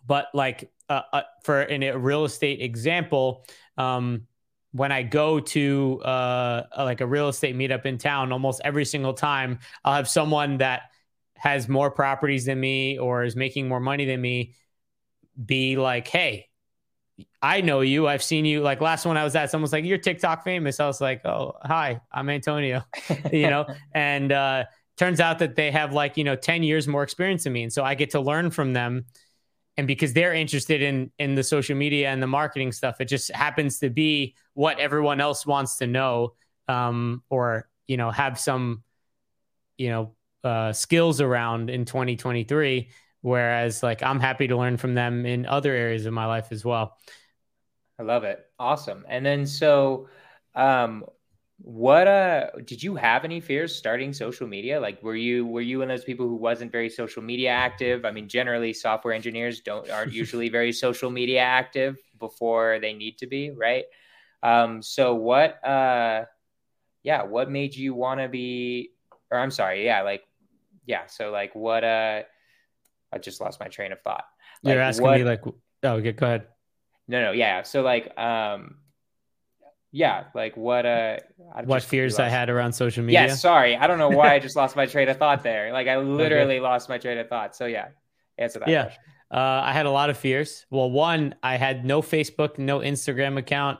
but 0.05 0.27
like 0.33 0.69
uh, 0.89 1.01
uh, 1.11 1.21
for 1.43 1.61
in 1.61 1.83
a 1.83 1.97
real 1.97 2.25
estate 2.25 2.61
example, 2.61 3.45
um, 3.77 4.27
when 4.71 4.91
I 4.91 5.03
go 5.03 5.39
to 5.39 6.01
uh, 6.03 6.63
like 6.77 7.01
a 7.01 7.07
real 7.07 7.29
estate 7.29 7.55
meetup 7.55 7.85
in 7.85 7.97
town, 7.97 8.31
almost 8.31 8.61
every 8.63 8.85
single 8.85 9.13
time 9.13 9.59
I'll 9.83 9.95
have 9.95 10.09
someone 10.09 10.57
that 10.57 10.83
has 11.35 11.69
more 11.69 11.91
properties 11.91 12.45
than 12.45 12.59
me 12.59 12.97
or 12.97 13.23
is 13.23 13.35
making 13.35 13.67
more 13.67 13.79
money 13.79 14.05
than 14.05 14.21
me 14.21 14.53
be 15.45 15.77
like, 15.77 16.07
hey, 16.07 16.47
I 17.41 17.61
know 17.61 17.81
you. 17.81 18.07
I've 18.07 18.23
seen 18.23 18.45
you. 18.45 18.61
Like 18.61 18.81
last 18.81 19.05
one 19.05 19.17
I 19.17 19.23
was 19.23 19.35
at, 19.35 19.51
someone 19.51 19.63
was 19.63 19.73
like, 19.73 19.85
"You're 19.85 19.99
TikTok 19.99 20.43
famous." 20.43 20.79
I 20.79 20.87
was 20.87 20.99
like, 20.99 21.23
"Oh, 21.25 21.53
hi, 21.61 22.01
I'm 22.11 22.27
Antonio," 22.27 22.83
you 23.31 23.49
know. 23.51 23.67
and 23.93 24.31
uh, 24.31 24.63
turns 24.97 25.19
out 25.19 25.39
that 25.39 25.55
they 25.55 25.71
have 25.71 25.93
like 25.93 26.17
you 26.17 26.23
know 26.23 26.35
10 26.35 26.63
years 26.63 26.87
more 26.87 27.03
experience 27.03 27.43
than 27.43 27.53
me 27.53 27.63
and 27.63 27.73
so 27.73 27.83
i 27.83 27.95
get 27.95 28.11
to 28.11 28.19
learn 28.19 28.51
from 28.51 28.73
them 28.73 29.05
and 29.77 29.87
because 29.87 30.13
they're 30.13 30.33
interested 30.33 30.81
in 30.81 31.11
in 31.19 31.35
the 31.35 31.43
social 31.43 31.75
media 31.75 32.09
and 32.09 32.21
the 32.21 32.27
marketing 32.27 32.71
stuff 32.71 32.99
it 32.99 33.05
just 33.05 33.31
happens 33.31 33.79
to 33.79 33.89
be 33.89 34.35
what 34.53 34.79
everyone 34.79 35.19
else 35.19 35.45
wants 35.45 35.77
to 35.77 35.87
know 35.87 36.33
um, 36.67 37.23
or 37.29 37.67
you 37.87 37.97
know 37.97 38.11
have 38.11 38.39
some 38.39 38.83
you 39.77 39.89
know 39.89 40.15
uh, 40.43 40.73
skills 40.73 41.21
around 41.21 41.69
in 41.69 41.85
2023 41.85 42.89
whereas 43.21 43.81
like 43.81 44.03
i'm 44.03 44.19
happy 44.19 44.47
to 44.47 44.57
learn 44.57 44.77
from 44.77 44.93
them 44.93 45.25
in 45.25 45.45
other 45.45 45.73
areas 45.73 46.05
of 46.05 46.13
my 46.13 46.25
life 46.25 46.47
as 46.51 46.65
well. 46.65 46.97
I 47.99 48.03
love 48.03 48.23
it. 48.23 48.43
Awesome. 48.59 49.05
And 49.07 49.25
then 49.25 49.45
so 49.45 50.09
um 50.55 51.05
what 51.63 52.09
uh 52.09 52.47
did 52.65 52.83
you 52.83 52.93
have 52.93 53.23
any 53.23 53.39
fears 53.39 53.73
starting 53.73 54.11
social 54.11 54.45
media? 54.45 54.81
Like 54.81 55.01
were 55.01 55.15
you 55.15 55.47
were 55.47 55.61
you 55.61 55.79
one 55.79 55.89
of 55.89 55.97
those 55.97 56.03
people 56.03 56.27
who 56.27 56.35
wasn't 56.35 56.73
very 56.73 56.89
social 56.89 57.23
media 57.23 57.51
active? 57.51 58.03
I 58.03 58.11
mean, 58.11 58.27
generally 58.27 58.73
software 58.73 59.13
engineers 59.13 59.61
don't 59.61 59.89
aren't 59.89 60.11
usually 60.21 60.49
very 60.49 60.73
social 60.73 61.09
media 61.09 61.39
active 61.39 61.97
before 62.19 62.79
they 62.81 62.91
need 62.91 63.17
to 63.19 63.27
be, 63.27 63.51
right? 63.51 63.85
Um 64.43 64.81
so 64.81 65.15
what 65.15 65.63
uh 65.65 66.25
yeah, 67.01 67.23
what 67.23 67.49
made 67.49 67.75
you 67.75 67.93
want 67.93 68.19
to 68.19 68.27
be 68.27 68.91
or 69.31 69.39
I'm 69.39 69.51
sorry, 69.51 69.85
yeah, 69.85 70.01
like 70.01 70.23
yeah, 70.85 71.05
so 71.05 71.31
like 71.31 71.55
what 71.55 71.85
uh 71.85 72.23
I 73.13 73.17
just 73.19 73.39
lost 73.39 73.61
my 73.61 73.69
train 73.69 73.93
of 73.93 74.01
thought. 74.01 74.25
Like, 74.63 74.73
You're 74.73 74.81
asking 74.81 75.03
what, 75.03 75.17
me 75.17 75.23
like 75.23 75.45
oh, 75.45 75.53
okay, 75.83 76.11
go 76.11 76.25
ahead. 76.25 76.47
No, 77.07 77.21
no, 77.21 77.31
yeah. 77.31 77.63
So 77.63 77.83
like 77.83 78.17
um 78.19 78.79
yeah, 79.95 80.23
like 80.33 80.57
what 80.57 80.87
uh 80.87 81.17
what 81.65 81.83
fears 81.83 82.17
I 82.17 82.27
had 82.27 82.49
around 82.49 82.73
social 82.73 83.03
media. 83.03 83.27
Yeah, 83.27 83.35
sorry. 83.35 83.77
I 83.77 83.85
don't 83.85 83.99
know 83.99 84.09
why 84.09 84.33
I 84.33 84.39
just 84.39 84.55
lost 84.61 84.75
my 84.75 84.87
train 84.87 85.07
of 85.07 85.17
thought 85.17 85.43
there. 85.43 85.71
Like 85.71 85.87
I 85.87 85.97
literally 85.97 86.55
okay. 86.55 86.61
lost 86.61 86.89
my 86.89 86.97
train 86.97 87.19
of 87.19 87.29
thought. 87.29 87.55
So 87.55 87.67
yeah, 87.67 87.89
answer 88.39 88.57
that 88.59 88.67
yeah. 88.67 88.91
Uh, 89.29 89.61
I 89.63 89.71
had 89.71 89.85
a 89.85 89.91
lot 89.91 90.09
of 90.09 90.17
fears. 90.17 90.65
Well, 90.71 90.89
one, 90.89 91.35
I 91.43 91.57
had 91.57 91.85
no 91.85 92.01
Facebook, 92.01 92.57
no 92.57 92.79
Instagram 92.79 93.37
account. 93.37 93.79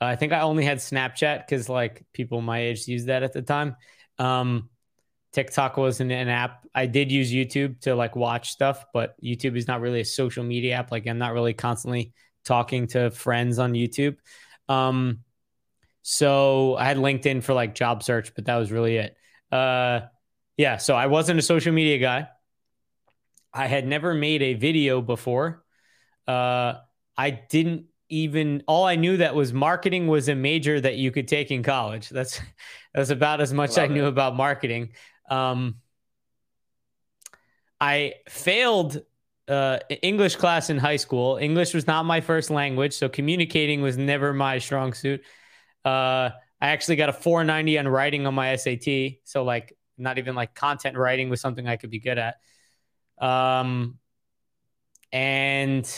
Uh, 0.00 0.06
I 0.06 0.16
think 0.16 0.32
I 0.32 0.40
only 0.40 0.64
had 0.64 0.78
Snapchat 0.78 1.46
because 1.46 1.68
like 1.68 2.04
people 2.12 2.40
my 2.40 2.58
age 2.58 2.88
used 2.88 3.06
that 3.06 3.22
at 3.22 3.32
the 3.32 3.42
time. 3.42 3.76
Um, 4.18 4.68
TikTok 5.32 5.76
wasn't 5.76 6.10
an 6.10 6.28
app. 6.28 6.66
I 6.74 6.86
did 6.86 7.12
use 7.12 7.32
YouTube 7.32 7.80
to 7.82 7.94
like 7.94 8.16
watch 8.16 8.50
stuff, 8.50 8.84
but 8.92 9.14
YouTube 9.22 9.56
is 9.56 9.68
not 9.68 9.80
really 9.80 10.00
a 10.00 10.04
social 10.04 10.42
media 10.42 10.74
app. 10.74 10.90
Like 10.90 11.06
I'm 11.06 11.18
not 11.18 11.34
really 11.34 11.54
constantly 11.54 12.12
talking 12.44 12.88
to 12.88 13.12
friends 13.12 13.60
on 13.60 13.74
YouTube. 13.74 14.16
Um, 14.68 15.20
so 16.02 16.76
I 16.76 16.84
had 16.84 16.96
LinkedIn 16.96 17.42
for 17.42 17.54
like 17.54 17.74
job 17.74 18.02
search, 18.02 18.34
but 18.34 18.46
that 18.46 18.56
was 18.56 18.70
really 18.70 18.96
it. 18.96 19.16
Uh, 19.50 20.00
yeah, 20.56 20.76
so 20.76 20.94
I 20.94 21.06
wasn't 21.06 21.38
a 21.38 21.42
social 21.42 21.72
media 21.72 21.98
guy. 21.98 22.28
I 23.52 23.66
had 23.66 23.86
never 23.86 24.14
made 24.14 24.42
a 24.42 24.54
video 24.54 25.00
before. 25.00 25.64
Uh, 26.26 26.74
I 27.16 27.30
didn't 27.30 27.86
even 28.08 28.62
all 28.66 28.84
I 28.84 28.96
knew 28.96 29.16
that 29.18 29.34
was 29.34 29.54
marketing 29.54 30.06
was 30.06 30.28
a 30.28 30.34
major 30.34 30.78
that 30.80 30.96
you 30.96 31.10
could 31.10 31.28
take 31.28 31.50
in 31.50 31.62
college. 31.62 32.08
That's 32.08 32.40
that's 32.94 33.10
about 33.10 33.40
as 33.40 33.52
much 33.52 33.76
Love 33.76 33.90
I 33.90 33.94
knew 33.94 34.06
about 34.06 34.36
marketing. 34.36 34.90
Um, 35.30 35.76
I 37.80 38.14
failed 38.28 39.02
uh, 39.48 39.78
English 40.02 40.36
class 40.36 40.70
in 40.70 40.78
high 40.78 40.96
school. 40.96 41.36
English 41.36 41.74
was 41.74 41.86
not 41.86 42.04
my 42.04 42.20
first 42.20 42.50
language, 42.50 42.92
so 42.92 43.08
communicating 43.08 43.82
was 43.82 43.96
never 43.96 44.32
my 44.32 44.58
strong 44.58 44.92
suit. 44.92 45.22
Uh, 45.84 46.30
I 46.60 46.68
actually 46.68 46.96
got 46.96 47.08
a 47.08 47.12
490 47.12 47.78
on 47.78 47.88
writing 47.88 48.26
on 48.26 48.34
my 48.34 48.54
SAT. 48.56 49.18
So 49.24 49.44
like 49.44 49.76
not 49.98 50.18
even 50.18 50.34
like 50.34 50.54
content 50.54 50.96
writing 50.96 51.28
was 51.28 51.40
something 51.40 51.66
I 51.66 51.76
could 51.76 51.90
be 51.90 51.98
good 51.98 52.18
at. 52.18 52.36
Um, 53.18 53.98
and 55.12 55.88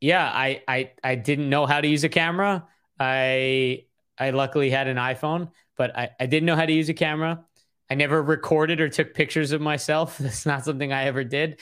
yeah, 0.00 0.24
I, 0.24 0.62
I, 0.68 0.90
I 1.02 1.14
didn't 1.14 1.48
know 1.48 1.66
how 1.66 1.80
to 1.80 1.88
use 1.88 2.04
a 2.04 2.08
camera. 2.08 2.66
I, 2.98 3.84
I 4.18 4.30
luckily 4.30 4.70
had 4.70 4.88
an 4.88 4.96
iPhone, 4.96 5.50
but 5.76 5.96
I, 5.96 6.10
I 6.18 6.26
didn't 6.26 6.46
know 6.46 6.56
how 6.56 6.66
to 6.66 6.72
use 6.72 6.88
a 6.88 6.94
camera. 6.94 7.44
I 7.88 7.94
never 7.94 8.22
recorded 8.22 8.80
or 8.80 8.88
took 8.88 9.14
pictures 9.14 9.52
of 9.52 9.60
myself. 9.60 10.18
That's 10.18 10.46
not 10.46 10.64
something 10.64 10.92
I 10.92 11.04
ever 11.04 11.24
did. 11.24 11.60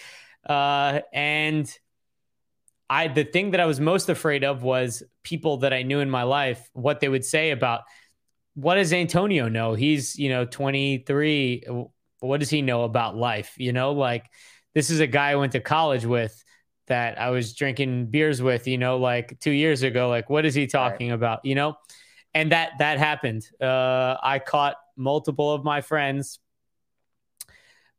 Uh, 0.48 1.00
and 1.12 1.78
I 2.89 3.09
the 3.09 3.24
thing 3.24 3.53
that 3.53 3.61
I 3.61 3.66
was 3.66 3.80
most 3.80 4.09
afraid 4.09 4.45
of 4.45 4.62
was 4.62 5.03
people 5.22 5.59
that 5.59 5.72
I 5.72 5.82
knew 5.82 6.01
in 6.01 6.11
my 6.11 6.22
life, 6.22 6.68
what 6.72 7.01
they 7.01 7.09
would 7.09 7.24
say 7.24 7.51
about 7.51 7.82
what 8.55 8.76
does 8.76 8.93
Antonio 8.93 9.49
know? 9.49 9.74
He's, 9.74 10.16
you 10.16 10.28
know, 10.28 10.45
23. 10.45 11.64
What 12.20 12.41
does 12.41 12.51
he 12.51 12.62
know 12.62 12.85
about 12.85 13.16
life? 13.16 13.55
You 13.59 13.72
know, 13.72 13.93
like 13.93 14.26
this 14.74 14.91
is 14.91 15.01
a 15.01 15.07
guy 15.07 15.30
I 15.30 15.37
went 15.37 15.53
to 15.53 15.61
college 15.61 16.05
with 16.05 16.43
that 16.87 17.18
I 17.18 17.30
was 17.30 17.55
drinking 17.55 18.07
beers 18.07 18.43
with, 18.43 18.68
you 18.68 18.78
know, 18.78 18.99
like 18.99 19.39
two 19.41 19.51
years 19.51 19.82
ago. 19.82 20.09
Like, 20.09 20.28
what 20.28 20.45
is 20.45 20.55
he 20.55 20.66
talking 20.66 21.09
right. 21.09 21.14
about? 21.14 21.45
You 21.45 21.55
know? 21.55 21.76
And 22.35 22.53
that 22.53 22.72
that 22.78 22.99
happened. 22.99 23.49
Uh, 23.61 24.16
I 24.22 24.41
caught 24.41 24.76
multiple 24.97 25.53
of 25.53 25.64
my 25.64 25.80
friends 25.80 26.41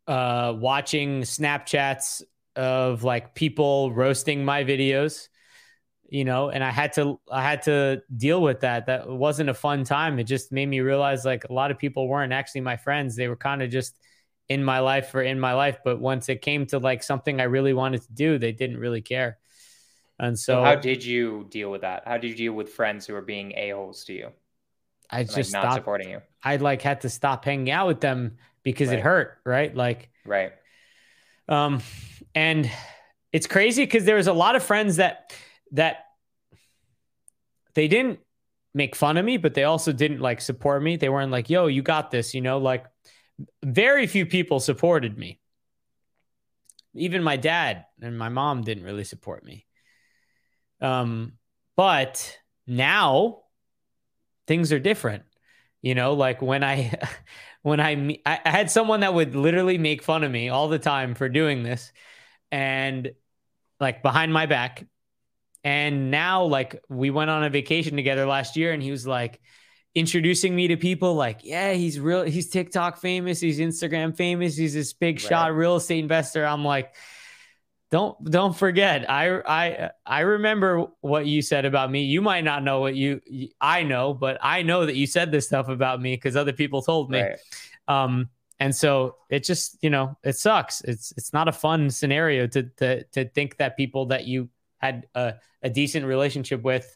uh, 0.08 0.54
watching 0.56 1.22
Snapchats 1.22 2.22
of 2.56 3.04
like 3.04 3.36
people 3.36 3.92
roasting 3.92 4.46
my 4.46 4.64
videos 4.64 5.28
you 6.10 6.24
know 6.24 6.50
and 6.50 6.64
i 6.64 6.70
had 6.70 6.94
to 6.94 7.20
i 7.32 7.42
had 7.42 7.64
to 7.64 8.02
deal 8.16 8.42
with 8.42 8.62
that. 8.62 8.86
That 8.86 9.10
wasn't 9.10 9.50
a 9.50 9.54
fun 9.54 9.84
time. 9.84 10.20
It 10.20 10.26
just 10.26 10.52
made 10.52 10.68
me 10.68 10.80
realize 10.80 11.26
like 11.26 11.46
a 11.50 11.54
lot 11.54 11.72
of 11.72 11.78
people 11.78 12.08
weren't 12.08 12.34
actually 12.34 12.62
my 12.62 12.78
friends. 12.78 13.16
They 13.16 13.28
were 13.28 13.36
kind 13.36 13.62
of 13.62 13.70
just 13.70 13.98
in 14.48 14.64
my 14.64 14.80
life 14.80 15.14
or 15.16 15.22
in 15.22 15.40
my 15.40 15.54
life. 15.54 15.80
But 15.84 16.00
once 16.00 16.30
it 16.30 16.42
came 16.42 16.66
to 16.68 16.80
like 16.80 17.04
something 17.04 17.42
i 17.42 17.46
really 17.46 17.74
wanted 17.74 18.02
to 18.04 18.14
do 18.14 18.38
they 18.38 18.52
didn't 18.52 18.78
really 18.78 19.02
care. 19.02 19.38
And 20.18 20.40
so, 20.40 20.54
so 20.54 20.64
how 20.64 20.76
did 20.76 21.04
you 21.04 21.46
deal 21.50 21.70
with 21.70 21.82
that? 21.82 22.04
How 22.06 22.18
did 22.18 22.30
you 22.30 22.36
deal 22.36 22.54
with 22.54 22.70
friends 22.70 23.06
who 23.06 23.14
were 23.14 23.22
being 23.22 23.52
a-holes 23.58 24.06
to 24.06 24.14
you? 24.14 24.30
I 25.12 25.26
just 25.26 25.54
like, 25.54 25.64
not 25.64 25.74
supporting 25.74 26.10
you? 26.10 26.22
I 26.42 26.56
like 26.56 26.82
had 26.82 27.02
to 27.02 27.10
stop 27.10 27.44
hanging 27.44 27.70
out 27.70 27.88
with 27.88 28.00
them 28.00 28.38
because 28.64 28.90
right. 28.90 29.00
it 29.00 29.02
hurt 29.02 29.40
right? 29.46 29.76
Like 29.76 30.10
right 30.26 30.54
um 31.48 31.82
and 32.34 32.70
it's 33.32 33.48
crazy 33.48 33.84
because 33.84 34.06
there 34.06 34.16
was 34.16 34.28
a 34.28 34.34
lot 34.34 34.56
of 34.56 34.64
friends 34.64 34.98
that 34.98 35.34
that 35.72 36.06
they 37.74 37.88
didn't 37.88 38.20
make 38.74 38.96
fun 38.96 39.18
of 39.18 39.26
me, 39.26 39.38
but 39.38 39.54
they 39.54 39.64
also 39.64 39.92
didn't 39.92 40.20
like 40.20 40.42
support 40.42 40.82
me. 40.82 40.98
They 40.98 41.10
weren't 41.10 41.32
like, 41.32 41.50
"Yo, 41.50 41.68
you 41.68 41.82
got 41.82 42.12
this," 42.12 42.34
you 42.34 42.42
know. 42.42 42.58
Like, 42.58 42.86
very 43.64 44.08
few 44.08 44.26
people 44.26 44.60
supported 44.60 45.18
me. 45.18 45.40
Even 46.94 47.24
my 47.24 47.38
dad 47.38 47.86
and 48.02 48.18
my 48.18 48.30
mom 48.30 48.62
didn't 48.62 48.84
really 48.84 49.04
support 49.04 49.44
me. 49.44 49.66
Um, 50.82 51.34
but 51.76 52.38
now 52.68 53.44
things 54.48 54.72
are 54.72 54.80
different. 54.80 55.24
You 55.82 55.96
know, 55.96 56.14
like 56.14 56.42
when 56.42 56.64
I 56.64 56.98
when 57.66 57.80
I 57.80 58.20
I 58.28 58.40
had 58.46 58.70
someone 58.70 59.00
that 59.00 59.16
would 59.16 59.36
literally 59.36 59.80
make 59.80 60.04
fun 60.04 60.24
of 60.24 60.32
me 60.32 60.50
all 60.50 60.68
the 60.68 60.78
time 60.78 61.16
for 61.16 61.28
doing 61.28 61.64
this 61.64 61.92
and 62.52 63.12
like 63.80 64.04
behind 64.04 64.32
my 64.32 64.46
back. 64.46 64.86
And 65.64 66.12
now, 66.12 66.44
like, 66.44 66.80
we 66.90 67.10
went 67.10 67.32
on 67.32 67.44
a 67.44 67.50
vacation 67.50 67.96
together 67.96 68.28
last 68.28 68.56
year, 68.56 68.72
and 68.72 68.84
he 68.84 68.92
was 68.92 69.08
like 69.08 69.42
introducing 69.96 70.56
me 70.56 70.68
to 70.68 70.78
people 70.78 71.16
like, 71.16 71.40
yeah, 71.42 71.74
he's 71.74 72.00
real, 72.00 72.22
he's 72.22 72.52
TikTok 72.52 73.02
famous, 73.02 73.40
he's 73.40 73.60
Instagram 73.60 74.16
famous, 74.16 74.56
he's 74.56 74.76
this 74.76 74.94
big 74.94 75.16
right. 75.16 75.28
shot 75.28 75.56
real 75.56 75.78
estate 75.78 75.98
investor. 75.98 76.46
I'm 76.46 76.64
like, 76.64 76.94
don't 77.92 78.32
don't 78.32 78.56
forget 78.56 79.10
i 79.10 79.40
i 79.42 79.92
i 80.06 80.22
remember 80.22 80.88
what 81.02 81.26
you 81.26 81.42
said 81.42 81.66
about 81.66 81.92
me. 81.92 82.04
You 82.04 82.22
might 82.22 82.44
not 82.44 82.64
know 82.64 82.80
what 82.80 82.96
you 82.96 83.22
i 83.62 83.84
know 83.84 84.14
but 84.14 84.38
i 84.42 84.62
know 84.64 84.86
that 84.86 84.96
you 84.96 85.06
said 85.08 85.32
this 85.32 85.46
stuff 85.46 85.70
about 85.70 86.02
me 86.02 86.16
because 86.16 86.36
other 86.36 86.54
people 86.54 86.82
told 86.82 87.10
me. 87.10 87.22
Right. 87.22 87.38
um 87.88 88.30
and 88.60 88.76
so 88.76 89.18
it 89.30 89.44
just 89.44 89.78
you 89.82 89.90
know 89.90 90.18
it 90.24 90.38
sucks. 90.38 90.82
It's 90.82 91.14
it's 91.18 91.34
not 91.34 91.48
a 91.48 91.52
fun 91.52 91.90
scenario 91.90 92.48
to 92.48 92.64
to 92.78 93.04
to 93.04 93.30
think 93.30 93.58
that 93.58 93.78
people 93.78 94.08
that 94.08 94.26
you 94.26 94.50
had 94.78 95.08
a, 95.16 95.36
a 95.62 95.70
decent 95.70 96.06
relationship 96.06 96.62
with 96.62 96.96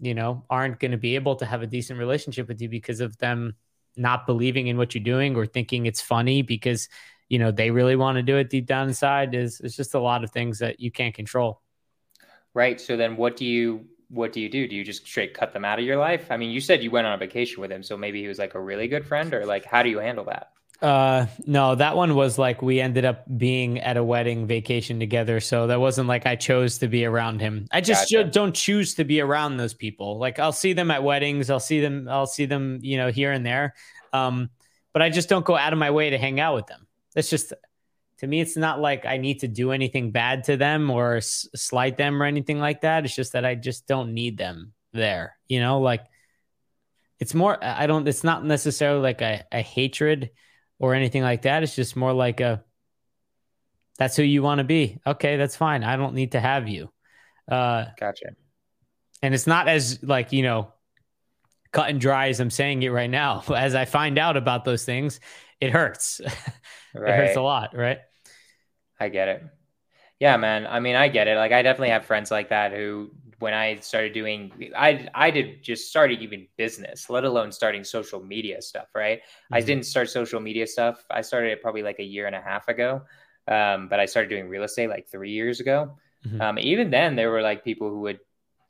you 0.00 0.14
know 0.14 0.44
aren't 0.50 0.80
going 0.80 0.90
to 0.90 0.96
be 0.96 1.14
able 1.14 1.36
to 1.36 1.46
have 1.46 1.62
a 1.62 1.66
decent 1.66 1.98
relationship 1.98 2.48
with 2.48 2.60
you 2.60 2.68
because 2.68 3.00
of 3.00 3.16
them 3.18 3.54
not 3.96 4.26
believing 4.26 4.66
in 4.66 4.76
what 4.76 4.94
you're 4.94 5.04
doing 5.04 5.36
or 5.36 5.46
thinking 5.46 5.86
it's 5.86 6.00
funny 6.00 6.42
because 6.42 6.88
you 7.30 7.38
know 7.38 7.50
they 7.50 7.70
really 7.70 7.96
want 7.96 8.16
to 8.16 8.22
do 8.22 8.36
it 8.36 8.50
deep 8.50 8.66
down 8.66 8.88
inside 8.88 9.34
is 9.34 9.60
it's 9.60 9.76
just 9.76 9.94
a 9.94 10.00
lot 10.00 10.22
of 10.22 10.30
things 10.30 10.58
that 10.58 10.80
you 10.80 10.90
can't 10.90 11.14
control 11.14 11.62
right 12.52 12.78
so 12.78 12.96
then 12.96 13.16
what 13.16 13.36
do 13.36 13.46
you 13.46 13.86
what 14.08 14.32
do 14.32 14.40
you 14.40 14.50
do 14.50 14.68
do 14.68 14.76
you 14.76 14.84
just 14.84 15.06
straight 15.06 15.32
cut 15.32 15.54
them 15.54 15.64
out 15.64 15.78
of 15.78 15.84
your 15.86 15.96
life 15.96 16.26
i 16.30 16.36
mean 16.36 16.50
you 16.50 16.60
said 16.60 16.82
you 16.82 16.90
went 16.90 17.06
on 17.06 17.14
a 17.14 17.16
vacation 17.16 17.62
with 17.62 17.72
him 17.72 17.82
so 17.82 17.96
maybe 17.96 18.20
he 18.20 18.28
was 18.28 18.38
like 18.38 18.54
a 18.54 18.60
really 18.60 18.88
good 18.88 19.06
friend 19.06 19.32
or 19.32 19.46
like 19.46 19.64
how 19.64 19.82
do 19.82 19.88
you 19.88 19.98
handle 19.98 20.24
that 20.24 20.50
uh, 20.82 21.26
no, 21.46 21.74
that 21.74 21.94
one 21.94 22.14
was 22.14 22.38
like 22.38 22.62
we 22.62 22.80
ended 22.80 23.04
up 23.04 23.24
being 23.36 23.78
at 23.80 23.98
a 23.98 24.02
wedding 24.02 24.46
vacation 24.46 24.98
together. 24.98 25.38
So 25.38 25.66
that 25.66 25.78
wasn't 25.78 26.08
like 26.08 26.24
I 26.26 26.36
chose 26.36 26.78
to 26.78 26.88
be 26.88 27.04
around 27.04 27.40
him. 27.40 27.66
I 27.70 27.82
just 27.82 28.10
gotcha. 28.10 28.30
don't 28.30 28.54
choose 28.54 28.94
to 28.94 29.04
be 29.04 29.20
around 29.20 29.58
those 29.58 29.74
people. 29.74 30.18
Like 30.18 30.38
I'll 30.38 30.52
see 30.52 30.72
them 30.72 30.90
at 30.90 31.02
weddings, 31.02 31.50
I'll 31.50 31.60
see 31.60 31.80
them, 31.80 32.08
I'll 32.08 32.26
see 32.26 32.46
them, 32.46 32.78
you 32.80 32.96
know, 32.96 33.10
here 33.10 33.30
and 33.30 33.44
there. 33.44 33.74
Um, 34.14 34.48
but 34.94 35.02
I 35.02 35.10
just 35.10 35.28
don't 35.28 35.44
go 35.44 35.54
out 35.54 35.72
of 35.72 35.78
my 35.78 35.90
way 35.90 36.10
to 36.10 36.18
hang 36.18 36.40
out 36.40 36.54
with 36.54 36.66
them. 36.66 36.86
It's 37.16 37.30
just 37.30 37.52
to 38.18 38.26
me, 38.26 38.40
it's 38.40 38.56
not 38.56 38.80
like 38.80 39.06
I 39.06 39.16
need 39.16 39.40
to 39.40 39.48
do 39.48 39.72
anything 39.72 40.10
bad 40.10 40.44
to 40.44 40.56
them 40.56 40.90
or 40.90 41.16
s- 41.16 41.48
slight 41.54 41.96
them 41.96 42.22
or 42.22 42.26
anything 42.26 42.58
like 42.58 42.82
that. 42.82 43.04
It's 43.04 43.14
just 43.14 43.32
that 43.32 43.46
I 43.46 43.54
just 43.54 43.86
don't 43.86 44.12
need 44.12 44.36
them 44.36 44.74
there. 44.92 45.36
You 45.48 45.60
know, 45.60 45.80
like 45.80 46.04
it's 47.18 47.34
more. 47.34 47.58
I 47.62 47.86
don't. 47.86 48.06
It's 48.06 48.24
not 48.24 48.44
necessarily 48.44 49.00
like 49.00 49.22
a, 49.22 49.44
a 49.50 49.62
hatred 49.62 50.30
or 50.78 50.94
anything 50.94 51.22
like 51.22 51.42
that. 51.42 51.62
It's 51.62 51.74
just 51.74 51.96
more 51.96 52.12
like 52.12 52.40
a 52.40 52.62
that's 53.98 54.16
who 54.16 54.22
you 54.22 54.42
want 54.42 54.58
to 54.58 54.64
be. 54.64 54.98
Okay, 55.06 55.36
that's 55.36 55.56
fine. 55.56 55.84
I 55.84 55.96
don't 55.96 56.14
need 56.14 56.32
to 56.32 56.40
have 56.40 56.68
you. 56.68 56.90
Uh, 57.50 57.86
gotcha. 57.98 58.30
And 59.22 59.34
it's 59.34 59.46
not 59.46 59.68
as 59.68 60.02
like 60.02 60.32
you 60.32 60.42
know 60.42 60.72
cut 61.72 61.90
and 61.90 62.00
dry 62.00 62.28
as 62.28 62.40
I'm 62.40 62.50
saying 62.50 62.82
it 62.82 62.88
right 62.88 63.10
now. 63.10 63.44
As 63.54 63.74
I 63.74 63.84
find 63.84 64.18
out 64.18 64.36
about 64.36 64.64
those 64.64 64.84
things, 64.84 65.20
it 65.60 65.70
hurts. 65.70 66.20
Right. 66.94 67.10
it 67.10 67.16
hurts 67.16 67.36
a 67.36 67.42
lot, 67.42 67.76
right? 67.76 67.98
I 68.98 69.08
get 69.08 69.28
it. 69.28 69.44
Yeah, 70.18 70.36
man. 70.36 70.66
I 70.66 70.80
mean, 70.80 70.96
I 70.96 71.08
get 71.08 71.28
it. 71.28 71.36
Like, 71.36 71.52
I 71.52 71.62
definitely 71.62 71.90
have 71.90 72.04
friends 72.04 72.30
like 72.30 72.50
that 72.50 72.72
who 72.72 73.10
when 73.38 73.54
I 73.54 73.76
started 73.76 74.12
doing, 74.12 74.52
I 74.76 75.08
I 75.14 75.30
did 75.30 75.62
just 75.62 75.88
started 75.88 76.20
even 76.20 76.46
business, 76.58 77.08
let 77.08 77.24
alone 77.24 77.52
starting 77.52 77.84
social 77.84 78.22
media 78.22 78.60
stuff. 78.60 78.88
Right? 78.94 79.20
Mm-hmm. 79.20 79.54
I 79.54 79.60
didn't 79.62 79.86
start 79.86 80.10
social 80.10 80.40
media 80.40 80.66
stuff. 80.66 81.04
I 81.10 81.22
started 81.22 81.52
it 81.52 81.62
probably 81.62 81.82
like 81.82 81.98
a 81.98 82.04
year 82.04 82.26
and 82.26 82.36
a 82.36 82.40
half 82.40 82.68
ago, 82.68 83.02
um, 83.48 83.88
but 83.88 83.98
I 83.98 84.04
started 84.04 84.28
doing 84.28 84.48
real 84.48 84.62
estate 84.62 84.90
like 84.90 85.08
three 85.08 85.30
years 85.30 85.60
ago. 85.60 85.96
Mm-hmm. 86.26 86.40
Um, 86.40 86.58
even 86.58 86.90
then, 86.90 87.16
there 87.16 87.30
were 87.30 87.40
like 87.40 87.64
people 87.64 87.88
who 87.88 88.00
would 88.00 88.20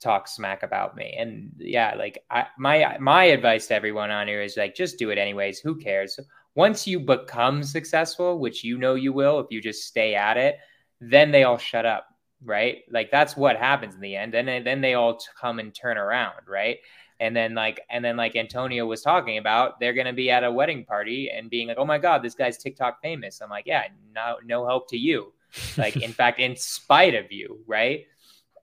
talk 0.00 0.28
smack 0.28 0.62
about 0.62 0.96
me. 0.96 1.14
And 1.18 1.52
yeah, 1.58 1.94
like 1.96 2.22
I, 2.30 2.46
my 2.58 2.96
my 2.98 3.24
advice 3.24 3.66
to 3.68 3.74
everyone 3.74 4.10
on 4.10 4.28
here 4.28 4.42
is 4.42 4.56
like 4.56 4.74
just 4.74 4.98
do 4.98 5.10
it 5.10 5.18
anyways. 5.18 5.58
Who 5.58 5.76
cares? 5.76 6.18
Once 6.54 6.86
you 6.86 6.98
become 7.00 7.62
successful, 7.62 8.38
which 8.38 8.64
you 8.64 8.78
know 8.78 8.94
you 8.94 9.12
will 9.12 9.38
if 9.40 9.46
you 9.50 9.60
just 9.60 9.84
stay 9.84 10.14
at 10.14 10.36
it, 10.36 10.58
then 11.00 11.30
they 11.30 11.44
all 11.44 11.58
shut 11.58 11.86
up, 11.86 12.06
right? 12.44 12.78
Like 12.90 13.10
that's 13.10 13.36
what 13.36 13.56
happens 13.56 13.94
in 13.94 14.00
the 14.00 14.16
end. 14.16 14.34
And 14.34 14.66
then 14.66 14.80
they 14.80 14.94
all 14.94 15.20
come 15.40 15.58
and 15.58 15.74
turn 15.74 15.96
around, 15.96 16.40
right? 16.48 16.78
And 17.20 17.36
then 17.36 17.54
like 17.54 17.80
and 17.90 18.04
then 18.04 18.16
like 18.16 18.34
Antonio 18.34 18.86
was 18.86 19.02
talking 19.02 19.38
about, 19.38 19.78
they're 19.78 19.92
gonna 19.92 20.12
be 20.12 20.30
at 20.30 20.42
a 20.42 20.50
wedding 20.50 20.84
party 20.84 21.30
and 21.30 21.50
being 21.50 21.68
like, 21.68 21.76
"Oh 21.78 21.84
my 21.84 21.98
god, 21.98 22.22
this 22.22 22.34
guy's 22.34 22.56
TikTok 22.56 23.00
famous." 23.02 23.40
I'm 23.42 23.50
like, 23.50 23.66
"Yeah, 23.66 23.84
no 24.14 24.36
no 24.44 24.66
help 24.66 24.88
to 24.90 24.96
you." 24.96 25.32
Like 25.76 25.96
in 25.96 26.12
fact, 26.20 26.40
in 26.40 26.56
spite 26.56 27.14
of 27.14 27.30
you, 27.30 27.60
right? 27.66 28.06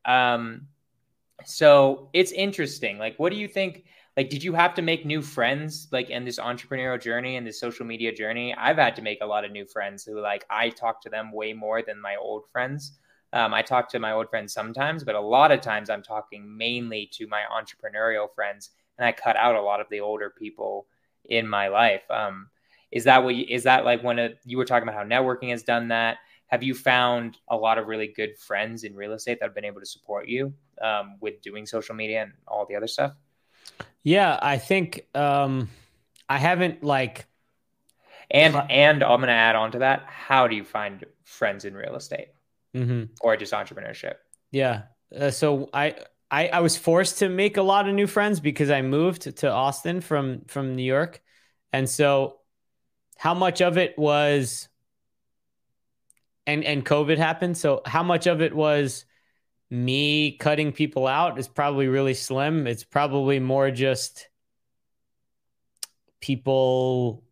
Um, 0.06 0.68
so 1.46 2.10
it's 2.14 2.32
interesting. 2.32 2.98
Like, 2.98 3.18
what 3.18 3.32
do 3.32 3.38
you 3.38 3.48
think? 3.48 3.86
Like, 4.18 4.32
did 4.32 4.44
you 4.44 4.54
have 4.54 4.74
to 4.74 4.82
make 4.82 5.06
new 5.06 5.22
friends 5.22 5.88
like 5.92 6.10
in 6.10 6.26
this 6.26 6.40
entrepreneurial 6.40 7.00
journey 7.00 7.36
and 7.36 7.46
this 7.46 7.60
social 7.60 7.86
media 7.86 8.12
journey? 8.12 8.54
I've 8.56 8.78
had 8.78 8.96
to 8.96 9.04
make 9.04 9.20
a 9.22 9.28
lot 9.28 9.46
of 9.46 9.52
new 9.52 9.66
friends 9.66 10.04
who 10.04 10.20
like 10.20 10.44
I 10.50 10.70
talk 10.70 11.02
to 11.04 11.10
them 11.10 11.32
way 11.32 11.54
more 11.54 11.84
than 11.84 12.02
my 12.02 12.16
old 12.20 12.46
friends. 12.52 12.94
Um, 13.32 13.54
I 13.54 13.62
talk 13.62 13.90
to 13.90 14.00
my 14.00 14.14
old 14.14 14.30
friends 14.32 14.54
sometimes, 14.54 15.04
but 15.04 15.14
a 15.14 15.22
lot 15.22 15.52
of 15.52 15.62
times 15.62 15.92
I'm 15.92 16.02
talking 16.02 16.58
mainly 16.58 17.08
to 17.14 17.28
my 17.28 17.44
entrepreneurial 17.52 18.28
friends, 18.34 18.72
and 18.98 19.06
I 19.06 19.12
cut 19.12 19.36
out 19.36 19.56
a 19.56 19.62
lot 19.62 19.82
of 19.82 19.88
the 19.92 20.00
older 20.00 20.32
people 20.32 20.88
in 21.26 21.48
my 21.48 21.68
life. 21.68 22.02
Um, 22.10 22.50
is 22.92 23.04
that 23.04 23.24
what 23.24 23.36
you, 23.36 23.46
is 23.48 23.64
that 23.64 23.86
like 23.86 24.04
when 24.04 24.36
you 24.46 24.58
were 24.58 24.66
talking 24.66 24.90
about 24.90 24.98
how 24.98 25.08
networking 25.08 25.52
has 25.52 25.62
done 25.62 25.90
that? 25.90 26.18
have 26.48 26.64
you 26.64 26.74
found 26.74 27.38
a 27.50 27.56
lot 27.56 27.78
of 27.78 27.88
really 27.88 28.08
good 28.08 28.38
friends 28.38 28.86
in 28.86 28.96
real 28.96 29.12
estate 29.12 29.38
that 29.40 29.46
have 29.46 29.54
been 29.54 29.66
able 29.66 29.82
to 29.82 29.86
support 29.86 30.28
you 30.28 30.54
um, 30.82 31.18
with 31.20 31.42
doing 31.42 31.66
social 31.66 31.94
media 31.94 32.24
and 32.24 32.32
all 32.48 32.66
the 32.66 32.76
other 32.76 32.88
stuff? 32.88 33.12
Yeah, 34.04 34.38
I 34.42 34.58
think 34.58 35.06
um, 35.16 35.70
I 36.30 36.38
haven't 36.38 36.84
like. 36.84 37.26
And 38.30 38.56
and 38.70 39.04
I'm 39.04 39.20
going 39.20 39.28
to 39.28 39.34
add 39.34 39.56
on 39.56 39.72
to 39.72 39.80
that. 39.80 40.04
How 40.08 40.48
do 40.48 40.56
you 40.56 40.64
find 40.64 41.06
friends 41.24 41.66
in 41.66 41.74
real 41.74 41.96
estate 41.96 42.28
mm-hmm. 42.76 43.06
or 43.22 43.38
just 43.38 43.54
entrepreneurship? 43.54 44.16
Yeah. 44.52 44.84
Uh, 45.18 45.32
so 45.32 45.70
I, 45.74 45.96
I 46.30 46.48
I 46.50 46.60
was 46.60 46.76
forced 46.76 47.20
to 47.20 47.30
make 47.30 47.58
a 47.58 47.62
lot 47.62 47.88
of 47.88 47.96
new 47.96 48.08
friends 48.08 48.40
because 48.40 48.70
I 48.70 48.82
moved 48.82 49.38
to 49.38 49.50
Austin 49.50 50.02
from 50.02 50.42
from 50.48 50.76
New 50.76 50.84
York, 50.84 51.22
and 51.72 51.90
so 51.90 52.40
how 53.18 53.34
much 53.34 53.62
of 53.62 53.78
it 53.78 53.98
was 53.98 54.68
and 56.46 56.64
and 56.64 56.84
COVID 56.86 57.18
happened. 57.18 57.58
So 57.58 57.82
how 57.86 58.04
much 58.04 58.26
of 58.26 58.42
it 58.42 58.56
was 58.56 59.06
me 59.70 60.38
cutting 60.38 60.72
people 60.72 61.08
out 61.08 61.38
is 61.38 61.48
probably 61.48 61.88
really 61.88 62.14
slim. 62.14 62.68
It's 62.68 62.84
probably 62.84 63.40
more 63.40 63.70
just 63.72 64.30
people 66.22 67.24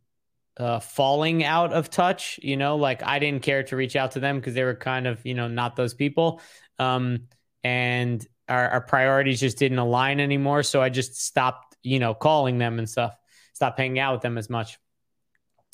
uh, 0.57 0.79
falling 0.79 1.43
out 1.43 1.73
of 1.73 1.89
touch. 1.89 2.39
You 2.43 2.57
know, 2.57 2.75
like 2.75 3.03
I 3.03 3.19
didn't 3.19 3.43
care 3.43 3.63
to 3.63 3.75
reach 3.75 3.95
out 3.95 4.11
to 4.11 4.19
them 4.19 4.37
because 4.37 4.53
they 4.53 4.63
were 4.63 4.75
kind 4.75 5.07
of 5.07 5.25
you 5.25 5.33
know 5.33 5.47
not 5.47 5.75
those 5.75 5.93
people, 5.93 6.41
um, 6.79 7.27
and 7.63 8.25
our, 8.47 8.69
our 8.69 8.81
priorities 8.81 9.39
just 9.39 9.57
didn't 9.57 9.79
align 9.79 10.19
anymore. 10.19 10.63
So 10.63 10.81
I 10.81 10.89
just 10.89 11.21
stopped 11.21 11.77
you 11.83 11.99
know 11.99 12.13
calling 12.13 12.57
them 12.57 12.79
and 12.79 12.89
stuff. 12.89 13.15
Stopped 13.53 13.79
hanging 13.79 13.99
out 13.99 14.13
with 14.13 14.21
them 14.21 14.37
as 14.37 14.49
much. 14.49 14.77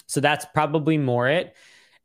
So 0.05 0.19
that's 0.19 0.45
probably 0.53 0.97
more 0.97 1.27
it. 1.29 1.55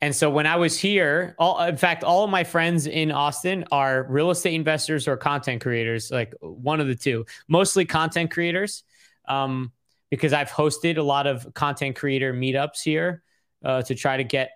And 0.07 0.15
so 0.15 0.31
when 0.31 0.47
I 0.47 0.55
was 0.55 0.79
here, 0.79 1.35
all 1.37 1.61
in 1.65 1.77
fact, 1.77 2.05
all 2.05 2.23
of 2.23 2.31
my 2.31 2.45
friends 2.45 2.87
in 2.87 3.11
Austin 3.11 3.65
are 3.73 4.07
real 4.09 4.31
estate 4.31 4.55
investors 4.55 5.09
or 5.09 5.17
content 5.17 5.61
creators, 5.61 6.13
like 6.13 6.33
one 6.39 6.79
of 6.79 6.87
the 6.87 6.95
two, 6.95 7.27
mostly 7.49 7.85
content 7.85 8.31
creators, 8.31 8.85
um, 9.27 9.73
because 10.09 10.33
I've 10.33 10.49
hosted 10.49 10.99
a 10.99 11.03
lot 11.03 11.27
of 11.27 11.53
content 11.55 11.97
creator 11.97 12.33
meetups 12.33 12.85
here 12.85 13.25
uh, 13.65 13.83
to 13.83 13.97
try 13.97 14.17
to 14.17 14.23
get 14.23 14.51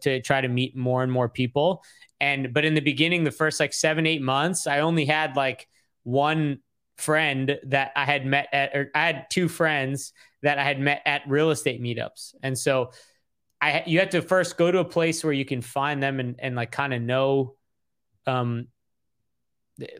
to 0.00 0.20
try 0.20 0.40
to 0.40 0.48
meet 0.48 0.74
more 0.74 1.04
and 1.04 1.12
more 1.12 1.28
people. 1.28 1.84
And 2.18 2.52
but 2.52 2.64
in 2.64 2.74
the 2.74 2.80
beginning, 2.80 3.22
the 3.22 3.30
first 3.30 3.60
like 3.60 3.72
seven 3.72 4.04
eight 4.04 4.20
months, 4.20 4.66
I 4.66 4.80
only 4.80 5.04
had 5.04 5.36
like 5.36 5.68
one 6.02 6.58
friend 6.96 7.56
that 7.66 7.92
I 7.94 8.04
had 8.04 8.26
met 8.26 8.48
at, 8.52 8.74
or 8.74 8.90
I 8.96 9.06
had 9.06 9.30
two 9.30 9.46
friends 9.46 10.12
that 10.42 10.58
I 10.58 10.64
had 10.64 10.80
met 10.80 11.02
at 11.06 11.22
real 11.28 11.52
estate 11.52 11.80
meetups, 11.80 12.34
and 12.42 12.58
so 12.58 12.90
I 13.60 13.82
you 13.86 14.00
have 14.00 14.10
to 14.10 14.22
first 14.22 14.56
go 14.56 14.70
to 14.70 14.78
a 14.78 14.84
place 14.84 15.24
where 15.24 15.32
you 15.32 15.44
can 15.44 15.60
find 15.60 16.02
them 16.02 16.20
and 16.20 16.36
and 16.38 16.54
like 16.56 16.70
kind 16.70 16.94
of 16.94 17.02
know 17.02 17.56
um 18.26 18.68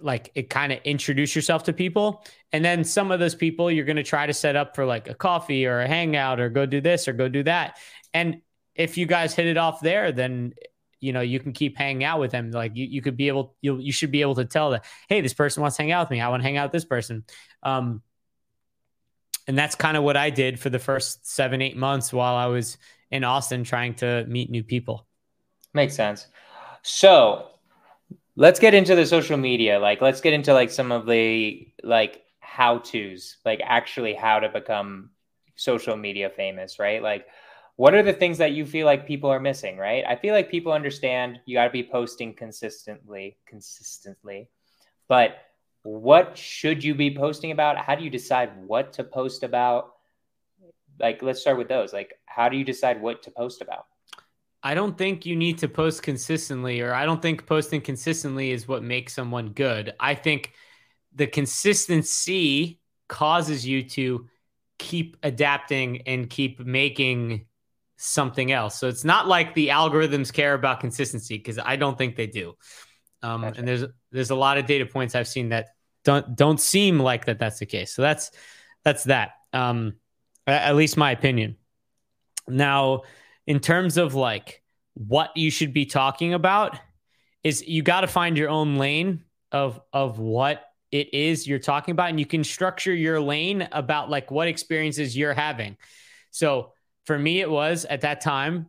like 0.01 0.33
it 0.35 0.51
kind 0.51 0.73
of 0.73 0.81
introduce 0.85 1.37
yourself 1.37 1.65
to 1.65 1.73
people. 1.73 2.25
And 2.53 2.65
then 2.65 2.83
some 2.85 3.11
of 3.11 3.21
those 3.21 3.35
people 3.35 3.71
you're 3.71 3.85
going 3.85 3.97
to 3.97 4.03
try 4.03 4.27
to 4.27 4.35
set 4.35 4.57
up 4.57 4.75
for 4.75 4.85
like 4.85 5.09
a 5.09 5.15
coffee 5.15 5.67
or 5.67 5.81
a 5.81 5.89
hangout 5.89 6.41
or 6.41 6.49
go 6.49 6.67
do 6.67 6.81
this 6.81 7.07
or 7.07 7.13
go 7.13 7.29
do 7.29 7.45
that. 7.45 7.79
And 8.13 8.43
if 8.75 8.97
you 8.97 9.07
guys 9.07 9.35
hit 9.35 9.47
it 9.47 9.57
off 9.57 9.81
there 9.81 10.13
then 10.13 10.55
you 11.01 11.13
know 11.13 11.21
you 11.21 11.39
can 11.39 11.53
keep 11.53 11.77
hanging 11.77 12.05
out 12.05 12.19
with 12.19 12.33
them. 12.33 12.51
Like 12.51 12.77
you, 12.77 12.87
you 12.87 13.03
could 13.03 13.17
be 13.17 13.29
able 13.29 13.55
you 13.61 13.79
you 13.79 13.93
should 13.93 14.11
be 14.11 14.21
able 14.21 14.35
to 14.37 14.45
tell 14.45 14.71
that 14.71 14.85
hey 15.09 15.21
this 15.21 15.35
person 15.35 15.61
wants 15.61 15.77
to 15.77 15.83
hang 15.83 15.93
out 15.93 16.07
with 16.07 16.11
me. 16.11 16.21
I 16.21 16.29
want 16.29 16.43
to 16.43 16.45
hang 16.45 16.57
out 16.57 16.67
with 16.67 16.73
this 16.73 16.85
person. 16.85 17.25
Um 17.63 18.03
and 19.47 19.57
that's 19.57 19.75
kind 19.75 19.97
of 19.97 20.03
what 20.03 20.15
i 20.17 20.29
did 20.29 20.61
for 20.61 20.69
the 20.69 20.79
first 20.79 21.27
seven 21.27 21.63
eight 21.63 21.75
months 21.77 22.13
while 22.13 22.35
i 22.35 22.47
was 22.47 22.77
in 23.11 23.25
Austin 23.25 23.65
trying 23.65 23.95
to 23.95 24.25
meet 24.27 24.51
new 24.51 24.63
people. 24.63 25.07
Makes 25.75 25.95
sense. 25.95 26.27
So 26.83 27.49
let's 28.37 28.61
get 28.61 28.75
into 28.75 28.95
the 28.95 29.07
social 29.07 29.37
media. 29.37 29.79
Like, 29.79 30.01
let's 30.01 30.21
get 30.21 30.33
into 30.33 30.53
like 30.53 30.71
some 30.71 30.93
of 30.93 31.07
the 31.07 31.69
like 31.83 32.23
how 32.41 32.79
to's, 32.79 33.37
like 33.45 33.61
actually 33.65 34.15
how 34.15 34.41
to 34.41 34.49
become 34.49 35.11
social 35.57 35.97
media 35.97 36.31
famous, 36.31 36.79
right? 36.79 37.03
Like, 37.03 37.27
what 37.77 37.95
are 37.95 38.03
the 38.03 38.13
things 38.13 38.39
that 38.39 38.53
you 38.53 38.67
feel 38.67 38.87
like 38.87 39.07
people 39.07 39.31
are 39.31 39.39
missing, 39.39 39.77
right? 39.77 40.05
I 40.07 40.17
feel 40.17 40.35
like 40.35 40.51
people 40.51 40.73
understand 40.73 41.41
you 41.47 41.57
got 41.57 41.65
to 41.65 41.71
be 41.71 41.85
posting 41.85 42.35
consistently, 42.35 43.37
consistently, 43.47 44.49
but 45.09 45.37
what 45.83 46.37
should 46.37 46.83
you 46.83 46.95
be 46.95 47.15
posting 47.15 47.53
about? 47.53 47.79
How 47.79 47.95
do 47.95 48.03
you 48.03 48.11
decide 48.11 48.51
what 48.67 48.93
to 48.95 49.05
post 49.05 49.43
about? 49.43 49.95
Like 51.01 51.23
let's 51.23 51.41
start 51.41 51.59
with 51.59 51.69
those. 51.69 51.93
Like 51.93 52.15
how 52.27 52.49
do 52.49 52.57
you 52.57 52.65
decide 52.65 53.01
what 53.01 53.23
to 53.25 53.31
post 53.31 53.63
about? 53.63 53.87
I 54.63 54.75
don't 54.75 54.99
think 54.99 55.25
you 55.25 55.37
need 55.37 55.59
to 55.59 55.69
post 55.69 56.03
consistently 56.03 56.81
or 56.81 56.93
i 56.93 57.05
don't 57.05 57.23
think 57.23 57.47
posting 57.47 57.81
consistently 57.81 58.51
is 58.51 58.67
what 58.67 58.83
makes 58.83 59.15
someone 59.15 59.51
good. 59.51 59.95
I 60.01 60.15
think 60.15 60.53
the 61.15 61.27
consistency 61.27 62.81
causes 63.09 63.67
you 63.67 63.83
to 63.91 64.27
keep 64.79 65.17
adapting 65.23 66.03
and 66.03 66.29
keep 66.29 66.61
making 66.61 67.47
something 67.97 68.53
else. 68.53 68.79
So 68.79 68.87
it's 68.89 69.05
not 69.05 69.27
like 69.27 69.55
the 69.55 69.69
algorithms 69.69 70.33
care 70.33 70.55
about 70.55 70.81
consistency 70.81 71.37
because 71.37 71.59
i 71.59 71.77
don't 71.77 71.97
think 71.97 72.17
they 72.17 72.27
do. 72.27 72.55
Um, 73.23 73.43
gotcha. 73.43 73.59
and 73.59 73.69
there's 73.69 73.85
there's 74.13 74.31
a 74.31 74.37
lot 74.37 74.59
of 74.59 74.67
data 74.67 74.87
points 74.87 75.17
i've 75.17 75.27
seen 75.27 75.49
that 75.49 75.71
don't 76.05 76.37
don't 76.37 76.61
seem 76.61 76.99
like 76.99 77.27
that 77.27 77.39
that's 77.39 77.59
the 77.59 77.67
case. 77.67 77.93
So 77.93 78.03
that's 78.03 78.31
that's 78.85 79.05
that. 79.05 79.33
Um, 79.53 79.97
at 80.53 80.77
least 80.77 80.97
my 80.97 81.13
opinion. 81.13 81.57
Now, 82.49 83.03
in 83.47 83.61
terms 83.61 83.97
of 83.97 84.15
like 84.15 84.63
what 84.95 85.37
you 85.37 85.51
should 85.51 85.73
be 85.73 85.87
talking 85.87 86.35
about, 86.35 86.79
is 87.45 87.67
you 87.67 87.83
got 87.83 88.01
to 88.01 88.07
find 88.07 88.37
your 88.37 88.49
own 88.49 88.77
lane 88.77 89.25
of 89.53 89.81
of 89.93 90.19
what 90.19 90.65
it 90.91 91.13
is 91.13 91.47
you're 91.47 91.59
talking 91.59 91.93
about, 91.93 92.11
and 92.11 92.19
you 92.19 92.27
can 92.27 92.45
structure 92.45 92.95
your 92.95 93.21
lane 93.21 93.69
about 93.73 94.11
like 94.11 94.31
what 94.31 94.49
experiences 94.49 95.17
you're 95.17 95.35
having. 95.35 95.77
So 96.31 96.73
for 97.05 97.19
me, 97.19 97.41
it 97.41 97.51
was 97.51 97.85
at 97.85 98.03
that 98.03 98.21
time, 98.21 98.67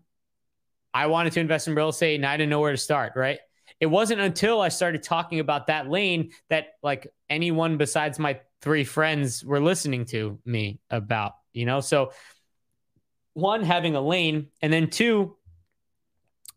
I 0.94 1.08
wanted 1.08 1.34
to 1.34 1.40
invest 1.40 1.68
in 1.68 1.76
real 1.76 1.90
estate, 1.90 2.16
and 2.16 2.26
I 2.26 2.38
didn't 2.38 2.50
know 2.50 2.60
where 2.60 2.72
to 2.72 2.78
start. 2.78 3.14
Right. 3.16 3.40
It 3.80 3.88
wasn't 3.88 4.22
until 4.22 4.62
I 4.62 4.70
started 4.70 5.04
talking 5.04 5.40
about 5.40 5.68
that 5.68 5.90
lane 5.90 6.32
that 6.50 6.74
like 6.84 7.08
anyone 7.30 7.78
besides 7.78 8.20
my 8.20 8.40
three 8.62 8.84
friends 8.84 9.44
were 9.44 9.62
listening 9.62 10.06
to 10.06 10.40
me 10.46 10.80
about 10.90 11.34
you 11.54 11.66
know? 11.66 11.80
So, 11.80 12.12
one, 13.34 13.64
having 13.64 13.96
a 13.96 14.02
lane, 14.02 14.48
and 14.62 14.72
then 14.72 14.90
two, 14.90 15.38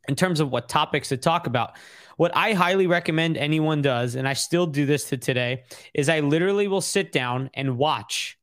in 0.09 0.17
terms 0.17 0.41
of 0.41 0.51
what 0.51 0.69
topics 0.69 1.11
to 1.11 1.17
talk 1.17 1.47
about. 1.47 1.77
What 2.17 2.37
I 2.37 2.53
highly 2.53 2.87
recommend 2.87 3.37
anyone 3.37 3.83
does, 3.83 4.15
and 4.15 4.29
I 4.29 4.33
still 4.33 4.67
do 4.67 4.87
this 4.87 5.09
to 5.11 5.17
today, 5.17 5.65
is 5.95 6.09
I 6.09 6.21
literally 6.21 6.69
will 6.69 6.81
sit 6.81 7.13
down 7.13 7.51
and 7.55 7.79
watch. 7.79 8.39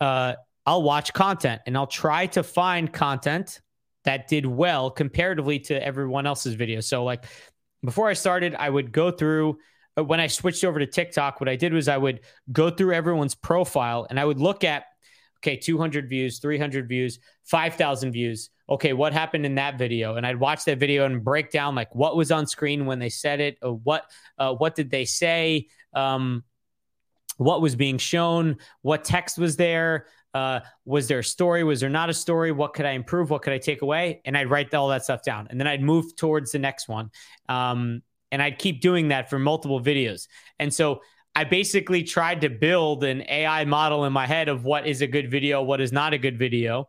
Uh, 0.00 0.34
I'll 0.64 0.82
watch 0.82 1.12
content 1.12 1.62
and 1.66 1.76
I'll 1.76 1.86
try 1.86 2.26
to 2.26 2.42
find 2.42 2.92
content 2.92 3.60
that 4.04 4.28
did 4.28 4.46
well 4.46 4.90
comparatively 4.90 5.58
to 5.60 5.84
everyone 5.84 6.26
else's 6.26 6.54
video. 6.54 6.80
So, 6.80 7.04
like 7.04 7.24
before 7.84 8.08
I 8.08 8.14
started, 8.14 8.54
I 8.54 8.68
would 8.68 8.92
go 8.92 9.10
through. 9.10 9.58
Uh, 9.96 10.04
when 10.04 10.20
I 10.20 10.26
switched 10.26 10.64
over 10.64 10.78
to 10.78 10.86
TikTok, 10.86 11.40
what 11.40 11.48
I 11.48 11.56
did 11.56 11.72
was 11.72 11.88
I 11.88 11.98
would 11.98 12.20
go 12.50 12.70
through 12.70 12.94
everyone's 12.94 13.34
profile 13.34 14.06
and 14.08 14.18
I 14.18 14.24
would 14.24 14.40
look 14.40 14.64
at 14.64 14.84
okay, 15.42 15.56
200 15.56 16.08
views, 16.08 16.38
300 16.38 16.88
views, 16.88 17.18
5,000 17.44 18.12
views. 18.12 18.50
Okay, 18.68 18.92
what 18.92 19.12
happened 19.12 19.44
in 19.44 19.56
that 19.56 19.76
video? 19.76 20.14
And 20.14 20.26
I'd 20.26 20.38
watch 20.38 20.64
that 20.64 20.78
video 20.78 21.04
and 21.04 21.22
break 21.22 21.50
down 21.50 21.74
like 21.74 21.92
what 21.94 22.16
was 22.16 22.30
on 22.30 22.46
screen 22.46 22.86
when 22.86 23.00
they 23.00 23.08
said 23.08 23.40
it, 23.40 23.58
or 23.60 23.74
what 23.74 24.04
uh, 24.38 24.54
what 24.54 24.74
did 24.74 24.90
they 24.90 25.04
say, 25.04 25.66
um, 25.94 26.44
what 27.38 27.60
was 27.60 27.74
being 27.74 27.98
shown, 27.98 28.56
what 28.82 29.04
text 29.04 29.36
was 29.36 29.56
there, 29.56 30.06
uh, 30.32 30.60
was 30.84 31.08
there 31.08 31.18
a 31.18 31.24
story, 31.24 31.64
was 31.64 31.80
there 31.80 31.90
not 31.90 32.08
a 32.08 32.14
story, 32.14 32.52
what 32.52 32.72
could 32.72 32.86
I 32.86 32.92
improve, 32.92 33.30
what 33.30 33.42
could 33.42 33.52
I 33.52 33.58
take 33.58 33.82
away, 33.82 34.22
and 34.24 34.38
I'd 34.38 34.48
write 34.48 34.72
all 34.74 34.88
that 34.88 35.04
stuff 35.04 35.22
down, 35.22 35.48
and 35.50 35.58
then 35.58 35.66
I'd 35.66 35.82
move 35.82 36.14
towards 36.16 36.52
the 36.52 36.58
next 36.58 36.88
one, 36.88 37.10
um, 37.48 38.02
and 38.30 38.40
I'd 38.40 38.58
keep 38.58 38.80
doing 38.80 39.08
that 39.08 39.28
for 39.28 39.38
multiple 39.38 39.80
videos, 39.80 40.28
and 40.58 40.72
so. 40.72 41.02
I 41.34 41.44
basically 41.44 42.02
tried 42.02 42.42
to 42.42 42.50
build 42.50 43.04
an 43.04 43.24
AI 43.28 43.64
model 43.64 44.04
in 44.04 44.12
my 44.12 44.26
head 44.26 44.48
of 44.48 44.64
what 44.64 44.86
is 44.86 45.00
a 45.00 45.06
good 45.06 45.30
video, 45.30 45.62
what 45.62 45.80
is 45.80 45.92
not 45.92 46.12
a 46.12 46.18
good 46.18 46.38
video. 46.38 46.88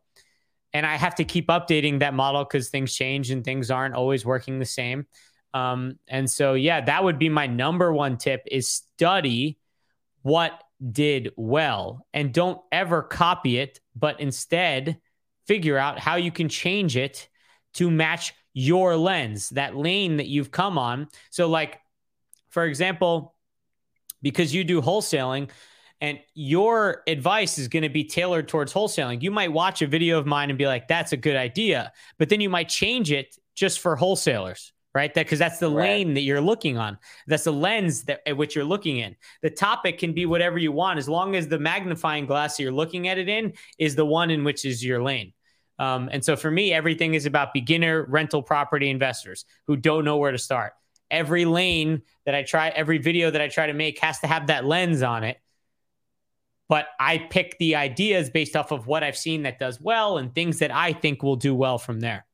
And 0.74 0.86
I 0.86 0.96
have 0.96 1.16
to 1.16 1.24
keep 1.24 1.48
updating 1.48 2.00
that 2.00 2.14
model 2.14 2.44
because 2.44 2.70
things 2.70 2.94
change 2.94 3.32
and 3.32 3.44
things 3.44 3.72
aren't 3.72 3.96
always 3.96 4.26
working 4.26 4.60
the 4.60 4.66
same. 4.66 5.06
Um, 5.54 6.00
and 6.08 6.30
so, 6.30 6.56
yeah, 6.56 6.82
that 6.82 7.04
would 7.04 7.20
be 7.20 7.30
my 7.30 7.48
number 7.48 7.94
one 7.94 8.18
tip 8.18 8.42
is 8.52 8.68
study 8.68 9.60
what 10.24 10.52
did 10.92 11.32
well 11.38 12.06
and 12.14 12.34
don't 12.34 12.60
ever 12.72 13.04
copy 13.04 13.60
it, 13.60 13.80
but 13.96 14.20
instead 14.20 14.98
figure 15.48 15.78
out 15.78 16.00
how 16.00 16.16
you 16.16 16.32
can 16.32 16.50
change 16.50 16.98
it 16.98 17.30
to 17.76 17.90
match 17.92 18.34
your 18.54 18.96
lens, 18.98 19.50
that 19.50 19.76
lane 19.76 20.18
that 20.18 20.28
you've 20.28 20.52
come 20.52 20.78
on. 20.78 21.08
So, 21.30 21.48
like, 21.48 21.80
for 22.50 22.66
example, 22.66 23.33
because 24.24 24.54
you 24.54 24.64
do 24.64 24.82
wholesaling 24.82 25.52
and 26.02 26.20
your 26.34 27.04
advice 27.06 27.60
is 27.60 27.68
going 27.68 27.84
to 27.84 27.90
be 27.90 28.04
tailored 28.04 28.48
towards 28.48 28.74
wholesaling, 28.74 29.22
you 29.22 29.30
might 29.30 29.54
watch 29.54 29.84
a 29.84 29.88
video 29.88 30.18
of 30.18 30.26
mine 30.26 30.50
and 30.50 30.58
be 30.58 30.66
like, 30.66 30.88
that's 30.88 31.12
a 31.12 31.18
good 31.18 31.36
idea. 31.36 31.94
But 32.18 32.30
then 32.30 32.42
you 32.42 32.50
might 32.50 32.70
change 32.70 33.12
it 33.12 33.38
just 33.54 33.80
for 33.80 33.96
wholesalers 33.96 34.74
right? 34.96 35.14
That 35.14 35.26
because 35.26 35.40
that's 35.40 35.60
the 35.60 35.70
right. 35.70 35.90
lane 35.90 36.14
that 36.14 36.22
you're 36.22 36.42
looking 36.42 36.78
on. 36.78 36.98
That's 37.28 37.46
the 37.46 37.54
lens 37.54 38.04
that 38.04 38.22
at 38.28 38.38
which 38.38 38.56
you're 38.56 38.64
looking 38.64 38.98
in. 38.98 39.16
The 39.42 39.50
topic 39.50 39.98
can 39.98 40.14
be 40.14 40.26
whatever 40.26 40.58
you 40.58 40.72
want, 40.72 41.00
as 41.00 41.10
long 41.10 41.36
as 41.36 41.48
the 41.48 41.60
magnifying 41.60 42.26
glass 42.26 42.58
that 42.58 42.64
you're 42.64 42.72
looking 42.72 43.08
at 43.08 43.18
it 43.18 43.28
in 43.28 43.54
is 43.80 43.96
the 43.96 44.06
one 44.06 44.30
in 44.30 44.44
which 44.44 44.66
is 44.66 44.86
your 44.86 45.02
lane. 45.02 45.34
Um, 45.80 46.10
and 46.12 46.24
so 46.24 46.36
for 46.36 46.52
me, 46.52 46.72
everything 46.72 47.16
is 47.16 47.26
about 47.26 47.54
beginner 47.54 48.06
rental 48.08 48.44
property 48.44 48.90
investors 48.90 49.46
who 49.66 49.76
don't 49.76 50.06
know 50.06 50.18
where 50.18 50.32
to 50.32 50.38
start. 50.38 50.74
Every 51.14 51.46
lane 51.46 52.02
that 52.26 52.34
I 52.34 52.42
try, 52.42 52.70
every 52.70 52.98
video 52.98 53.30
that 53.30 53.40
I 53.40 53.48
try 53.48 53.68
to 53.68 53.74
make 53.74 54.00
has 54.00 54.20
to 54.22 54.28
have 54.28 54.48
that 54.48 54.66
lens 54.66 55.04
on 55.04 55.24
it. 55.24 55.40
But 56.68 56.88
I 57.00 57.20
pick 57.20 57.58
the 57.60 57.76
ideas 57.76 58.32
based 58.32 58.56
off 58.56 58.72
of 58.72 58.88
what 58.88 59.04
I've 59.04 59.16
seen 59.16 59.44
that 59.44 59.60
does 59.60 59.80
well 59.80 60.18
and 60.18 60.34
things 60.34 60.58
that 60.60 60.72
I 60.72 60.92
think 60.92 61.22
will 61.22 61.36
do 61.36 61.54
well 61.54 61.78
from 61.78 62.00
there. 62.00 62.26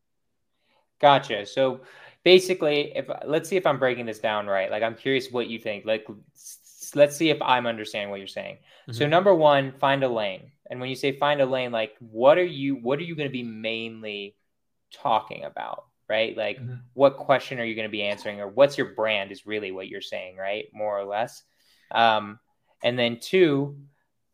Gotcha. 1.01 1.45
So 1.45 1.82
basically, 2.23 2.93
if 2.95 3.09
let's 3.25 3.49
see 3.49 3.57
if 3.57 3.65
I'm 3.65 3.80
breaking 3.80 4.05
this 4.05 4.19
down 4.19 4.47
right. 4.47 4.71
Like 4.71 4.82
I'm 4.82 4.95
curious 4.95 5.30
what 5.30 5.47
you 5.47 5.59
think. 5.59 5.86
Like 5.86 6.07
let's 6.95 7.17
see 7.17 7.30
if 7.30 7.41
I'm 7.41 7.67
understanding 7.67 8.11
what 8.11 8.19
you're 8.19 8.27
saying. 8.27 8.55
Mm-hmm. 8.55 8.93
So 8.93 9.07
number 9.07 9.36
one, 9.36 9.73
find 9.80 10.03
a 10.03 10.09
lane. 10.09 10.51
And 10.69 10.80
when 10.80 10.89
you 10.89 10.95
say 10.95 11.17
find 11.17 11.41
a 11.41 11.45
lane, 11.45 11.71
like 11.71 11.95
what 11.99 12.38
are 12.38 12.45
you 12.45 12.75
what 12.75 12.99
are 12.99 13.03
you 13.03 13.15
going 13.15 13.27
to 13.27 13.34
be 13.34 13.43
mainly 13.43 14.36
talking 14.93 15.43
about? 15.43 15.86
Right? 16.10 16.36
Like 16.36 16.57
mm-hmm. 16.57 16.76
what 16.93 17.18
question 17.18 17.60
are 17.60 17.64
you 17.64 17.76
going 17.76 17.88
to 17.88 17.91
be 17.91 18.03
answering 18.03 18.41
or 18.41 18.47
what's 18.47 18.78
your 18.78 18.95
brand 18.95 19.32
is 19.32 19.45
really 19.45 19.72
what 19.72 19.88
you're 19.88 20.01
saying, 20.01 20.38
right? 20.38 20.66
More 20.74 20.97
or 20.97 21.05
less. 21.05 21.43
Um, 21.91 22.39
and 22.82 22.97
then 22.97 23.20
two, 23.20 23.78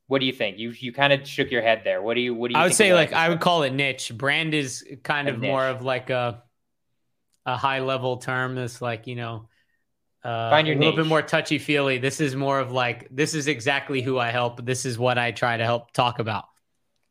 what 0.08 0.20
do 0.20 0.26
you 0.26 0.34
think? 0.34 0.58
You 0.58 0.70
you 0.70 0.94
kind 0.94 1.12
of 1.12 1.28
shook 1.28 1.52
your 1.52 1.62
head 1.62 1.82
there. 1.84 2.02
What 2.02 2.14
do 2.14 2.22
you 2.22 2.34
what 2.34 2.50
do 2.50 2.54
you 2.54 2.60
I 2.60 2.64
would 2.64 2.74
say 2.74 2.94
like 2.94 3.12
I 3.12 3.28
would 3.30 3.40
call 3.40 3.64
it 3.64 3.74
niche. 3.74 4.12
Brand 4.16 4.54
is 4.54 4.86
kind 5.04 5.28
a 5.28 5.34
of 5.34 5.40
niche. 5.40 5.50
more 5.50 5.68
of 5.68 5.82
like 5.82 6.10
a 6.10 6.44
a 7.46 7.58
high 7.58 7.80
level 7.80 8.18
term 8.18 8.56
that's 8.56 8.82
like 8.82 9.08
you 9.08 9.16
know 9.16 9.50
uh, 10.26 10.50
Find 10.50 10.66
your 10.66 10.76
a 10.76 10.80
little 10.80 10.96
bit 10.96 11.06
more 11.06 11.22
touchy 11.22 11.60
feely. 11.60 12.00
This 12.00 12.20
is 12.20 12.36
more 12.36 12.60
of 12.60 12.72
like 12.72 13.08
this 13.12 13.36
is 13.36 13.48
exactly 13.48 14.02
who 14.02 14.18
I 14.18 14.32
help. 14.32 14.66
This 14.66 14.84
is 14.84 14.98
what 14.98 15.20
I 15.20 15.32
try 15.32 15.56
to 15.56 15.64
help 15.64 15.92
talk 15.92 16.18
about. 16.18 16.46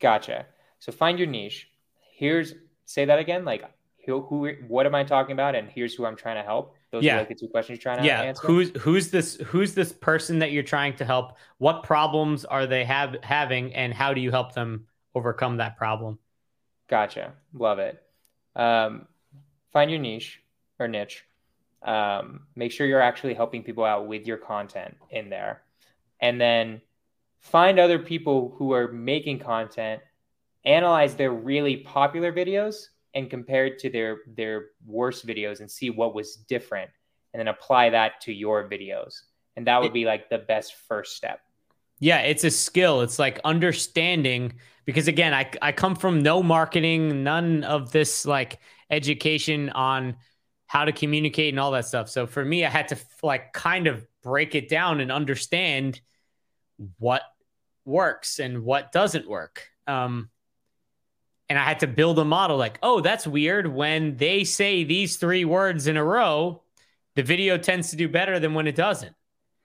Gotcha. 0.01 0.47
So 0.81 0.91
find 0.91 1.17
your 1.17 1.29
niche. 1.29 1.69
Here's 2.17 2.55
say 2.87 3.05
that 3.05 3.21
again. 3.21 3.45
Like 3.45 3.65
who, 4.07 4.23
who 4.23 4.53
what 4.69 4.87
am 4.87 4.95
I 4.95 5.05
talking 5.05 5.33
about? 5.33 5.55
And 5.55 5.69
here's 5.69 5.95
who 5.95 6.05
I'm 6.05 6.17
trying 6.17 6.37
to 6.37 6.43
help. 6.43 6.75
Those 6.91 7.05
yeah. 7.05 7.17
are 7.17 7.19
like 7.19 7.29
the 7.29 7.35
two 7.35 7.49
questions 7.49 7.79
you're 7.79 7.83
trying 7.83 8.03
to 8.03 8.07
yeah. 8.07 8.23
answer. 8.23 8.47
Who's 8.47 8.71
who's 8.81 9.11
this 9.11 9.37
who's 9.37 9.75
this 9.75 9.93
person 9.93 10.39
that 10.41 10.53
you're 10.53 10.63
trying 10.63 10.95
to 10.97 11.05
help? 11.05 11.37
What 11.59 11.83
problems 11.83 12.45
are 12.45 12.67
they 12.67 12.85
have 12.85 13.17
having 13.23 13.75
and 13.75 13.93
how 13.93 14.15
do 14.15 14.21
you 14.21 14.31
help 14.31 14.55
them 14.55 14.87
overcome 15.15 15.57
that 15.59 15.77
problem? 15.77 16.19
Gotcha. 16.89 17.33
Love 17.53 17.79
it. 17.79 18.03
Um, 18.55 19.07
find 19.73 19.91
your 19.91 20.01
niche 20.01 20.41
or 20.79 20.89
niche. 20.89 21.25
Um, 21.83 22.41
make 22.57 22.73
sure 22.73 22.87
you're 22.87 23.01
actually 23.01 23.35
helping 23.35 23.63
people 23.63 23.85
out 23.85 24.07
with 24.07 24.27
your 24.27 24.39
content 24.39 24.97
in 25.11 25.29
there. 25.29 25.63
And 26.21 26.41
then 26.41 26.81
find 27.41 27.79
other 27.79 27.99
people 27.99 28.55
who 28.57 28.73
are 28.73 28.91
making 28.91 29.41
content, 29.41 30.01
analyze 30.65 31.15
their 31.15 31.31
really 31.31 31.79
popular 31.79 32.33
videos 32.33 32.89
and 33.15 33.31
compare 33.31 33.67
it 33.67 33.79
to 33.81 33.91
their 33.91 34.19
their 34.27 34.67
worst 34.87 35.27
videos 35.27 35.61
and 35.61 35.71
see 35.71 35.91
what 35.91 36.15
was 36.15 36.37
different 36.37 36.91
and 37.33 37.41
then 37.41 37.49
apply 37.49 37.91
that 37.91 38.21
to 38.23 38.33
your 38.33 38.69
videos. 38.69 39.23
And 39.57 39.67
that 39.67 39.81
would 39.81 39.93
be 39.93 40.05
like 40.05 40.29
the 40.31 40.39
best 40.39 40.75
first 40.89 41.17
step. 41.17 41.41
Yeah, 42.01 42.19
it's 42.21 42.45
a 42.45 42.51
skill. 42.51 43.03
It's 43.03 43.19
like 43.19 43.41
understanding 43.45 44.55
because 44.85 45.09
again, 45.09 45.33
I 45.33 45.51
I 45.63 45.73
come 45.73 45.95
from 45.95 46.23
no 46.23 46.43
marketing, 46.43 47.23
none 47.23 47.65
of 47.65 47.93
this 47.93 48.27
like 48.27 48.59
education 48.91 49.71
on 49.71 50.17
how 50.67 50.85
to 50.85 50.93
communicate 50.93 51.53
and 51.53 51.61
all 51.61 51.71
that 51.73 51.87
stuff. 51.87 52.09
So 52.09 52.27
for 52.27 52.45
me, 52.45 52.65
I 52.65 52.71
had 52.71 52.89
to 52.89 52.97
like 53.23 53.53
kind 53.53 53.87
of 53.87 54.07
break 54.23 54.55
it 54.55 54.69
down 54.69 55.01
and 55.01 55.13
understand 55.13 56.01
what 56.99 57.23
works 57.85 58.39
and 58.39 58.65
what 58.65 58.91
doesn't 58.91 59.29
work. 59.29 59.69
Um, 59.87 60.31
and 61.49 61.59
I 61.59 61.65
had 61.65 61.81
to 61.81 61.87
build 61.87 62.19
a 62.19 62.25
model 62.25 62.57
like, 62.57 62.79
oh, 62.83 63.01
that's 63.01 63.27
weird. 63.27 63.67
When 63.67 64.17
they 64.17 64.45
say 64.45 64.85
these 64.85 65.17
three 65.17 65.45
words 65.45 65.87
in 65.87 65.97
a 65.97 66.05
row, 66.05 66.63
the 67.17 67.23
video 67.23 67.59
tends 67.59 67.91
to 67.91 67.97
do 67.97 68.09
better 68.09 68.39
than 68.39 68.55
when 68.55 68.67
it 68.67 68.75
doesn't. 68.75 69.15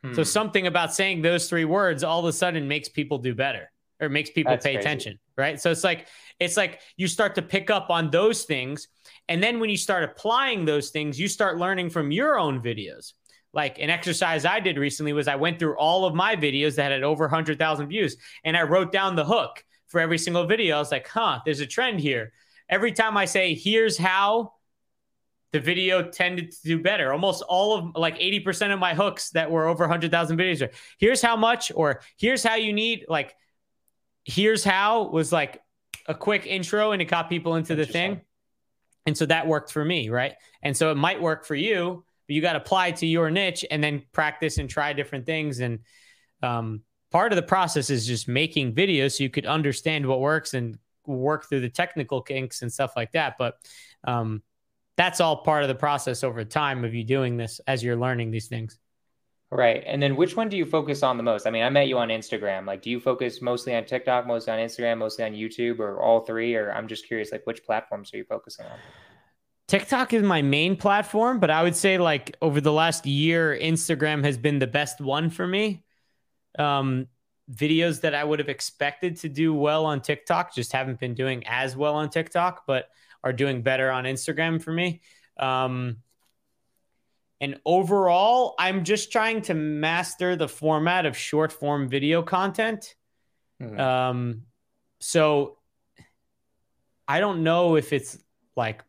Hmm. 0.03 0.13
So 0.13 0.23
something 0.23 0.67
about 0.67 0.93
saying 0.93 1.21
those 1.21 1.49
three 1.49 1.65
words 1.65 2.03
all 2.03 2.19
of 2.19 2.25
a 2.25 2.33
sudden 2.33 2.67
makes 2.67 2.89
people 2.89 3.17
do 3.17 3.33
better 3.33 3.71
or 4.01 4.09
makes 4.09 4.29
people 4.29 4.51
that's 4.51 4.65
pay 4.65 4.73
crazy. 4.73 4.85
attention, 4.85 5.19
right? 5.37 5.59
So 5.59 5.71
it's 5.71 5.83
like 5.83 6.07
it's 6.39 6.57
like 6.57 6.79
you 6.95 7.07
start 7.07 7.35
to 7.35 7.41
pick 7.41 7.69
up 7.69 7.89
on 7.89 8.09
those 8.09 8.43
things 8.43 8.87
and 9.27 9.43
then 9.43 9.59
when 9.59 9.69
you 9.69 9.77
start 9.77 10.03
applying 10.03 10.65
those 10.65 10.89
things, 10.89 11.19
you 11.19 11.27
start 11.27 11.57
learning 11.57 11.89
from 11.89 12.11
your 12.11 12.39
own 12.39 12.61
videos. 12.61 13.13
Like 13.51 13.79
an 13.79 13.89
exercise 13.89 14.45
I 14.45 14.59
did 14.59 14.77
recently 14.77 15.11
was 15.11 15.27
I 15.27 15.35
went 15.35 15.59
through 15.59 15.75
all 15.77 16.05
of 16.05 16.13
my 16.13 16.35
videos 16.35 16.75
that 16.75 16.91
had 16.91 17.03
over 17.03 17.25
100,000 17.25 17.87
views 17.87 18.15
and 18.43 18.55
I 18.55 18.63
wrote 18.63 18.91
down 18.91 19.15
the 19.15 19.25
hook 19.25 19.63
for 19.89 19.99
every 19.99 20.17
single 20.17 20.45
video. 20.45 20.77
I 20.77 20.79
was 20.79 20.91
like, 20.91 21.07
huh, 21.07 21.39
there's 21.45 21.59
a 21.59 21.67
trend 21.67 21.99
here. 21.99 22.31
Every 22.69 22.91
time 22.91 23.17
I 23.17 23.25
say, 23.25 23.53
here's 23.53 23.97
how, 23.97 24.53
the 25.51 25.59
video 25.59 26.03
tended 26.03 26.51
to 26.51 26.61
do 26.63 26.79
better. 26.79 27.11
Almost 27.11 27.43
all 27.47 27.77
of 27.77 27.95
like 27.95 28.19
80% 28.19 28.71
of 28.71 28.79
my 28.79 28.93
hooks 28.93 29.31
that 29.31 29.49
were 29.49 29.67
over 29.67 29.83
100,000 29.83 30.37
videos 30.37 30.61
are 30.61 30.71
here's 30.99 31.21
how 31.21 31.35
much, 31.35 31.71
or 31.73 32.01
here's 32.17 32.43
how 32.43 32.55
you 32.55 32.71
need, 32.71 33.05
like, 33.09 33.35
here's 34.25 34.63
how 34.63 35.09
was 35.09 35.31
like 35.31 35.61
a 36.07 36.13
quick 36.13 36.45
intro 36.45 36.91
and 36.91 37.01
it 37.01 37.05
got 37.05 37.29
people 37.29 37.55
into 37.55 37.75
the 37.75 37.85
thing. 37.85 38.21
And 39.05 39.17
so 39.17 39.25
that 39.25 39.47
worked 39.47 39.71
for 39.71 39.83
me, 39.83 40.09
right? 40.09 40.35
And 40.61 40.77
so 40.77 40.91
it 40.91 40.95
might 40.95 41.19
work 41.19 41.45
for 41.45 41.55
you, 41.55 42.03
but 42.27 42.35
you 42.35 42.41
got 42.41 42.53
to 42.53 42.59
apply 42.59 42.91
to 42.91 43.07
your 43.07 43.31
niche 43.31 43.65
and 43.71 43.83
then 43.83 44.03
practice 44.11 44.59
and 44.59 44.69
try 44.69 44.93
different 44.93 45.25
things. 45.25 45.59
And 45.61 45.79
um, 46.43 46.83
part 47.11 47.31
of 47.31 47.35
the 47.35 47.43
process 47.43 47.89
is 47.89 48.05
just 48.05 48.27
making 48.27 48.73
videos 48.73 49.17
so 49.17 49.23
you 49.23 49.29
could 49.29 49.45
understand 49.45 50.05
what 50.05 50.19
works 50.19 50.53
and 50.53 50.77
work 51.05 51.49
through 51.49 51.61
the 51.61 51.69
technical 51.69 52.21
kinks 52.21 52.61
and 52.61 52.71
stuff 52.71 52.93
like 52.95 53.11
that. 53.13 53.35
But 53.37 53.55
um, 54.03 54.43
that's 54.97 55.19
all 55.19 55.37
part 55.37 55.63
of 55.63 55.69
the 55.69 55.75
process 55.75 56.23
over 56.23 56.43
time 56.43 56.83
of 56.83 56.93
you 56.93 57.03
doing 57.03 57.37
this 57.37 57.59
as 57.67 57.83
you're 57.83 57.95
learning 57.95 58.31
these 58.31 58.47
things. 58.47 58.77
Right. 59.51 59.83
And 59.87 60.01
then 60.01 60.15
which 60.15 60.35
one 60.35 60.47
do 60.47 60.57
you 60.57 60.65
focus 60.65 61.01
on 61.01 61.17
the 61.17 61.23
most? 61.23 61.47
I 61.47 61.49
mean, 61.49 61.63
I 61.63 61.69
met 61.71 61.87
you 61.87 61.97
on 61.97 62.09
Instagram. 62.09 62.67
Like, 62.67 62.83
do 62.83 62.91
you 62.91 62.99
focus 62.99 63.41
mostly 63.41 63.75
on 63.75 63.83
TikTok, 63.85 64.27
mostly 64.27 64.53
on 64.53 64.59
Instagram, 64.59 64.99
mostly 64.99 65.25
on 65.25 65.31
YouTube, 65.31 65.79
or 65.79 65.99
all 65.99 66.19
three? 66.19 66.53
Or 66.53 66.71
I'm 66.71 66.87
just 66.87 67.07
curious, 67.07 67.31
like, 67.31 67.47
which 67.47 67.63
platforms 67.63 68.13
are 68.13 68.17
you 68.17 68.25
focusing 68.25 68.67
on? 68.67 68.77
TikTok 69.67 70.13
is 70.13 70.21
my 70.21 70.43
main 70.43 70.75
platform, 70.75 71.39
but 71.39 71.49
I 71.49 71.63
would 71.63 71.75
say, 71.75 71.97
like, 71.97 72.37
over 72.43 72.61
the 72.61 72.71
last 72.71 73.07
year, 73.07 73.57
Instagram 73.59 74.23
has 74.23 74.37
been 74.37 74.59
the 74.59 74.67
best 74.67 75.01
one 75.01 75.31
for 75.31 75.47
me. 75.47 75.83
Um, 76.57 77.07
videos 77.51 78.01
that 78.01 78.13
I 78.13 78.23
would 78.23 78.39
have 78.39 78.49
expected 78.49 79.17
to 79.17 79.29
do 79.29 79.53
well 79.53 79.85
on 79.85 80.01
TikTok 80.01 80.53
just 80.53 80.71
haven't 80.71 80.99
been 80.99 81.15
doing 81.15 81.43
as 81.47 81.75
well 81.75 81.95
on 81.95 82.09
TikTok, 82.09 82.63
but 82.67 82.89
are 83.23 83.33
doing 83.33 83.61
better 83.61 83.91
on 83.91 84.05
Instagram 84.05 84.61
for 84.61 84.71
me. 84.71 85.01
Um, 85.37 85.97
and 87.41 87.59
overall, 87.65 88.55
I'm 88.59 88.83
just 88.83 89.11
trying 89.11 89.41
to 89.43 89.53
master 89.53 90.35
the 90.35 90.47
format 90.47 91.05
of 91.05 91.17
short 91.17 91.51
form 91.51 91.87
video 91.87 92.21
content. 92.21 92.95
Mm-hmm. 93.61 93.79
Um, 93.79 94.41
so 94.99 95.57
I 97.07 97.19
don't 97.19 97.43
know 97.43 97.75
if 97.75 97.93
it's 97.93 98.17
like 98.55 98.83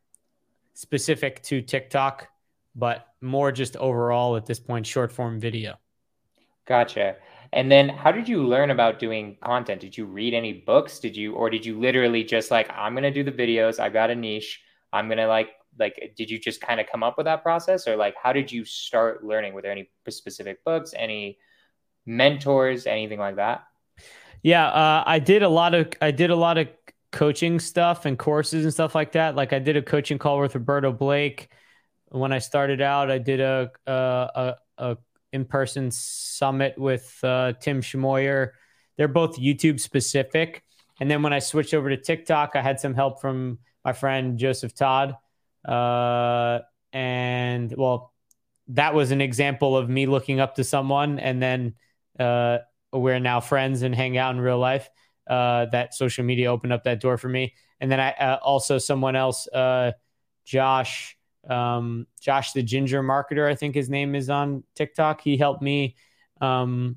specific 0.75 1.43
to 1.45 1.63
TikTok, 1.63 2.29
but 2.75 3.07
more 3.21 3.53
just 3.53 3.77
overall 3.77 4.37
at 4.37 4.47
this 4.47 4.59
point, 4.59 4.87
short 4.87 5.13
form 5.13 5.39
video. 5.39 5.77
Gotcha. 6.67 7.17
And 7.53 7.71
then 7.71 7.89
how 7.89 8.13
did 8.13 8.29
you 8.29 8.47
learn 8.47 8.71
about 8.71 8.99
doing 8.99 9.37
content? 9.43 9.81
Did 9.81 9.97
you 9.97 10.07
read 10.07 10.35
any 10.35 10.53
books? 10.53 11.01
Did 11.01 11.17
you 11.17 11.35
or 11.35 11.51
did 11.51 11.67
you 11.67 11.79
literally 11.81 12.23
just 12.23 12.51
like 12.51 12.71
I'm 12.73 12.95
going 12.95 13.03
to 13.03 13.11
do 13.11 13.25
the 13.25 13.33
videos, 13.33 13.81
I 13.81 13.89
got 13.89 14.11
a 14.11 14.15
niche, 14.15 14.61
I'm 14.93 15.09
going 15.09 15.19
to 15.19 15.27
like 15.27 15.49
like 15.79 16.15
did 16.17 16.31
you 16.31 16.39
just 16.39 16.61
kind 16.61 16.81
of 16.81 16.87
come 16.91 17.03
up 17.03 17.17
with 17.17 17.27
that 17.27 17.43
process 17.43 17.89
or 17.89 17.97
like 17.97 18.15
how 18.23 18.33
did 18.33 18.53
you 18.53 18.65
start 18.65 19.25
learning? 19.25 19.53
Were 19.53 19.63
there 19.63 19.73
any 19.73 19.91
specific 20.09 20.65
books, 20.65 20.95
any 20.97 21.39
mentors, 22.07 22.87
anything 22.87 23.19
like 23.19 23.37
that? 23.37 23.65
Yeah, 24.43 24.67
uh, 24.69 25.05
I 25.07 25.19
did 25.19 25.43
a 25.43 25.49
lot 25.49 25.75
of 25.75 25.89
I 26.01 26.13
did 26.13 26.31
a 26.31 26.37
lot 26.37 26.57
of 26.57 26.69
coaching 27.13 27.59
stuff 27.59 28.07
and 28.07 28.19
courses 28.19 28.65
and 28.65 28.73
stuff 28.73 28.95
like 28.95 29.13
that. 29.13 29.35
Like 29.35 29.53
I 29.53 29.59
did 29.59 29.77
a 29.77 29.83
coaching 29.83 30.19
call 30.19 30.39
with 30.39 30.55
Roberto 30.55 30.93
Blake 30.93 31.49
when 32.09 32.33
I 32.33 32.39
started 32.39 32.81
out. 32.81 33.11
I 33.11 33.19
did 33.19 33.41
a 33.41 33.71
a, 33.87 33.93
a, 33.93 34.57
a 34.79 34.97
in 35.33 35.45
person 35.45 35.91
summit 35.91 36.77
with 36.79 37.19
uh, 37.23 37.53
Tim 37.61 37.81
Schmoyer. 37.81 38.51
They're 38.97 39.09
both 39.09 39.39
YouTube 39.39 39.81
specific. 39.81 40.63
And 41.01 41.11
then 41.11 41.23
when 41.23 41.33
I 41.33 41.39
switched 41.39 41.75
over 41.75 41.89
to 41.89 41.97
TikTok, 41.97 42.53
I 42.55 42.63
had 42.63 42.81
some 42.81 42.95
help 42.95 43.21
from 43.21 43.59
my 43.85 43.93
friend 43.93 44.39
Joseph 44.39 44.75
Todd. 44.75 45.17
Uh, 45.67 46.61
and 46.93 47.73
well, 47.77 48.13
that 48.69 48.95
was 48.95 49.11
an 49.11 49.21
example 49.21 49.77
of 49.77 49.89
me 49.89 50.07
looking 50.07 50.41
up 50.41 50.57
to 50.57 50.65
someone. 50.65 51.19
And 51.19 51.43
then 51.43 51.75
uh, 52.19 52.59
we're 52.93 53.19
now 53.19 53.41
friends 53.41 53.83
and 53.83 53.95
hang 53.95 54.19
out 54.19 54.35
in 54.35 54.41
real 54.41 54.59
life. 54.59 54.89
Uh, 55.27 55.67
that 55.67 55.95
social 55.95 56.25
media 56.25 56.53
opened 56.53 56.73
up 56.73 56.85
that 56.85 57.01
door 57.01 57.17
for 57.17 57.29
me. 57.29 57.55
And 57.81 57.91
then 57.91 58.01
I 58.01 58.11
uh, 58.13 58.39
also 58.43 58.79
someone 58.79 59.17
else, 59.17 59.47
uh, 59.49 59.93
Josh 60.45 61.17
um, 61.49 62.07
Josh 62.21 62.53
the 62.53 62.63
Ginger 62.63 63.03
Marketer, 63.03 63.49
I 63.51 63.55
think 63.55 63.75
his 63.75 63.89
name 63.89 64.15
is 64.15 64.31
on 64.31 64.65
TikTok. 64.75 65.21
He 65.21 65.37
helped 65.37 65.63
me 65.63 65.97
um, 66.41 66.97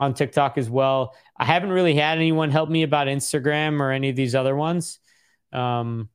on 0.00 0.14
TikTok 0.14 0.58
as 0.58 0.70
well. 0.70 1.14
I 1.36 1.44
haven't 1.44 1.70
really 1.70 1.94
had 1.94 2.18
anyone 2.18 2.50
help 2.50 2.68
me 2.68 2.82
about 2.82 3.06
Instagram 3.06 3.80
or 3.80 3.90
any 3.90 4.08
of 4.08 4.16
these 4.16 4.34
other 4.34 4.56
ones. 4.56 4.98
Um, 5.52 6.08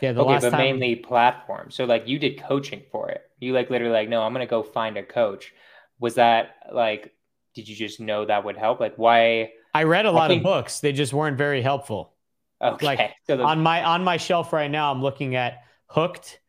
yeah, 0.00 0.12
the 0.12 0.22
okay, 0.22 0.30
last 0.30 0.42
but 0.42 0.50
time... 0.50 0.60
mainly 0.60 0.96
platform. 0.96 1.70
So 1.70 1.84
like 1.84 2.08
you 2.08 2.18
did 2.18 2.42
coaching 2.42 2.82
for 2.90 3.08
it. 3.10 3.22
You 3.38 3.52
like 3.52 3.70
literally 3.70 3.92
like, 3.92 4.08
no, 4.08 4.22
I'm 4.22 4.32
gonna 4.32 4.46
go 4.46 4.62
find 4.62 4.96
a 4.96 5.02
coach. 5.02 5.52
Was 6.00 6.16
that 6.16 6.56
like? 6.72 7.14
Did 7.54 7.68
you 7.68 7.76
just 7.76 8.00
know 8.00 8.24
that 8.24 8.44
would 8.44 8.56
help? 8.56 8.80
Like, 8.80 8.94
why? 8.96 9.52
I 9.74 9.84
read 9.84 10.06
a 10.06 10.10
lot 10.10 10.30
think... 10.30 10.40
of 10.40 10.44
books. 10.44 10.80
They 10.80 10.92
just 10.92 11.12
weren't 11.12 11.36
very 11.36 11.60
helpful. 11.62 12.14
Okay. 12.60 12.86
Like 12.86 13.14
so 13.26 13.36
the... 13.36 13.44
on 13.44 13.60
my 13.60 13.84
on 13.84 14.02
my 14.02 14.16
shelf 14.16 14.52
right 14.52 14.70
now, 14.70 14.90
I'm 14.90 15.02
looking 15.02 15.36
at 15.36 15.62
Hooked. 15.92 16.40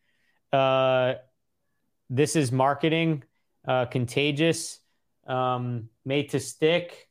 Uh, 0.52 1.16
this 2.10 2.36
is 2.36 2.52
marketing. 2.52 3.24
Uh, 3.68 3.86
contagious. 3.86 4.80
Um, 5.28 5.90
made 6.06 6.30
to 6.30 6.40
stick. 6.40 7.10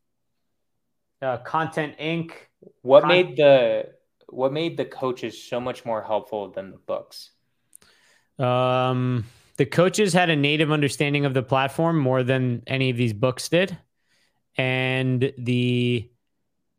Uh, 1.21 1.39
Content 1.39 1.99
Inc. 1.99 2.33
What 2.81 3.03
Con- 3.03 3.09
made 3.09 3.37
the 3.37 3.89
what 4.29 4.53
made 4.53 4.79
the 4.79 4.87
coaches 4.87 5.43
so 5.43 5.61
much 5.61 5.85
more 5.85 6.03
helpful 6.03 6.51
than 6.51 6.71
the 6.71 6.79
books? 6.79 7.31
Um, 8.39 9.27
the 9.59 9.67
coaches 9.67 10.15
had 10.15 10.31
a 10.31 10.37
native 10.37 10.73
understanding 10.73 11.27
of 11.27 11.35
the 11.35 11.43
platform 11.43 11.99
more 11.99 12.23
than 12.23 12.63
any 12.67 12.89
of 12.89 12.97
these 12.97 13.13
books 13.13 13.51
did, 13.51 13.77
and 14.57 15.33
the 15.37 16.11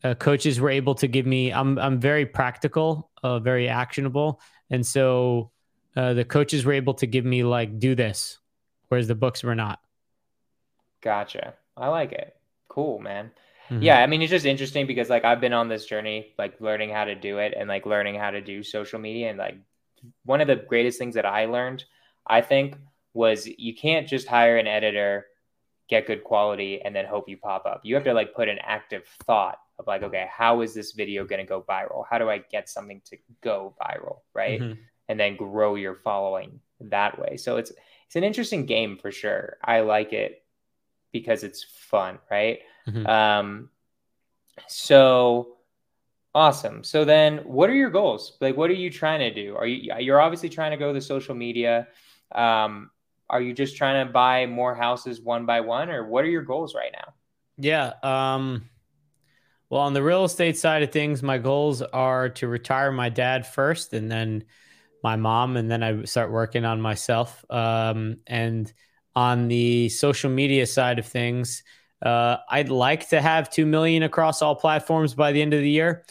uh, 0.04 0.16
coaches 0.16 0.60
were 0.60 0.72
able 0.72 0.96
to 0.96 1.08
give 1.08 1.28
me. 1.28 1.52
I'm 1.52 1.78
I'm 1.78 2.00
very 2.00 2.26
practical, 2.26 3.12
uh, 3.22 3.40
very 3.40 3.70
actionable, 3.70 4.42
and 4.74 4.84
so 4.84 5.52
uh, 5.96 6.16
the 6.16 6.26
coaches 6.26 6.66
were 6.66 6.74
able 6.74 6.96
to 6.96 7.06
give 7.06 7.24
me 7.24 7.44
like 7.44 7.78
do 7.78 7.94
this, 7.94 8.40
whereas 8.88 9.08
the 9.08 9.14
books 9.14 9.44
were 9.44 9.54
not. 9.54 9.80
Gotcha. 11.02 11.54
I 11.78 11.90
like 11.90 12.12
it. 12.12 12.36
Cool, 12.70 12.98
man. 12.98 13.30
Mm-hmm. 13.70 13.84
Yeah, 13.84 14.00
I 14.00 14.08
mean 14.08 14.24
it's 14.24 14.32
just 14.32 14.48
interesting 14.48 14.88
because 14.88 15.12
like 15.12 15.26
I've 15.26 15.40
been 15.40 15.54
on 15.54 15.70
this 15.70 15.86
journey, 15.86 16.34
like 16.40 16.60
learning 16.60 16.90
how 16.90 17.06
to 17.06 17.14
do 17.14 17.38
it 17.38 17.54
and 17.56 17.70
like 17.70 17.86
learning 17.86 18.16
how 18.16 18.32
to 18.32 18.42
do 18.42 18.64
social 18.64 18.98
media 18.98 19.30
and 19.30 19.38
like 19.38 19.58
one 20.26 20.42
of 20.42 20.48
the 20.48 20.56
greatest 20.56 20.98
things 20.98 21.14
that 21.14 21.26
I 21.26 21.46
learned, 21.46 21.84
I 22.26 22.42
think, 22.42 22.76
was 23.14 23.48
you 23.48 23.76
can't 23.76 24.08
just 24.08 24.28
hire 24.28 24.58
an 24.58 24.66
editor, 24.66 25.28
get 25.94 26.08
good 26.08 26.24
quality, 26.24 26.82
and 26.84 26.96
then 26.96 27.06
hope 27.06 27.30
you 27.30 27.38
pop 27.38 27.66
up. 27.66 27.82
You 27.84 27.96
have 27.96 28.04
to 28.06 28.14
like 28.14 28.34
put 28.34 28.50
an 28.50 28.60
active 28.62 29.04
thought 29.26 29.60
of 29.80 29.88
like, 29.88 30.04
okay, 30.04 30.28
how 30.30 30.62
is 30.62 30.74
this 30.74 30.92
video 30.94 31.26
going 31.26 31.44
to 31.46 31.48
go 31.48 31.62
viral? 31.62 32.04
How 32.10 32.18
do 32.18 32.30
I 32.30 32.40
get 32.40 32.70
something 32.70 33.02
to 33.06 33.18
go 33.42 33.76
viral? 33.82 34.18
Right. 34.34 34.60
Mm-hmm. 34.60 34.82
And 35.10 35.20
then 35.20 35.36
grow 35.36 35.76
your 35.76 35.96
following 35.96 36.60
that 36.80 37.20
way. 37.20 37.38
So 37.38 37.58
it's, 37.58 37.72
it's 38.08 38.16
an 38.16 38.24
interesting 38.24 38.66
game 38.66 38.98
for 38.98 39.12
sure. 39.12 39.58
I 39.64 39.82
like 39.82 40.14
it 40.14 40.44
because 41.12 41.44
it's 41.44 41.64
fun. 41.64 42.20
Right. 42.32 42.60
Mm-hmm. 42.88 43.06
Um, 43.06 43.70
so 44.68 45.58
awesome. 46.34 46.84
So 46.84 47.06
then 47.06 47.40
what 47.40 47.70
are 47.70 47.76
your 47.76 47.92
goals? 47.92 48.38
Like, 48.42 48.58
what 48.58 48.70
are 48.70 48.80
you 48.86 48.90
trying 48.90 49.20
to 49.20 49.34
do? 49.34 49.56
Are 49.56 49.68
you, 49.68 49.94
you're 50.00 50.22
obviously 50.22 50.50
trying 50.50 50.72
to 50.72 50.78
go 50.78 50.94
the 50.94 51.02
social 51.02 51.36
media. 51.36 51.88
Um, 52.34 52.90
are 53.30 53.42
you 53.42 53.54
just 53.54 53.78
trying 53.78 54.06
to 54.06 54.12
buy 54.12 54.46
more 54.46 54.76
houses 54.76 55.22
one 55.22 55.46
by 55.46 55.62
one 55.62 55.90
or 55.90 56.08
what 56.08 56.24
are 56.24 56.30
your 56.30 56.44
goals 56.44 56.76
right 56.76 56.92
now? 56.94 57.14
Yeah. 57.58 57.94
Um, 58.04 58.70
well, 59.70 59.82
on 59.82 59.94
the 59.94 60.04
real 60.04 60.24
estate 60.24 60.58
side 60.58 60.84
of 60.84 60.92
things, 60.92 61.24
my 61.24 61.38
goals 61.38 61.82
are 61.82 62.30
to 62.30 62.48
retire 62.48 62.92
my 62.92 63.10
dad 63.10 63.48
first 63.48 63.94
and 63.94 64.12
then 64.12 64.44
my 65.04 65.16
mom, 65.18 65.58
and 65.58 65.70
then 65.70 65.84
I 65.84 66.04
start 66.06 66.32
working 66.32 66.64
on 66.64 66.80
myself. 66.80 67.44
Um, 67.50 68.18
and 68.26 68.72
on 69.16 69.50
the 69.50 69.90
social 69.90 70.30
media 70.30 70.66
side 70.66 70.98
of 70.98 71.06
things, 71.06 71.64
uh, 72.02 72.38
I'd 72.50 72.70
like 72.70 73.10
to 73.10 73.22
have 73.22 73.50
2 73.50 73.66
million 73.66 74.04
across 74.04 74.42
all 74.42 74.56
platforms 74.56 75.14
by 75.14 75.32
the 75.32 75.42
end 75.42 75.54
of 75.54 75.60
the 75.60 75.70
year. 75.70 76.06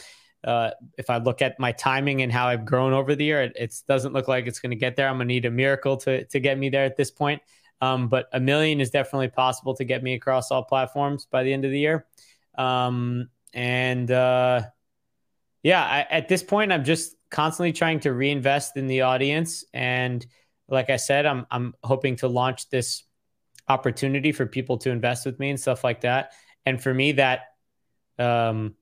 Uh, 0.44 0.70
if 0.98 1.08
I 1.08 1.18
look 1.18 1.42
at 1.42 1.58
my 1.58 1.72
timing 1.72 2.22
and 2.22 2.32
how 2.32 2.46
I've 2.48 2.64
grown 2.64 2.92
over 2.92 3.14
the 3.14 3.24
year, 3.24 3.42
it, 3.42 3.52
it 3.56 3.74
doesn't 3.86 4.12
look 4.12 4.28
like 4.28 4.46
it's 4.46 4.58
going 4.58 4.70
to 4.70 4.76
get 4.76 4.96
there. 4.96 5.08
I'm 5.08 5.16
going 5.16 5.28
to 5.28 5.34
need 5.34 5.44
a 5.44 5.50
miracle 5.50 5.96
to, 5.98 6.24
to 6.24 6.40
get 6.40 6.58
me 6.58 6.68
there 6.68 6.84
at 6.84 6.96
this 6.96 7.10
point. 7.10 7.42
Um, 7.80 8.08
but 8.08 8.28
a 8.32 8.40
million 8.40 8.80
is 8.80 8.90
definitely 8.90 9.28
possible 9.28 9.74
to 9.74 9.84
get 9.84 10.02
me 10.02 10.14
across 10.14 10.50
all 10.50 10.62
platforms 10.62 11.26
by 11.30 11.42
the 11.42 11.52
end 11.52 11.64
of 11.64 11.70
the 11.70 11.78
year. 11.78 12.06
Um, 12.56 13.28
and 13.52 14.10
uh, 14.10 14.62
yeah, 15.62 15.82
I, 15.84 16.06
at 16.10 16.28
this 16.28 16.42
point, 16.42 16.72
I'm 16.72 16.84
just 16.84 17.16
constantly 17.30 17.72
trying 17.72 18.00
to 18.00 18.12
reinvest 18.12 18.76
in 18.76 18.86
the 18.86 19.02
audience. 19.02 19.64
And 19.72 20.24
like 20.68 20.90
I 20.90 20.96
said, 20.96 21.26
I'm 21.26 21.46
I'm 21.50 21.74
hoping 21.82 22.16
to 22.16 22.28
launch 22.28 22.70
this 22.70 23.04
opportunity 23.68 24.32
for 24.32 24.46
people 24.46 24.78
to 24.78 24.90
invest 24.90 25.26
with 25.26 25.38
me 25.38 25.50
and 25.50 25.60
stuff 25.60 25.84
like 25.84 26.02
that. 26.02 26.32
And 26.64 26.80
for 26.80 26.92
me, 26.92 27.12
that 27.12 27.40
um, 28.18 28.74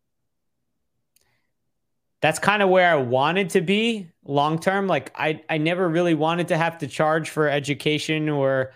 that's 2.20 2.38
kind 2.38 2.62
of 2.62 2.68
where 2.68 2.90
I 2.90 2.96
wanted 2.96 3.50
to 3.50 3.60
be 3.60 4.10
long 4.24 4.58
term. 4.58 4.86
Like 4.86 5.12
I 5.14 5.42
I 5.48 5.58
never 5.58 5.88
really 5.88 6.14
wanted 6.14 6.48
to 6.48 6.56
have 6.56 6.78
to 6.78 6.86
charge 6.86 7.30
for 7.30 7.48
education 7.48 8.28
or 8.28 8.72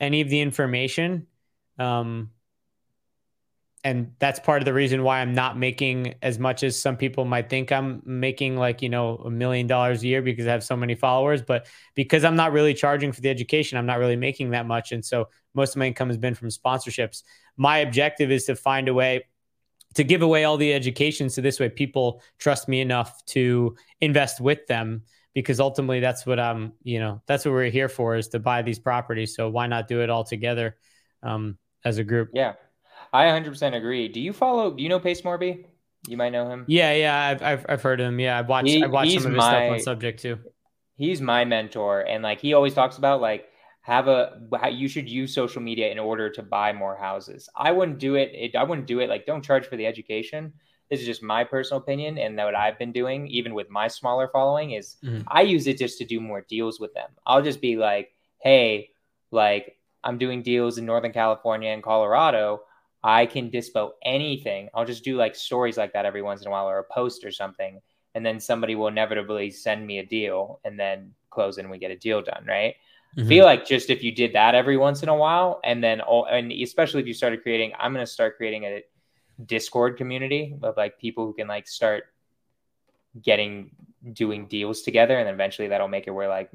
any 0.00 0.20
of 0.20 0.28
the 0.28 0.40
information. 0.40 1.26
Um, 1.78 2.30
and 3.82 4.12
that's 4.18 4.40
part 4.40 4.62
of 4.62 4.64
the 4.64 4.72
reason 4.72 5.02
why 5.02 5.20
I'm 5.20 5.34
not 5.34 5.58
making 5.58 6.14
as 6.22 6.38
much 6.38 6.62
as 6.62 6.80
some 6.80 6.96
people 6.96 7.26
might 7.26 7.50
think 7.50 7.70
I'm 7.70 8.00
making 8.06 8.56
like, 8.56 8.80
you 8.80 8.88
know, 8.88 9.16
a 9.16 9.30
million 9.30 9.66
dollars 9.66 10.02
a 10.02 10.06
year 10.06 10.22
because 10.22 10.46
I 10.46 10.52
have 10.52 10.64
so 10.64 10.74
many 10.74 10.94
followers, 10.94 11.42
but 11.42 11.66
because 11.94 12.24
I'm 12.24 12.36
not 12.36 12.52
really 12.52 12.72
charging 12.72 13.12
for 13.12 13.20
the 13.20 13.28
education, 13.28 13.76
I'm 13.76 13.84
not 13.84 13.98
really 13.98 14.16
making 14.16 14.50
that 14.50 14.66
much 14.66 14.92
and 14.92 15.04
so 15.04 15.28
most 15.54 15.74
of 15.74 15.76
my 15.76 15.86
income 15.86 16.08
has 16.08 16.16
been 16.16 16.34
from 16.34 16.48
sponsorships. 16.48 17.22
My 17.56 17.78
objective 17.78 18.30
is 18.30 18.46
to 18.46 18.56
find 18.56 18.88
a 18.88 18.94
way 18.94 19.24
to 19.94 20.04
give 20.04 20.22
away 20.22 20.44
all 20.44 20.56
the 20.56 20.72
education 20.72 21.30
so 21.30 21.40
this 21.40 21.60
way 21.60 21.68
people 21.68 22.22
trust 22.38 22.68
me 22.68 22.80
enough 22.80 23.24
to 23.26 23.76
invest 24.00 24.40
with 24.40 24.66
them 24.66 25.02
because 25.34 25.60
ultimately 25.60 26.00
that's 26.00 26.24
what 26.24 26.38
I'm, 26.38 26.72
you 26.82 27.00
know, 27.00 27.20
that's 27.26 27.44
what 27.44 27.52
we're 27.52 27.70
here 27.70 27.88
for 27.88 28.16
is 28.16 28.28
to 28.28 28.38
buy 28.38 28.62
these 28.62 28.78
properties. 28.78 29.34
So 29.34 29.48
why 29.48 29.66
not 29.66 29.88
do 29.88 30.00
it 30.00 30.10
all 30.10 30.24
together 30.24 30.76
um, 31.22 31.58
as 31.84 31.98
a 31.98 32.04
group? 32.04 32.30
Yeah. 32.32 32.54
I 33.12 33.26
100% 33.26 33.76
agree. 33.76 34.08
Do 34.08 34.20
you 34.20 34.32
follow? 34.32 34.72
Do 34.72 34.82
you 34.82 34.88
know 34.88 34.98
Pace 34.98 35.22
Morby? 35.22 35.66
You 36.08 36.16
might 36.16 36.30
know 36.30 36.48
him. 36.48 36.64
Yeah, 36.68 36.92
yeah, 36.92 37.16
I've 37.16 37.42
I've, 37.42 37.66
I've 37.68 37.82
heard 37.82 38.00
him. 38.00 38.18
Yeah, 38.18 38.38
I've 38.38 38.48
watched 38.48 38.68
he, 38.68 38.82
I've 38.82 38.90
watched 38.90 39.12
some 39.12 39.26
of 39.26 39.32
his 39.32 39.38
my, 39.38 39.50
stuff 39.50 39.70
on 39.70 39.80
subject 39.80 40.20
too. 40.20 40.38
He's 40.96 41.20
my 41.20 41.44
mentor, 41.44 42.00
and 42.00 42.22
like 42.22 42.40
he 42.40 42.54
always 42.54 42.74
talks 42.74 42.98
about 42.98 43.20
like 43.20 43.46
have 43.84 44.08
a 44.08 44.40
you 44.70 44.88
should 44.88 45.08
use 45.08 45.34
social 45.34 45.62
media 45.62 45.90
in 45.90 45.98
order 45.98 46.30
to 46.30 46.42
buy 46.42 46.72
more 46.72 46.96
houses. 46.96 47.48
I 47.54 47.70
wouldn't 47.70 47.98
do 47.98 48.14
it, 48.16 48.30
it. 48.34 48.56
I 48.56 48.64
wouldn't 48.64 48.86
do 48.86 49.00
it 49.00 49.08
like 49.08 49.26
don't 49.26 49.44
charge 49.44 49.66
for 49.66 49.76
the 49.76 49.86
education. 49.86 50.52
This 50.90 51.00
is 51.00 51.06
just 51.06 51.22
my 51.22 51.44
personal 51.44 51.80
opinion, 51.80 52.18
and 52.18 52.36
what 52.36 52.54
I've 52.54 52.78
been 52.78 52.92
doing, 52.92 53.26
even 53.28 53.54
with 53.54 53.70
my 53.70 53.88
smaller 53.88 54.28
following, 54.32 54.72
is 54.72 54.96
mm-hmm. 55.02 55.22
I 55.28 55.42
use 55.42 55.66
it 55.66 55.78
just 55.78 55.98
to 55.98 56.04
do 56.04 56.20
more 56.20 56.44
deals 56.48 56.78
with 56.78 56.92
them. 56.94 57.10
I'll 57.26 57.42
just 57.42 57.60
be 57.60 57.76
like, 57.76 58.12
hey, 58.38 58.90
like 59.30 59.78
I'm 60.02 60.18
doing 60.18 60.42
deals 60.42 60.78
in 60.78 60.86
Northern 60.86 61.12
California 61.12 61.70
and 61.70 61.82
Colorado 61.82 62.60
I 63.04 63.26
can 63.26 63.50
dispo 63.50 63.90
anything. 64.02 64.70
I'll 64.72 64.86
just 64.86 65.04
do 65.04 65.16
like 65.16 65.36
stories 65.36 65.76
like 65.76 65.92
that 65.92 66.06
every 66.06 66.22
once 66.22 66.40
in 66.40 66.48
a 66.48 66.50
while 66.50 66.66
or 66.66 66.78
a 66.78 66.84
post 66.84 67.22
or 67.22 67.30
something. 67.30 67.80
And 68.14 68.24
then 68.24 68.40
somebody 68.40 68.74
will 68.76 68.88
inevitably 68.88 69.50
send 69.50 69.86
me 69.86 69.98
a 69.98 70.06
deal 70.06 70.60
and 70.64 70.80
then 70.80 71.12
close 71.28 71.58
and 71.58 71.70
we 71.70 71.78
get 71.78 71.90
a 71.90 71.96
deal 71.96 72.22
done. 72.22 72.46
Right. 72.48 72.76
Mm-hmm. 73.16 73.28
feel 73.28 73.44
like 73.44 73.66
just 73.66 73.90
if 73.90 74.02
you 74.02 74.12
did 74.12 74.32
that 74.32 74.54
every 74.54 74.76
once 74.76 75.02
in 75.02 75.08
a 75.08 75.14
while, 75.14 75.60
and 75.62 75.82
then 75.82 76.00
all, 76.00 76.24
and 76.24 76.50
especially 76.50 77.00
if 77.00 77.06
you 77.06 77.14
started 77.14 77.42
creating, 77.42 77.72
I'm 77.78 77.92
going 77.92 78.04
to 78.04 78.10
start 78.10 78.36
creating 78.36 78.64
a 78.64 78.82
Discord 79.46 79.96
community 79.96 80.56
of 80.62 80.76
like 80.76 80.98
people 80.98 81.26
who 81.26 81.32
can 81.32 81.46
like 81.46 81.68
start 81.68 82.04
getting 83.20 83.70
doing 84.12 84.46
deals 84.46 84.82
together, 84.82 85.18
and 85.18 85.28
eventually 85.28 85.68
that'll 85.68 85.88
make 85.88 86.06
it 86.06 86.10
where 86.10 86.28
like 86.28 86.50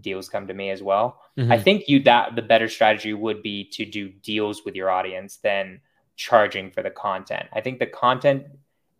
deals 0.00 0.28
come 0.28 0.46
to 0.46 0.54
me 0.54 0.70
as 0.70 0.82
well. 0.82 1.20
Mm-hmm. 1.36 1.52
I 1.52 1.58
think 1.58 1.88
you 1.88 2.02
that 2.04 2.34
the 2.36 2.42
better 2.42 2.68
strategy 2.68 3.12
would 3.12 3.42
be 3.42 3.64
to 3.72 3.84
do 3.84 4.08
deals 4.08 4.64
with 4.64 4.74
your 4.74 4.90
audience 4.90 5.36
than 5.36 5.80
charging 6.16 6.70
for 6.70 6.82
the 6.82 6.90
content. 6.90 7.46
I 7.52 7.60
think 7.60 7.78
the 7.78 7.86
content, 7.86 8.44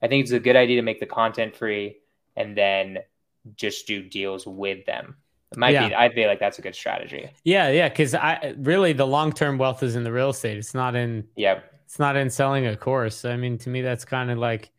I 0.02 0.08
think 0.08 0.22
it's 0.22 0.32
a 0.32 0.40
good 0.40 0.56
idea 0.56 0.76
to 0.76 0.82
make 0.82 1.00
the 1.00 1.06
content 1.06 1.56
free 1.56 1.98
and 2.36 2.56
then 2.56 2.98
just 3.56 3.86
do 3.86 4.02
deals 4.02 4.46
with 4.46 4.84
them. 4.86 5.16
It 5.52 5.58
might 5.58 5.70
yeah. 5.70 5.88
be. 5.88 5.94
I 5.94 6.12
feel 6.12 6.28
like 6.28 6.38
that's 6.38 6.58
a 6.58 6.62
good 6.62 6.74
strategy. 6.74 7.28
Yeah, 7.44 7.70
yeah. 7.70 7.88
Because 7.88 8.14
I 8.14 8.54
really 8.58 8.92
the 8.92 9.06
long 9.06 9.32
term 9.32 9.58
wealth 9.58 9.82
is 9.82 9.96
in 9.96 10.04
the 10.04 10.12
real 10.12 10.30
estate. 10.30 10.58
It's 10.58 10.74
not 10.74 10.94
in. 10.94 11.26
Yep. 11.36 11.64
It's 11.86 11.98
not 11.98 12.16
in 12.16 12.30
selling 12.30 12.66
a 12.66 12.76
course. 12.76 13.24
I 13.24 13.36
mean, 13.36 13.58
to 13.58 13.70
me, 13.70 13.82
that's 13.82 14.04
kind 14.04 14.30
of 14.30 14.38
like. 14.38 14.70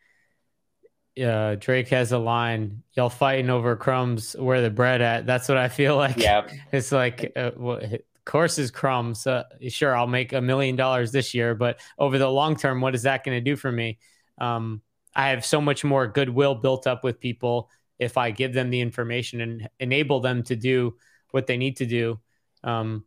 Uh, 1.21 1.55
Drake 1.55 1.89
has 1.89 2.13
a 2.13 2.17
line, 2.17 2.83
y'all 2.93 3.09
fighting 3.09 3.49
over 3.49 3.75
crumbs 3.75 4.33
where 4.39 4.61
the 4.61 4.69
bread 4.69 5.01
at. 5.01 5.25
That's 5.25 5.49
what 5.49 5.57
I 5.57 5.67
feel 5.67 5.97
like. 5.97 6.15
Yeah. 6.15 6.47
It's 6.71 6.93
like, 6.93 7.33
uh, 7.35 7.51
well, 7.57 7.81
course 8.25 8.57
is 8.57 8.71
crumbs. 8.71 9.25
Uh, 9.27 9.43
sure, 9.67 9.95
I'll 9.95 10.07
make 10.07 10.33
a 10.33 10.41
million 10.41 10.75
dollars 10.75 11.11
this 11.11 11.33
year, 11.33 11.55
but 11.55 11.79
over 11.97 12.17
the 12.17 12.29
long 12.29 12.55
term, 12.55 12.81
what 12.81 12.95
is 12.95 13.03
that 13.03 13.23
going 13.23 13.37
to 13.37 13.41
do 13.41 13.55
for 13.55 13.71
me? 13.71 13.99
Um, 14.37 14.81
I 15.15 15.29
have 15.29 15.45
so 15.45 15.59
much 15.59 15.83
more 15.83 16.07
goodwill 16.07 16.55
built 16.55 16.87
up 16.87 17.03
with 17.03 17.19
people 17.19 17.69
if 18.01 18.17
I 18.17 18.31
give 18.31 18.51
them 18.51 18.71
the 18.71 18.81
information 18.81 19.41
and 19.41 19.69
enable 19.79 20.19
them 20.21 20.41
to 20.43 20.55
do 20.55 20.95
what 21.29 21.45
they 21.45 21.55
need 21.55 21.77
to 21.77 21.85
do. 21.85 22.19
Um, 22.63 23.05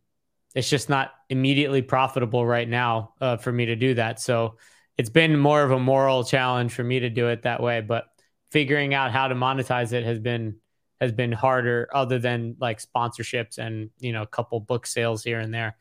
it's 0.55 0.69
just 0.69 0.89
not 0.89 1.11
immediately 1.29 1.81
profitable 1.81 2.45
right 2.45 2.67
now 2.67 3.13
uh, 3.19 3.35
for 3.35 3.51
me 3.51 3.65
to 3.65 3.75
do 3.75 3.93
that. 3.95 4.21
So 4.21 4.55
it's 4.97 5.09
been 5.09 5.37
more 5.37 5.61
of 5.61 5.71
a 5.71 5.79
moral 5.79 6.23
challenge 6.23 6.73
for 6.73 6.83
me 6.83 7.01
to 7.01 7.09
do 7.09 7.27
it 7.27 7.43
that 7.43 7.61
way. 7.61 7.81
But 7.81 8.05
figuring 8.51 8.93
out 8.93 9.11
how 9.11 9.27
to 9.27 9.35
monetize 9.35 9.91
it 9.91 10.05
has 10.05 10.17
been 10.17 10.55
has 11.01 11.11
been 11.11 11.33
harder, 11.33 11.89
other 11.93 12.19
than 12.19 12.55
like 12.57 12.81
sponsorships 12.81 13.57
and 13.57 13.89
you 13.99 14.13
know 14.13 14.21
a 14.21 14.27
couple 14.27 14.61
book 14.61 14.87
sales 14.87 15.25
here 15.25 15.41
and 15.41 15.53
there. 15.53 15.75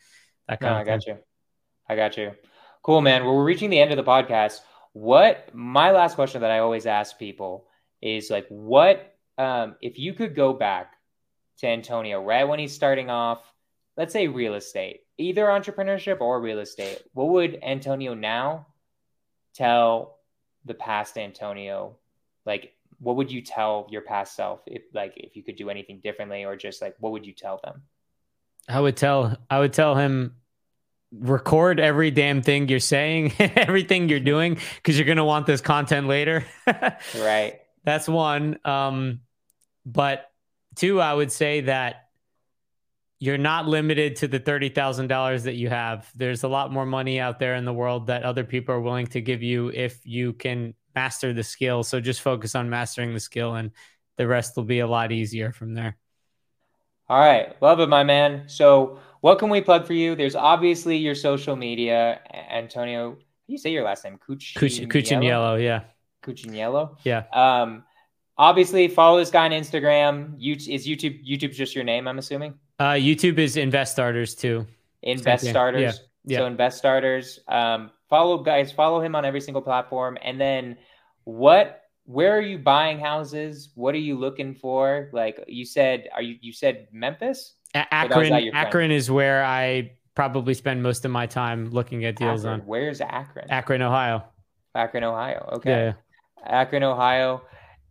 That 0.49 0.59
kind 0.59 0.75
no, 0.75 0.81
of 0.81 0.89
I 0.89 0.91
got 0.91 1.07
you. 1.07 1.19
I 1.89 1.95
got 1.95 2.17
you. 2.17 2.33
Cool, 2.83 3.01
man. 3.01 3.25
Well, 3.25 3.37
we're 3.37 3.45
reaching 3.45 3.71
the 3.71 3.79
end 3.79 3.93
of 3.93 3.97
the 3.97 4.03
podcast. 4.03 4.59
What 4.93 5.55
my 5.55 5.93
last 5.93 6.17
question 6.17 6.41
that 6.41 6.51
I 6.51 6.59
always 6.59 6.85
ask 6.85 7.17
people 7.17 7.69
is 8.05 8.31
like, 8.31 8.47
what 8.49 9.17
um, 9.39 9.77
if 9.81 9.99
you 9.99 10.13
could 10.13 10.37
go 10.37 10.53
back 10.53 10.95
to 11.59 11.67
Antonio 11.67 12.23
right 12.23 12.45
when 12.45 12.59
he's 12.59 12.73
starting 12.73 13.11
off, 13.11 13.41
let's 13.97 14.13
say 14.13 14.29
real 14.29 14.55
estate, 14.55 15.01
either 15.19 15.47
entrepreneurship 15.47 16.21
or 16.21 16.41
real 16.41 16.61
estate, 16.61 17.03
what 17.15 17.29
would 17.29 17.59
Antonio 17.63 18.15
now 18.15 18.67
tell 19.55 20.19
the 20.65 20.75
past 20.75 21.17
Antonio? 21.17 21.97
Like, 22.47 22.75
what 23.01 23.17
would 23.17 23.33
you 23.33 23.41
tell 23.41 23.89
your 23.91 24.03
past 24.03 24.37
self 24.37 24.61
if 24.67 24.83
like 24.93 25.15
if 25.17 25.37
you 25.37 25.43
could 25.43 25.57
do 25.57 25.69
anything 25.69 26.01
differently 26.03 26.45
or 26.45 26.57
just 26.57 26.81
like 26.81 26.95
what 27.01 27.13
would 27.13 27.27
you 27.27 27.33
tell 27.33 27.61
them? 27.65 27.83
I 28.69 28.81
would 28.81 28.97
tell 28.97 29.37
I 29.51 29.59
would 29.59 29.73
tell 29.73 29.95
him 29.95 30.37
record 31.13 31.81
every 31.81 32.11
damn 32.11 32.43
thing 32.43 32.69
you're 32.69 32.81
saying, 32.81 33.33
everything 33.39 34.09
you're 34.09 34.21
doing, 34.21 34.59
because 34.77 34.99
you're 34.99 35.07
gonna 35.07 35.25
want 35.25 35.47
this 35.47 35.61
content 35.61 36.07
later. 36.07 36.45
right. 37.19 37.61
That's 37.85 38.09
one. 38.09 38.59
Um, 38.65 39.21
but 39.87 40.31
two, 40.75 41.01
I 41.01 41.13
would 41.13 41.31
say 41.31 41.63
that 41.63 42.09
you're 43.19 43.39
not 43.39 43.67
limited 43.67 44.17
to 44.17 44.29
the 44.29 44.39
thirty 44.39 44.69
thousand 44.69 45.09
dollars 45.09 45.45
that 45.45 45.55
you 45.55 45.69
have. 45.69 46.11
There's 46.15 46.43
a 46.43 46.49
lot 46.49 46.73
more 46.73 46.87
money 46.87 47.21
out 47.21 47.39
there 47.39 47.55
in 47.55 47.65
the 47.65 47.73
world 47.73 48.09
that 48.09 48.23
other 48.23 48.45
people 48.45 48.75
are 48.75 48.81
willing 48.81 49.07
to 49.09 49.21
give 49.21 49.43
you 49.43 49.69
if 49.69 50.05
you 50.05 50.33
can 50.33 50.75
master 50.95 51.33
the 51.33 51.43
skill. 51.43 51.83
So 51.83 52.01
just 52.01 52.21
focus 52.21 52.55
on 52.55 52.69
mastering 52.71 53.15
the 53.15 53.21
skill, 53.21 53.55
and 53.55 53.71
the 54.17 54.27
rest 54.27 54.57
will 54.57 54.65
be 54.65 54.81
a 54.81 54.87
lot 54.87 55.13
easier 55.13 55.53
from 55.53 55.75
there. 55.75 55.97
All 57.09 57.19
right, 57.19 57.61
love 57.63 57.81
it, 57.81 57.89
my 57.89 58.03
man. 58.03 58.45
So 58.47 58.99
what 59.21 59.39
can 59.39 59.51
we 59.51 59.61
plug 59.61 59.87
for 59.87 59.93
you? 59.93 60.15
There's 60.15 60.35
obviously 60.35 60.97
your 60.97 61.15
social 61.15 61.55
media, 61.55 62.21
Antonio. 62.51 63.19
you 63.47 63.59
say 63.59 63.71
your 63.71 63.85
last 63.85 64.05
name? 64.05 64.19
Cucci- 64.19 64.87
Cucciniello, 64.87 65.63
yeah. 65.63 65.83
Cucciniello? 66.25 66.97
Yeah. 67.05 67.25
Um, 67.33 67.85
obviously 68.39 68.89
follow 68.89 69.19
this 69.19 69.31
guy 69.31 69.45
on 69.45 69.51
Instagram. 69.51 70.35
You, 70.39 70.55
is 70.55 70.87
YouTube 70.87 71.27
YouTube 71.27 71.53
just 71.55 71.75
your 71.75 71.85
name? 71.85 72.09
I'm 72.09 72.19
assuming. 72.19 72.55
Uh, 72.79 72.93
YouTube 72.93 73.39
is 73.39 73.57
Invest 73.57 73.93
Starters 73.93 74.35
too. 74.35 74.67
Invest 75.03 75.47
Starters. 75.47 75.81
Yeah. 75.81 75.93
yeah. 76.25 76.39
So 76.39 76.47
Invest 76.47 76.79
Starters. 76.79 77.41
Um, 77.49 77.91
follow 78.09 78.43
guys. 78.43 78.73
Follow 78.73 79.01
him 79.01 79.15
on 79.15 79.25
every 79.25 79.41
single 79.41 79.63
platform. 79.63 80.19
And 80.23 80.41
then 80.41 80.77
what? 81.25 81.83
Where 82.07 82.37
are 82.37 82.43
you 82.43 82.59
buying 82.59 82.99
houses? 82.99 83.71
What 83.75 83.95
are 83.95 83.99
you 83.99 84.19
looking 84.19 84.55
for? 84.55 85.09
Like 85.13 85.43
you 85.47 85.65
said, 85.65 86.09
are 86.15 86.21
you 86.21 86.37
you 86.41 86.53
said 86.53 86.89
Memphis? 86.93 87.55
Akron, 87.75 88.51
Akron 88.55 88.91
is 88.91 89.11
where 89.11 89.45
I 89.45 89.93
probably 90.15 90.55
spend 90.55 90.83
most 90.83 91.05
of 91.05 91.11
my 91.11 91.27
time 91.27 91.71
looking 91.71 92.05
at 92.05 92.17
deals 92.17 92.45
Akron. 92.45 92.61
on. 92.61 92.67
Where's 92.67 93.01
Akron? 93.01 93.51
Akron, 93.51 93.83
Ohio. 93.83 94.25
Akron, 94.75 95.05
Ohio. 95.05 95.49
Okay. 95.55 95.71
Yeah. 95.71 95.93
Akron, 96.45 96.83
Ohio. 96.83 97.43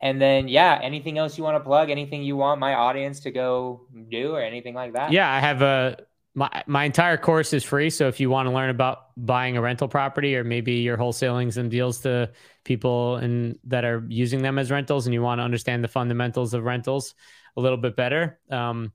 And 0.02 0.22
then, 0.22 0.48
yeah, 0.48 0.80
anything 0.84 1.18
else 1.18 1.38
you 1.38 1.44
want 1.44 1.56
to 1.56 1.62
plug? 1.62 1.90
Anything 1.90 2.24
you 2.24 2.36
want 2.36 2.60
my 2.60 2.74
audience 2.74 3.22
to 3.22 3.32
go 3.32 3.88
do 4.12 4.34
or 4.34 4.42
anything 4.42 4.74
like 4.74 4.94
that? 4.94 5.12
Yeah, 5.12 5.32
I 5.32 5.40
have 5.40 5.62
a 5.62 5.98
my 6.36 6.64
my 6.66 6.84
entire 6.84 7.18
course 7.18 7.54
is 7.54 7.64
free. 7.64 7.90
So 7.90 8.08
if 8.08 8.20
you 8.20 8.30
want 8.30 8.48
to 8.48 8.54
learn 8.54 8.70
about 8.70 9.12
buying 9.16 9.56
a 9.56 9.62
rental 9.62 9.88
property 9.88 10.36
or 10.36 10.44
maybe 10.44 10.74
you're 10.74 10.98
wholesaling 10.98 11.54
some 11.54 11.70
deals 11.70 12.00
to 12.02 12.32
people 12.64 13.18
and 13.18 13.60
that 13.66 13.86
are 13.86 14.04
using 14.08 14.42
them 14.42 14.58
as 14.58 14.72
rentals 14.72 15.06
and 15.06 15.14
you 15.14 15.22
want 15.22 15.40
to 15.40 15.44
understand 15.44 15.84
the 15.84 15.88
fundamentals 15.88 16.54
of 16.54 16.64
rentals 16.64 17.14
a 17.56 17.62
little 17.62 17.78
bit 17.78 17.96
better, 17.96 18.40
um, 18.50 18.92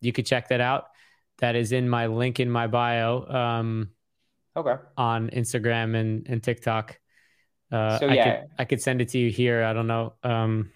you 0.00 0.12
could 0.12 0.26
check 0.26 0.48
that 0.48 0.60
out. 0.60 0.88
That 1.38 1.54
is 1.54 1.72
in 1.72 1.88
my 1.88 2.06
link 2.08 2.40
in 2.40 2.50
my 2.50 2.66
bio. 2.66 3.24
Um, 3.24 3.90
okay. 4.56 4.74
On 4.96 5.30
Instagram 5.30 5.94
and, 5.96 6.26
and 6.28 6.42
TikTok. 6.42 6.98
Uh, 7.70 7.98
so 7.98 8.06
yeah, 8.06 8.22
I 8.22 8.24
could, 8.24 8.50
I 8.58 8.64
could, 8.64 8.82
send 8.82 9.00
it 9.00 9.08
to 9.10 9.18
you 9.18 9.30
here. 9.30 9.62
I 9.62 9.72
don't 9.72 9.86
know. 9.86 10.14
Um, 10.24 10.70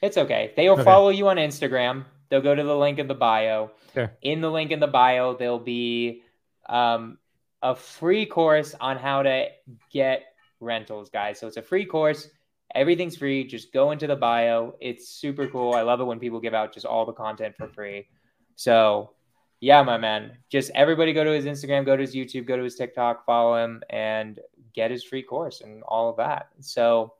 it's 0.00 0.16
okay. 0.16 0.52
They'll 0.56 0.74
okay. 0.74 0.84
follow 0.84 1.10
you 1.10 1.28
on 1.28 1.36
Instagram. 1.36 2.04
They'll 2.28 2.40
go 2.40 2.54
to 2.54 2.62
the 2.62 2.76
link 2.76 2.98
in 2.98 3.08
the 3.08 3.14
bio. 3.14 3.70
Sure. 3.94 4.12
In 4.22 4.40
the 4.40 4.50
link 4.50 4.70
in 4.70 4.80
the 4.80 4.86
bio, 4.86 5.36
there'll 5.36 5.58
be 5.58 6.22
um, 6.68 7.18
a 7.62 7.74
free 7.74 8.26
course 8.26 8.74
on 8.80 8.96
how 8.96 9.22
to 9.22 9.48
get 9.90 10.34
rentals, 10.60 11.10
guys. 11.10 11.38
So 11.38 11.46
it's 11.46 11.56
a 11.56 11.62
free 11.62 11.84
course. 11.84 12.28
Everything's 12.74 13.16
free. 13.16 13.44
Just 13.44 13.72
go 13.72 13.92
into 13.92 14.06
the 14.06 14.16
bio. 14.16 14.74
It's 14.80 15.08
super 15.08 15.46
cool. 15.48 15.74
I 15.74 15.82
love 15.82 16.00
it 16.00 16.04
when 16.04 16.18
people 16.18 16.40
give 16.40 16.54
out 16.54 16.74
just 16.74 16.86
all 16.86 17.06
the 17.06 17.12
content 17.12 17.56
for 17.56 17.68
free. 17.68 18.08
So, 18.56 19.12
yeah, 19.60 19.82
my 19.82 19.96
man. 19.96 20.36
Just 20.50 20.70
everybody 20.74 21.12
go 21.12 21.24
to 21.24 21.30
his 21.30 21.46
Instagram, 21.46 21.86
go 21.86 21.96
to 21.96 22.02
his 22.02 22.14
YouTube, 22.14 22.46
go 22.46 22.56
to 22.56 22.62
his 22.62 22.74
TikTok, 22.74 23.24
follow 23.24 23.56
him, 23.56 23.82
and 23.88 24.38
get 24.74 24.90
his 24.90 25.04
free 25.04 25.22
course 25.22 25.60
and 25.60 25.82
all 25.82 26.10
of 26.10 26.16
that. 26.16 26.48
So, 26.60 27.14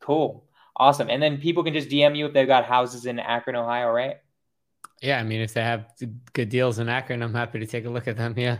cool. 0.00 0.44
Awesome. 0.76 1.10
And 1.10 1.22
then 1.22 1.38
people 1.38 1.62
can 1.64 1.74
just 1.74 1.88
DM 1.88 2.16
you 2.16 2.26
if 2.26 2.32
they've 2.32 2.46
got 2.46 2.64
houses 2.64 3.06
in 3.06 3.18
Akron, 3.18 3.56
Ohio, 3.56 3.90
right? 3.90 4.16
Yeah. 5.02 5.18
I 5.18 5.22
mean, 5.22 5.40
if 5.40 5.54
they 5.54 5.62
have 5.62 5.86
good 6.32 6.48
deals 6.48 6.78
in 6.78 6.88
Akron, 6.88 7.22
I'm 7.22 7.34
happy 7.34 7.58
to 7.58 7.66
take 7.66 7.84
a 7.84 7.90
look 7.90 8.08
at 8.08 8.16
them. 8.16 8.34
Yeah. 8.36 8.58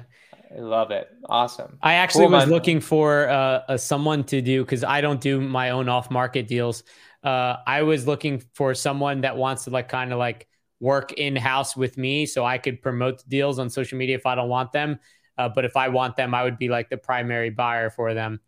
I 0.55 0.61
love 0.61 0.91
it. 0.91 1.09
Awesome. 1.29 1.79
I 1.83 1.95
actually 1.95 2.25
cool, 2.25 2.33
was 2.33 2.47
man. 2.47 2.51
looking 2.51 2.81
for 2.81 3.29
uh, 3.29 3.63
a, 3.69 3.79
someone 3.79 4.25
to 4.25 4.43
do 4.43 4.65
because 4.65 4.83
I 4.83 5.01
don't 5.01 5.21
do 5.21 5.41
my 5.41 5.71
own 5.71 5.89
off 5.89 6.11
market 6.11 6.49
deals. 6.49 6.83
Uh, 7.23 7.57
I 7.67 7.83
was 7.83 8.07
looking 8.07 8.43
for 8.55 8.75
someone 8.75 9.21
that 9.21 9.37
wants 9.37 9.65
to 9.65 9.71
like 9.71 9.89
kind 9.89 10.13
of 10.13 10.19
like 10.19 10.49
work 10.81 11.13
in 11.13 11.37
house 11.37 11.77
with 11.77 11.97
me 11.97 12.27
so 12.27 12.45
I 12.45 12.59
could 12.59 12.83
promote 12.83 13.19
the 13.19 13.29
deals 13.29 13.59
on 13.59 13.71
social 13.71 13.99
media 13.99 14.17
if 14.17 14.27
I 14.27 14.35
don't 14.35 14.49
want 14.49 14.73
them. 14.73 14.99
Uh, 15.41 15.49
but 15.49 15.65
if 15.65 15.75
I 15.75 15.89
want 15.89 16.17
them, 16.17 16.35
I 16.35 16.45
would 16.45 16.59
be 16.59 16.69
like 16.69 16.91
the 16.91 16.99
primary 16.99 17.49
buyer 17.49 17.89
for 17.89 18.13
them. 18.13 18.41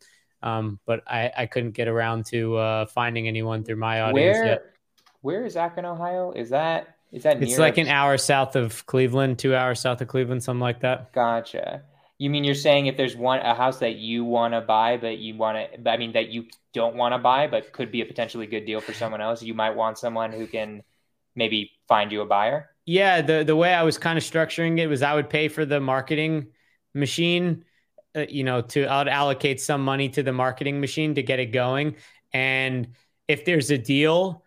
Um, 0.43 0.79
but 0.85 1.03
I, 1.07 1.33
I 1.35 1.47
couldn't 1.47 1.71
get 1.71 1.89
around 1.89 2.27
to 2.27 2.57
uh, 2.57 2.87
finding 2.87 3.27
anyone 3.29 3.65
through 3.65 3.77
my 3.77 4.03
audience 4.03 4.37
where, 4.37 4.45
yet. 4.45 4.65
Where 5.23 5.47
is 5.47 5.57
Akron, 5.57 5.87
Ohio? 5.87 6.33
Is 6.33 6.51
that 6.51 6.97
is 7.11 7.23
that? 7.23 7.43
It's 7.43 7.59
like 7.59 7.79
an 7.79 7.89
hour 7.89 8.19
south 8.19 8.57
of 8.57 8.85
Cleveland, 8.85 9.39
two 9.39 9.55
hours 9.55 9.81
south 9.81 10.03
of 10.03 10.09
Cleveland, 10.09 10.43
something 10.43 10.61
like 10.61 10.81
that. 10.81 11.13
Gotcha. 11.13 11.83
You 12.19 12.29
mean 12.29 12.45
you're 12.45 12.55
saying 12.55 12.87
if 12.87 12.97
there's 12.99 13.17
one 13.17 13.39
a 13.39 13.55
house 13.55 13.79
that 13.79 13.97
you 13.97 14.25
want 14.25 14.53
to 14.53 14.61
buy, 14.61 14.99
but 14.99 15.19
you 15.19 15.37
want 15.37 15.57
to, 15.73 15.91
I 15.91 15.97
mean 15.97 16.13
that 16.13 16.29
you 16.29 16.47
don't 16.75 16.97
want 16.97 17.15
to 17.15 17.19
buy, 17.19 17.47
but 17.47 17.73
could 17.73 17.91
be 17.91 18.03
a 18.03 18.07
potentially 18.07 18.47
good 18.47 18.67
deal 18.67 18.81
for 18.83 18.93
someone 18.93 19.23
else. 19.23 19.43
You 19.43 19.55
might 19.55 19.77
want 19.77 19.97
someone 19.97 20.31
who 20.33 20.47
can 20.47 20.83
maybe 21.35 21.71
find 21.89 22.13
you 22.13 22.21
a 22.21 22.27
buyer. 22.27 22.69
Yeah, 22.85 23.23
the 23.23 23.45
the 23.45 23.57
way 23.57 23.73
I 23.73 23.83
was 23.83 23.97
kind 23.97 24.19
of 24.19 24.25
structuring 24.25 24.79
it 24.79 24.89
was 24.89 25.03
I 25.03 25.15
would 25.15 25.31
pay 25.31 25.49
for 25.49 25.65
the 25.65 25.81
marketing 25.81 26.49
machine, 26.95 27.65
uh, 28.17 28.27
you 28.29 28.45
know, 28.45 28.61
to 28.61 28.81
would 28.81 29.09
allocate 29.09 29.61
some 29.61 29.85
money 29.85 30.09
to 30.11 30.23
the 30.23 30.33
marketing 30.33 30.81
machine 30.81 31.15
to 31.15 31.23
get 31.23 31.39
it 31.39 31.47
going, 31.47 31.97
and 32.33 32.89
if 33.29 33.45
there's 33.45 33.71
a 33.71 33.79
deal 33.79 34.43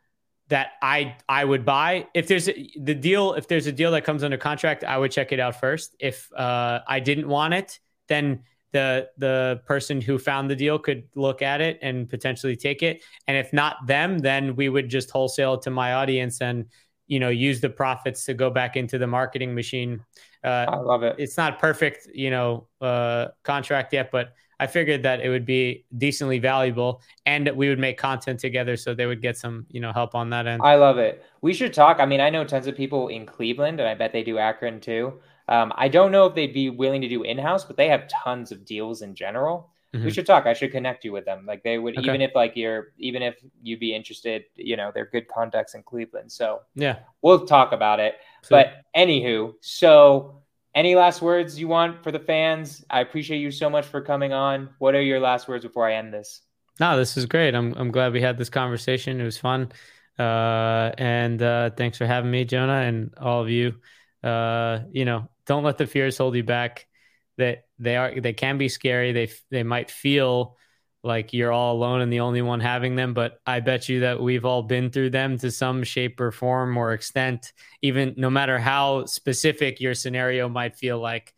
that 0.47 0.73
I 0.81 1.15
I 1.27 1.43
would 1.43 1.65
buy 1.65 2.07
if 2.13 2.27
there's 2.27 2.49
a, 2.49 2.71
the 2.79 2.93
deal 2.93 3.33
if 3.33 3.47
there's 3.47 3.67
a 3.67 3.71
deal 3.71 3.91
that 3.91 4.03
comes 4.03 4.23
under 4.23 4.37
contract 4.37 4.83
I 4.83 4.97
would 4.97 5.11
check 5.11 5.31
it 5.31 5.39
out 5.39 5.59
first. 5.59 5.95
If 5.99 6.31
uh, 6.33 6.81
I 6.87 6.99
didn't 6.99 7.27
want 7.27 7.53
it 7.53 7.79
then 8.07 8.43
the 8.71 9.09
the 9.17 9.61
person 9.65 10.01
who 10.01 10.19
found 10.19 10.49
the 10.49 10.55
deal 10.55 10.77
could 10.77 11.03
look 11.15 11.41
at 11.41 11.61
it 11.61 11.79
and 11.81 12.09
potentially 12.09 12.55
take 12.55 12.83
it. 12.83 13.01
And 13.27 13.37
if 13.37 13.53
not 13.53 13.87
them 13.87 14.19
then 14.19 14.55
we 14.55 14.69
would 14.69 14.89
just 14.89 15.09
wholesale 15.09 15.55
it 15.55 15.61
to 15.63 15.71
my 15.71 15.93
audience 15.93 16.41
and 16.41 16.65
you 17.07 17.19
know 17.19 17.29
use 17.29 17.61
the 17.61 17.69
profits 17.69 18.25
to 18.25 18.33
go 18.33 18.49
back 18.49 18.75
into 18.75 18.97
the 18.97 19.07
marketing 19.07 19.55
machine 19.55 20.01
uh, 20.45 20.65
I 20.69 20.77
love 20.77 21.03
it 21.03 21.15
it's 21.17 21.37
not 21.37 21.59
perfect 21.59 22.07
you 22.13 22.29
know 22.29 22.67
uh, 22.81 23.27
contract 23.43 23.91
yet 23.93 24.11
but 24.11 24.33
I 24.59 24.67
figured 24.67 25.03
that 25.03 25.19
it 25.19 25.29
would 25.29 25.45
be 25.45 25.85
decently 25.97 26.39
valuable 26.39 27.01
and 27.25 27.49
we 27.55 27.69
would 27.69 27.79
make 27.79 27.97
content 27.97 28.39
together 28.39 28.77
so 28.77 28.93
they 28.93 29.05
would 29.05 29.21
get 29.21 29.37
some, 29.37 29.65
you 29.69 29.81
know, 29.81 29.91
help 29.91 30.15
on 30.15 30.29
that 30.29 30.47
end. 30.47 30.61
I 30.63 30.75
love 30.75 30.97
it. 30.97 31.23
We 31.41 31.53
should 31.53 31.73
talk. 31.73 31.99
I 31.99 32.05
mean, 32.05 32.21
I 32.21 32.29
know 32.29 32.45
tons 32.45 32.67
of 32.67 32.75
people 32.75 33.09
in 33.09 33.25
Cleveland 33.25 33.79
and 33.79 33.89
I 33.89 33.95
bet 33.95 34.13
they 34.13 34.23
do 34.23 34.37
Akron 34.37 34.79
too. 34.79 35.19
Um, 35.47 35.73
I 35.75 35.87
don't 35.87 36.11
know 36.11 36.25
if 36.25 36.35
they'd 36.35 36.53
be 36.53 36.69
willing 36.69 37.01
to 37.01 37.09
do 37.09 37.23
in-house, 37.23 37.65
but 37.65 37.77
they 37.77 37.89
have 37.89 38.07
tons 38.07 38.51
of 38.51 38.65
deals 38.65 39.01
in 39.01 39.13
general. 39.13 39.69
Mm-hmm. 39.95 40.05
We 40.05 40.11
should 40.11 40.25
talk. 40.25 40.45
I 40.45 40.53
should 40.53 40.71
connect 40.71 41.05
you 41.05 41.11
with 41.13 41.25
them. 41.25 41.45
Like 41.47 41.63
they 41.63 41.77
would, 41.77 41.97
okay. 41.97 42.07
even 42.07 42.21
if 42.21 42.31
like 42.35 42.55
you're, 42.55 42.93
even 42.97 43.21
if 43.21 43.35
you'd 43.61 43.79
be 43.79 43.95
interested, 43.95 44.43
you 44.55 44.75
know, 44.75 44.91
they're 44.93 45.05
good 45.05 45.27
contacts 45.27 45.73
in 45.73 45.83
Cleveland. 45.83 46.31
So 46.31 46.61
yeah, 46.75 46.99
we'll 47.21 47.45
talk 47.45 47.71
about 47.71 47.99
it. 47.99 48.15
So, 48.43 48.49
but 48.55 48.81
anywho, 48.95 49.53
so 49.61 50.41
any 50.73 50.95
last 50.95 51.21
words 51.21 51.57
you 51.57 51.67
want 51.69 52.03
for 52.03 52.11
the 52.11 52.19
fans? 52.19 52.83
I 52.89 52.99
appreciate 52.99 53.39
you 53.39 53.51
so 53.51 53.69
much 53.69 53.85
for 53.85 54.01
coming 54.01 54.33
on. 54.33 54.69
What 54.79 54.93
are 54.95 55.01
your 55.01 55.19
last 55.21 55.47
words 55.47 55.63
before 55.63 55.89
I 55.89 55.95
end 55.95 56.13
this? 56.13 56.41
No, 56.79 56.97
this 56.97 57.15
is 57.15 57.25
great. 57.25 57.55
I'm 57.55 57.73
I'm 57.75 57.91
glad 57.91 58.11
we 58.11 58.21
had 58.21 58.37
this 58.37 58.49
conversation. 58.49 59.21
It 59.21 59.23
was 59.23 59.37
fun. 59.37 59.71
Uh, 60.19 60.91
and 60.97 61.41
uh, 61.41 61.69
thanks 61.71 61.97
for 61.97 62.05
having 62.05 62.31
me, 62.31 62.45
Jonah, 62.45 62.81
and 62.81 63.13
all 63.17 63.41
of 63.41 63.49
you. 63.49 63.75
Uh, 64.23 64.79
you 64.91 65.05
know, 65.05 65.29
don't 65.45 65.63
let 65.63 65.77
the 65.77 65.87
fears 65.87 66.17
hold 66.17 66.35
you 66.35 66.43
back. 66.43 66.87
That 67.37 67.64
they 67.79 67.95
are 67.97 68.19
they 68.19 68.33
can 68.33 68.57
be 68.57 68.69
scary. 68.69 69.11
They 69.11 69.29
they 69.51 69.63
might 69.63 69.91
feel 69.91 70.57
like 71.03 71.33
you're 71.33 71.51
all 71.51 71.75
alone 71.75 72.01
and 72.01 72.11
the 72.11 72.21
only 72.21 72.41
one 72.41 72.59
having 72.59 72.95
them. 72.95 73.13
But 73.13 73.39
I 73.45 73.59
bet 73.59 73.87
you 73.87 74.01
that 74.01 74.19
we've 74.19 74.43
all 74.43 74.63
been 74.63 74.89
through 74.89 75.11
them 75.11 75.37
to 75.37 75.51
some 75.51 75.83
shape 75.83 76.19
or 76.19 76.31
form 76.31 76.75
or 76.77 76.93
extent, 76.93 77.53
even 77.83 78.15
no 78.17 78.29
matter 78.29 78.57
how 78.57 79.05
specific 79.05 79.79
your 79.79 79.93
scenario 79.93 80.49
might 80.49 80.75
feel 80.75 80.99
like. 80.99 81.33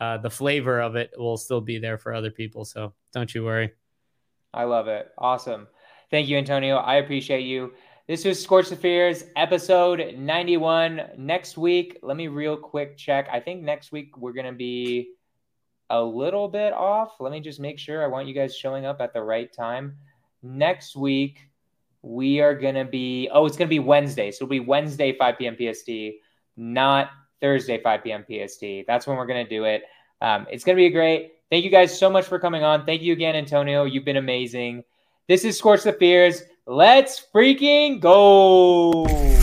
Uh, 0.00 0.18
the 0.18 0.30
flavor 0.30 0.80
of 0.80 0.96
it 0.96 1.12
will 1.16 1.36
still 1.36 1.60
be 1.60 1.78
there 1.78 1.96
for 1.96 2.12
other 2.12 2.32
people. 2.32 2.64
So 2.64 2.92
don't 3.12 3.32
you 3.32 3.44
worry. 3.44 3.70
I 4.52 4.64
love 4.64 4.88
it. 4.88 5.08
Awesome. 5.16 5.68
Thank 6.10 6.28
you, 6.28 6.36
Antonio. 6.36 6.76
I 6.76 6.96
appreciate 6.96 7.42
you. 7.42 7.72
This 8.08 8.24
was 8.24 8.44
Skorch 8.44 8.68
the 8.68 8.74
Fears, 8.74 9.24
episode 9.36 10.14
91. 10.18 11.02
Next 11.16 11.56
week, 11.56 12.00
let 12.02 12.16
me 12.16 12.26
real 12.26 12.56
quick 12.56 12.96
check. 12.98 13.28
I 13.32 13.38
think 13.38 13.62
next 13.62 13.92
week 13.92 14.18
we're 14.18 14.32
going 14.32 14.46
to 14.46 14.52
be 14.52 15.12
a 15.92 16.02
little 16.02 16.48
bit 16.48 16.72
off. 16.72 17.20
Let 17.20 17.30
me 17.30 17.40
just 17.40 17.60
make 17.60 17.78
sure. 17.78 18.02
I 18.02 18.06
want 18.08 18.26
you 18.26 18.34
guys 18.34 18.56
showing 18.56 18.84
up 18.84 19.00
at 19.00 19.12
the 19.12 19.22
right 19.22 19.52
time. 19.52 19.96
Next 20.42 20.96
week, 20.96 21.48
we 22.00 22.40
are 22.40 22.54
going 22.54 22.74
to 22.74 22.84
be, 22.84 23.28
oh, 23.32 23.46
it's 23.46 23.56
going 23.56 23.68
to 23.68 23.70
be 23.70 23.78
Wednesday. 23.78 24.30
So 24.32 24.44
it'll 24.44 24.48
be 24.48 24.60
Wednesday, 24.60 25.16
5 25.16 25.38
p.m. 25.38 25.56
PST, 25.56 25.90
not 26.56 27.10
Thursday, 27.40 27.80
5 27.80 28.02
p.m. 28.02 28.24
PST. 28.24 28.64
That's 28.86 29.06
when 29.06 29.16
we're 29.16 29.26
going 29.26 29.44
to 29.44 29.48
do 29.48 29.64
it. 29.64 29.82
Um, 30.20 30.46
it's 30.50 30.64
going 30.64 30.76
to 30.76 30.82
be 30.82 30.90
great. 30.90 31.32
Thank 31.50 31.64
you 31.64 31.70
guys 31.70 31.96
so 31.96 32.08
much 32.08 32.24
for 32.24 32.38
coming 32.38 32.64
on. 32.64 32.86
Thank 32.86 33.02
you 33.02 33.12
again, 33.12 33.36
Antonio. 33.36 33.84
You've 33.84 34.06
been 34.06 34.16
amazing. 34.16 34.84
This 35.28 35.44
is 35.44 35.60
Skorch 35.60 35.84
the 35.84 35.92
Fears. 35.92 36.42
Let's 36.66 37.26
freaking 37.34 38.00
go. 38.00 39.41